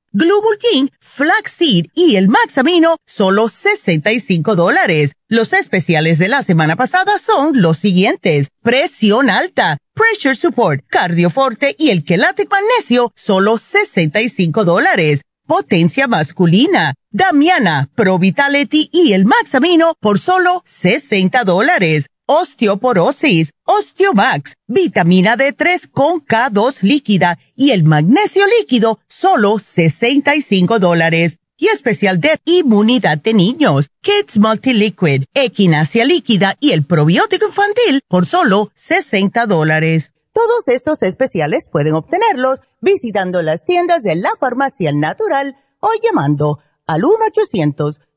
[0.13, 5.13] Global King, Flaxseed y el Maxamino, solo 65 dólares.
[5.29, 8.49] Los especiales de la semana pasada son los siguientes.
[8.61, 15.21] Presión alta, Pressure Support, Cardioforte y el Quelate Magnesio, solo 65 dólares.
[15.47, 25.35] Potencia masculina, Damiana, Pro Vitality y el Maxamino por solo 60 dólares osteoporosis, Osteomax, vitamina
[25.35, 31.39] D3 con K2 líquida y el magnesio líquido, solo 65 dólares.
[31.57, 38.25] Y especial de inmunidad de niños, Kids Multiliquid, Equinacia líquida y el probiótico infantil por
[38.25, 40.11] solo 60 dólares.
[40.33, 47.03] Todos estos especiales pueden obtenerlos visitando las tiendas de la farmacia natural o llamando al
[47.03, 47.99] 1 800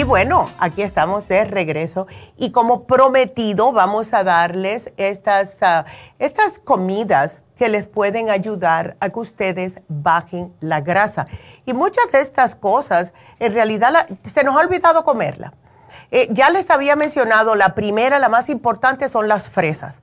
[0.00, 2.06] Y bueno, aquí estamos de regreso
[2.38, 5.84] y como prometido vamos a darles estas, ah,
[6.18, 11.26] estas comidas que les pueden ayudar a que ustedes bajen la grasa.
[11.66, 15.52] Y muchas de estas cosas, en realidad, se nos ha olvidado comerla.
[16.10, 20.00] Eh, ya les había mencionado, la primera, la más importante, son las fresas.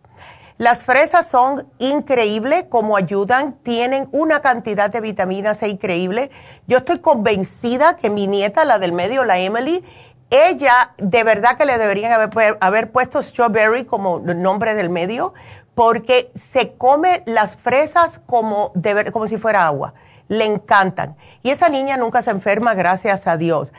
[0.57, 6.31] Las fresas son increíbles como ayudan, tienen una cantidad de vitaminas C increíble.
[6.65, 9.84] Yo estoy convencida que mi nieta, la del medio, la Emily,
[10.31, 15.35] ella de verdad que le deberían haber, haber puesto strawberry como nombre del medio,
[15.75, 19.93] porque se come las fresas como, de, como si fuera agua
[20.27, 21.15] le encantan.
[21.43, 23.71] Y esa niña nunca se enferma, gracias a Dios.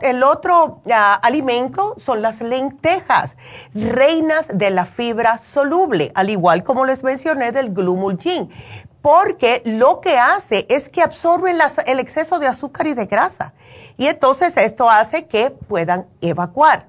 [0.00, 3.36] el otro ah, alimento son las lentejas,
[3.74, 8.50] reinas de la fibra soluble, al igual como les mencioné del glumulgin,
[9.02, 13.52] porque lo que hace es que absorben el exceso de azúcar y de grasa.
[13.96, 16.86] Y entonces esto hace que puedan evacuar.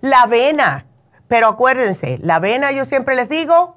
[0.00, 0.86] La avena,
[1.28, 3.76] pero acuérdense, la avena yo siempre les digo,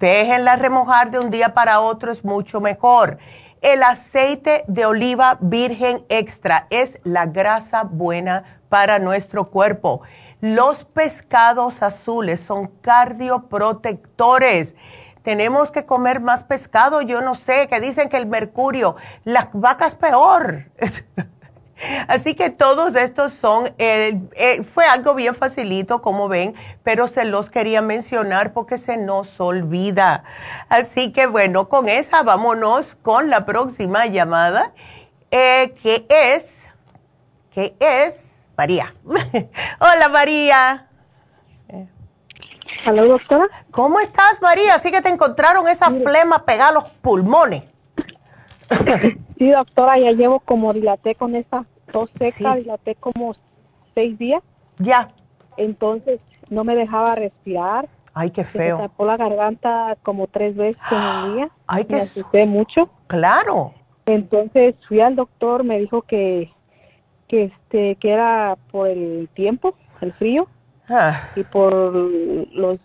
[0.00, 3.18] déjenla remojar de un día para otro, es mucho mejor
[3.64, 10.02] el aceite de oliva virgen extra es la grasa buena para nuestro cuerpo.
[10.42, 14.74] Los pescados azules son cardioprotectores.
[15.22, 17.00] Tenemos que comer más pescado.
[17.00, 20.70] Yo no sé, que dicen que el mercurio, las vacas peor.
[22.08, 27.24] Así que todos estos son, eh, eh, fue algo bien facilito, como ven, pero se
[27.24, 30.24] los quería mencionar porque se nos olvida.
[30.68, 34.72] Así que bueno, con esa vámonos con la próxima llamada,
[35.30, 36.66] eh, que es,
[37.52, 38.94] que es María.
[39.80, 40.88] Hola María.
[42.86, 43.46] Hola doctora.
[43.70, 44.74] ¿Cómo estás María?
[44.74, 47.73] Así que te encontraron esa flema pegada a los pulmones.
[49.38, 53.34] Sí, doctora, ya llevo como dilaté con esa tos seca, dilaté como
[53.94, 54.42] seis días.
[54.78, 55.08] Ya.
[55.56, 56.20] Entonces
[56.50, 57.88] no me dejaba respirar.
[58.12, 58.78] Ay, qué feo.
[58.78, 61.48] me tapó la garganta como tres veces en el día.
[61.66, 62.88] Ay, qué Me asusté mucho.
[63.08, 63.74] Claro.
[64.06, 66.52] Entonces fui al doctor, me dijo que,
[67.26, 70.46] que, este, que era por el tiempo, el frío,
[70.88, 71.28] ah.
[71.34, 72.78] y por los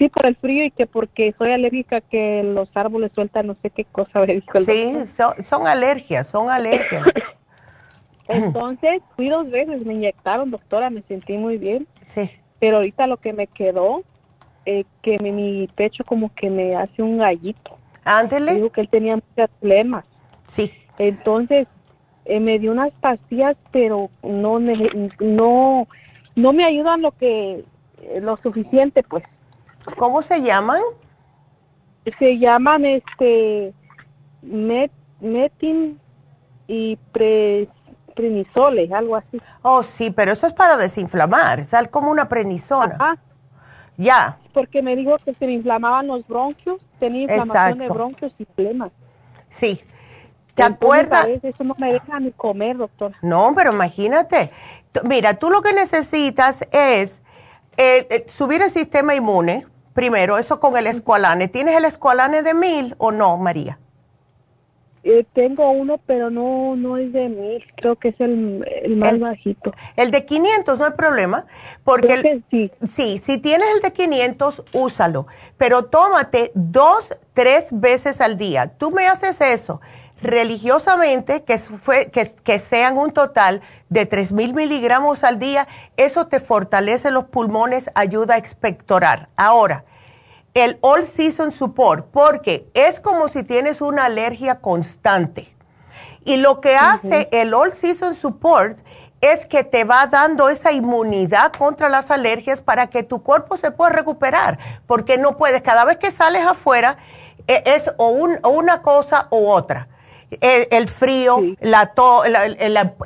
[0.00, 3.68] sí por el frío y que porque soy alérgica que los árboles sueltan no sé
[3.68, 7.04] qué cosa me dijo el sí son, son alergias son alergias.
[8.28, 11.86] Entonces fui dos veces me inyectaron doctora me sentí muy bien.
[12.06, 12.30] Sí.
[12.60, 14.02] Pero ahorita lo que me quedó
[14.64, 17.76] eh, que mi, pecho como que me hace un gallito.
[18.04, 18.54] Ándele.
[18.54, 20.04] Dijo que él tenía muchos problemas.
[20.46, 20.72] Sí.
[20.98, 21.66] Entonces
[22.24, 25.88] eh, me dio unas pastillas pero no no
[26.36, 27.64] no me ayudan lo que
[28.22, 29.24] lo suficiente pues
[29.96, 30.80] ¿Cómo se llaman?
[32.18, 33.72] Se llaman este
[34.42, 34.90] met,
[35.20, 36.00] metin
[36.66, 37.68] y pre,
[38.14, 39.40] prenisole, algo así.
[39.62, 42.94] Oh, sí, pero eso es para desinflamar, es como una prenisona.
[42.94, 43.18] Ajá.
[43.96, 44.38] Ya.
[44.54, 48.92] Porque me dijo que se me inflamaban los bronquios, tenía inflamación de bronquios y flemas.
[49.50, 49.82] Sí.
[50.54, 51.28] ¿Te acuerdas?
[51.42, 53.12] Eso no me deja ni comer, doctor.
[53.22, 54.50] No, pero imagínate.
[55.04, 57.22] Mira, tú lo que necesitas es
[57.76, 61.48] eh, eh, subir el sistema inmune, primero, eso con el escualane.
[61.48, 63.78] ¿Tienes el escualane de mil o no, María?
[65.02, 69.18] Eh, tengo uno, pero no no es de mil, creo que es el, el más
[69.18, 69.72] bajito.
[69.96, 71.46] El de 500 no hay problema,
[71.84, 72.70] porque el- sí.
[72.86, 75.26] sí, si tienes el de 500, úsalo,
[75.56, 78.72] pero tómate dos, tres veces al día.
[78.76, 79.80] Tú me haces eso
[80.22, 85.66] religiosamente, que, fue, que, que sean un total de 3.000 miligramos al día,
[85.96, 89.28] eso te fortalece los pulmones, ayuda a expectorar.
[89.36, 89.84] Ahora,
[90.54, 95.54] el All Season Support, porque es como si tienes una alergia constante.
[96.24, 98.78] Y lo que hace el All Season Support
[99.20, 103.70] es que te va dando esa inmunidad contra las alergias para que tu cuerpo se
[103.70, 106.96] pueda recuperar, porque no puedes, cada vez que sales afuera
[107.46, 109.88] e- es o, un- o una cosa u otra.
[110.40, 112.44] El, el frío, la to- la-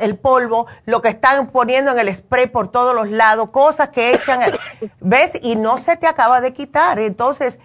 [0.01, 4.12] el, polvo, lo que están poniendo en el spray por todos los lados, cosas que
[4.12, 4.40] echan,
[5.01, 5.38] ¿ves?
[5.42, 6.98] Y no se te acaba de quitar.
[6.98, 7.59] Entonces,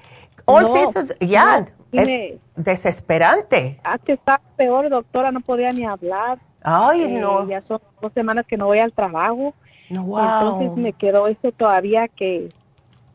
[0.45, 1.59] All No, Seasons, ya,
[1.91, 3.79] no, es desesperante.
[3.83, 6.39] Ah, que está peor, doctora, no podía ni hablar.
[6.61, 7.47] Ay, Eh, no.
[7.47, 9.53] Ya son dos semanas que no voy al trabajo.
[9.89, 10.19] Wow.
[10.19, 12.49] Entonces me quedó eso todavía que,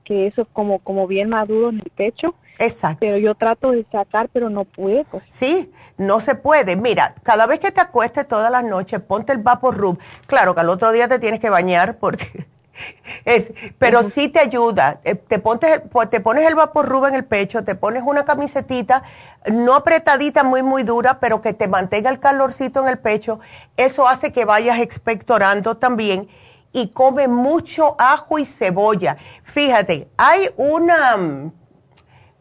[0.04, 2.34] que eso como, como bien maduro en el pecho.
[2.58, 2.98] Exacto.
[3.00, 5.04] Pero yo trato de sacar, pero no puedo.
[5.30, 6.76] Sí, no se puede.
[6.76, 9.98] Mira, cada vez que te acuestes todas las noches, ponte el vapor rub.
[10.26, 12.46] Claro que al otro día te tienes que bañar porque
[13.24, 15.00] es, pero sí te ayuda.
[15.04, 18.24] Eh, Te, pontes, pues, te pones el vapor rub en el pecho, te pones una
[18.24, 19.02] camisetita,
[19.50, 23.40] no apretadita, muy, muy dura, pero que te mantenga el calorcito en el pecho.
[23.76, 26.28] Eso hace que vayas expectorando también.
[26.72, 29.16] Y come mucho ajo y cebolla.
[29.44, 31.52] Fíjate, hay una, mm,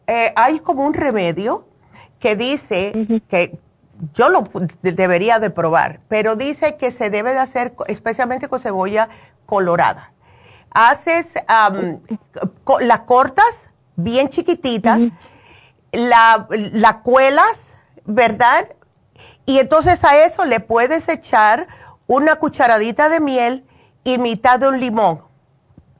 [0.08, 1.68] eh, hay como un remedio
[2.24, 3.58] que dice que
[4.14, 4.44] yo lo
[4.80, 9.10] debería de probar, pero dice que se debe de hacer especialmente con cebolla
[9.44, 10.14] colorada.
[10.70, 11.34] Haces,
[12.64, 14.98] co- la cortas bien chiquitita,
[15.92, 17.76] la, la cuelas,
[18.06, 18.68] ¿verdad?
[19.44, 21.68] Y entonces a eso le puedes echar
[22.06, 23.66] una cucharadita de miel
[24.02, 25.23] y mitad de un limón.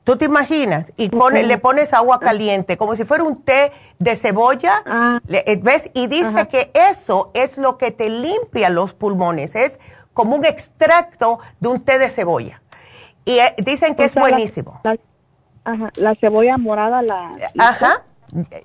[0.05, 0.93] ¿Tú te imaginas?
[0.95, 5.21] Y pone- le pones agua caliente, como si fuera un té de cebolla.
[5.27, 5.89] Le- eh, ¿Ves?
[5.93, 9.55] Y dice que eso es lo que te limpia los pulmones.
[9.55, 9.79] Es
[10.13, 12.61] como un extracto de un té de cebolla.
[13.25, 14.79] Y eh, dicen que O es sea, buenísimo.
[14.83, 14.95] La,
[15.65, 17.35] ajá, la cebolla morada la...
[17.57, 18.03] Ajá.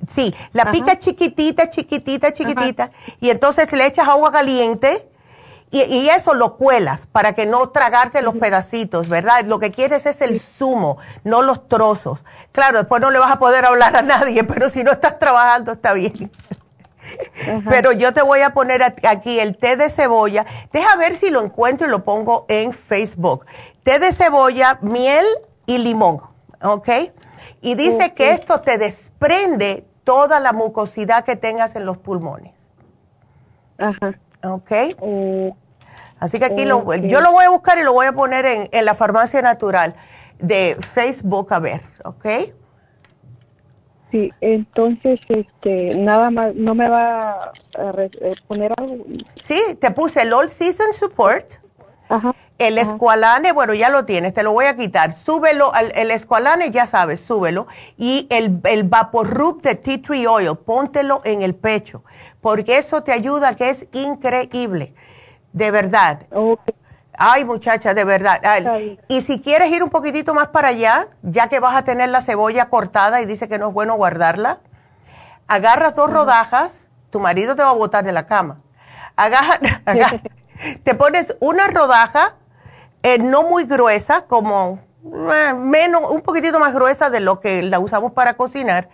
[0.08, 0.72] Sí, la Ajá.
[0.72, 2.90] pica chiquitita, chiquitita, chiquitita.
[3.20, 5.08] Y entonces le echas agua caliente
[5.70, 9.44] y, y eso lo cuelas para que no tragarte los pedacitos, ¿verdad?
[9.44, 12.24] Lo que quieres es el zumo, no los trozos.
[12.52, 15.72] Claro, después no le vas a poder hablar a nadie, pero si no estás trabajando
[15.72, 16.30] está bien.
[17.68, 20.46] Pero yo te voy a poner aquí el té de cebolla.
[20.72, 23.46] Deja ver si lo encuentro y lo pongo en Facebook.
[23.82, 25.24] Té de cebolla, miel
[25.66, 26.20] y limón,
[26.62, 26.88] ¿ok?
[27.62, 32.56] Y dice que esto te desprende toda la mucosidad que tengas en los pulmones.
[33.78, 34.18] Ajá.
[34.42, 34.72] ¿Ok?
[36.18, 38.68] Así que aquí lo, yo lo voy a buscar y lo voy a poner en,
[38.72, 39.94] en la farmacia natural
[40.38, 42.26] de Facebook, a ver, ¿ok?
[44.10, 49.04] Sí, entonces, este, nada más, no me va a eh, poner algo.
[49.42, 51.46] Sí, te puse el All Season Support.
[52.60, 55.14] El Esqualane, bueno, ya lo tienes, te lo voy a quitar.
[55.16, 57.66] Súbelo, al- el Esqualane, ya sabes, súbelo.
[57.96, 62.04] Y el, el Vaporub de Tea Tree Oil, póntelo en el pecho,
[62.40, 64.94] porque eso te ayuda, que es increíble.
[65.52, 66.20] De verdad.
[67.22, 68.40] Ay, muchacha, de verdad.
[68.44, 68.64] Ay,
[69.08, 72.22] y si quieres ir un poquitito más para allá, ya que vas a tener la
[72.22, 74.60] cebolla cortada y dice que no es bueno guardarla,
[75.48, 78.60] agarras dos rodajas, tu marido te va a botar de la cama.
[79.16, 80.20] Agarra, agarra-
[80.84, 82.36] te pones una rodaja,
[83.02, 87.78] eh, no muy gruesa, como eh, menos, un poquitito más gruesa de lo que la
[87.78, 88.88] usamos para cocinar.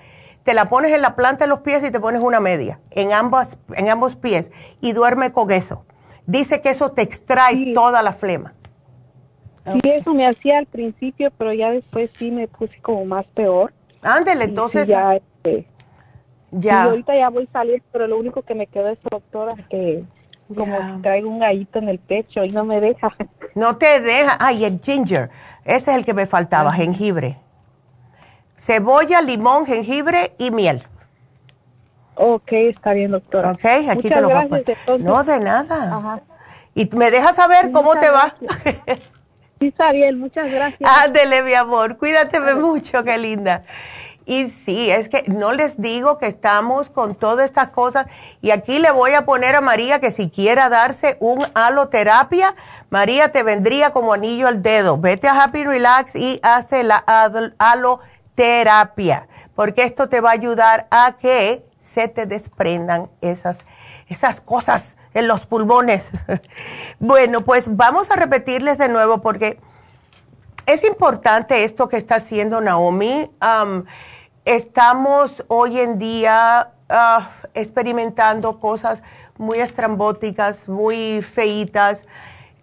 [0.44, 3.12] Te la pones en la planta de los pies y te pones una media en
[3.12, 5.84] ambas, en ambos pies y duerme con eso.
[6.26, 8.54] Dice que eso te extrae toda la flema.
[9.64, 13.72] Sí, eso me hacía al principio, pero ya después sí me puse como más peor.
[14.02, 14.86] Ándele, Y sí, entonces.
[14.86, 15.66] ya, este,
[16.52, 16.82] Ya.
[16.84, 20.04] sí, ahorita ya voy a salir, pero lo único que me quedó es, doctora, que
[20.54, 23.12] como traigo un gallito en el pecho y no me deja.
[23.54, 24.36] No te deja.
[24.38, 25.30] Ay, el ginger.
[25.64, 27.38] Ese es el que me faltaba, jengibre.
[28.58, 30.82] Cebolla, limón, jengibre y miel.
[32.16, 33.52] Ok, está bien, doctora.
[33.52, 34.78] Ok, aquí Muchas te lo voy a gracias, poner.
[34.78, 35.06] entonces.
[35.06, 35.96] No, de nada.
[35.96, 36.20] Ajá.
[36.74, 38.34] Y me dejas saber cómo te va.
[39.58, 40.90] Sí, está bien, muchas gracias.
[41.04, 41.96] Ándele, mi amor.
[41.96, 43.64] Cuídateme mucho, qué linda.
[44.28, 48.06] Y sí, es que no les digo que estamos con todas estas cosas.
[48.42, 52.56] Y aquí le voy a poner a María que si quiera darse un aloterapia,
[52.90, 54.98] María te vendría como anillo al dedo.
[54.98, 56.96] Vete a Happy Relax y hazte la
[57.58, 63.58] aloterapia, porque esto te va a ayudar a que se te desprendan esas,
[64.08, 66.10] esas cosas en los pulmones.
[66.98, 69.60] bueno, pues vamos a repetirles de nuevo porque
[70.66, 73.30] es importante esto que está haciendo Naomi
[74.46, 79.02] estamos hoy en día ah, experimentando cosas
[79.36, 82.06] muy estrambóticas, muy feitas.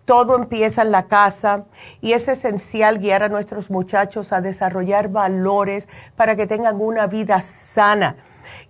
[0.06, 1.66] Todo empieza en la casa
[2.02, 7.42] y es esencial guiar a nuestros muchachos a desarrollar valores para que tengan una vida
[7.42, 8.16] sana.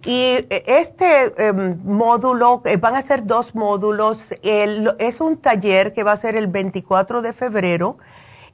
[0.03, 6.03] Y eh, este em, módulo, eh, van a ser dos módulos, es un taller que
[6.03, 7.97] va a ser el 24 de febrero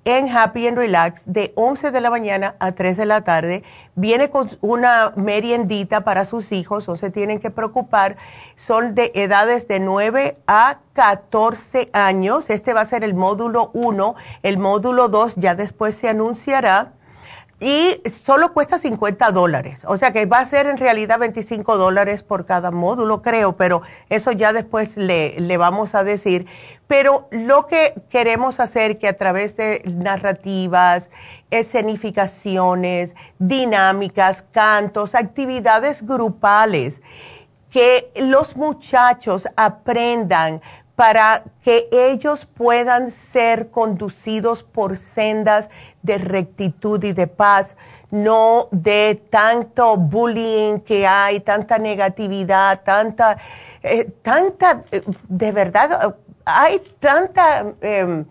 [0.06, 3.64] en Happy and Relax de 11 de la mañana a 3 de la tarde.
[3.96, 8.18] Viene con una meriendita para sus hijos, no se tienen que preocupar.
[8.56, 12.50] Son de edades de 9 a 14 años.
[12.50, 14.16] Este va a ser el módulo 1.
[14.44, 16.94] El módulo 2 ya después se anunciará
[17.60, 19.82] y solo cuesta 50 dólares.
[19.86, 23.82] O sea que va a ser en realidad 25 dólares por cada módulo, creo, pero
[24.10, 26.48] eso ya después le, le, vamos a decir.
[26.88, 31.10] Pero lo que queremos hacer que a través de narrativas,
[31.52, 37.02] escenificaciones, dinámicas, cantos, actividades grupales,
[37.70, 40.62] que los muchachos aprendan
[41.00, 45.70] para que ellos puedan ser conducidos por sendas
[46.02, 47.78] de rectitud y de paz,
[48.12, 53.38] no de tanto bullying que hay, tanta negatividad, tanta,
[53.82, 58.26] eh, tanta, eh, de verdad, hay tanta, em,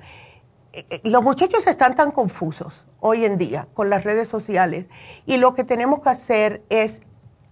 [0.74, 4.84] eh, los muchachos están tan confusos hoy en día con las redes sociales
[5.24, 7.00] y lo que tenemos que hacer es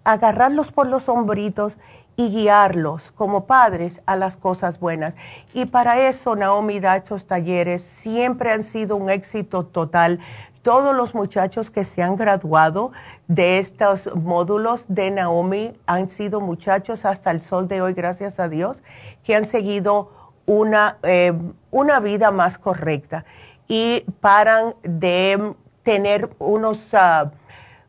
[0.04, 1.78] agarrarlos por los hombritos
[2.16, 5.14] y guiarlos como padres a las cosas buenas.
[5.52, 10.20] Y para eso Naomi da estos talleres, siempre han sido un éxito total.
[10.62, 12.90] Todos los muchachos que se han graduado
[13.28, 18.48] de estos módulos de Naomi han sido muchachos hasta el sol de hoy, gracias a
[18.48, 18.76] Dios,
[19.22, 20.10] que han seguido
[20.46, 21.32] una, eh,
[21.70, 23.24] una vida más correcta
[23.68, 27.30] y paran de tener unos, uh,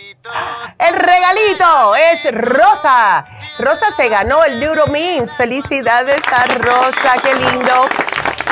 [0.79, 3.25] El regalito es Rosa.
[3.59, 5.35] Rosa se ganó el Neuromins.
[5.35, 7.73] Felicidades a Rosa, qué lindo.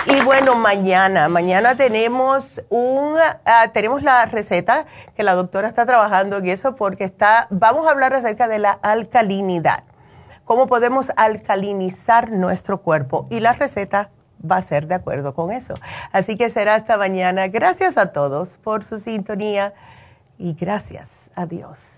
[0.07, 6.39] Y bueno, mañana, mañana tenemos un, ah, tenemos la receta que la doctora está trabajando
[6.39, 9.85] en eso porque está, vamos a hablar acerca de la alcalinidad.
[10.47, 14.11] Cómo podemos alcalinizar nuestro cuerpo y la receta
[14.45, 15.75] va a ser de acuerdo con eso.
[16.13, 17.49] Así que será hasta mañana.
[17.49, 19.75] Gracias a todos por su sintonía
[20.39, 21.98] y gracias a Dios.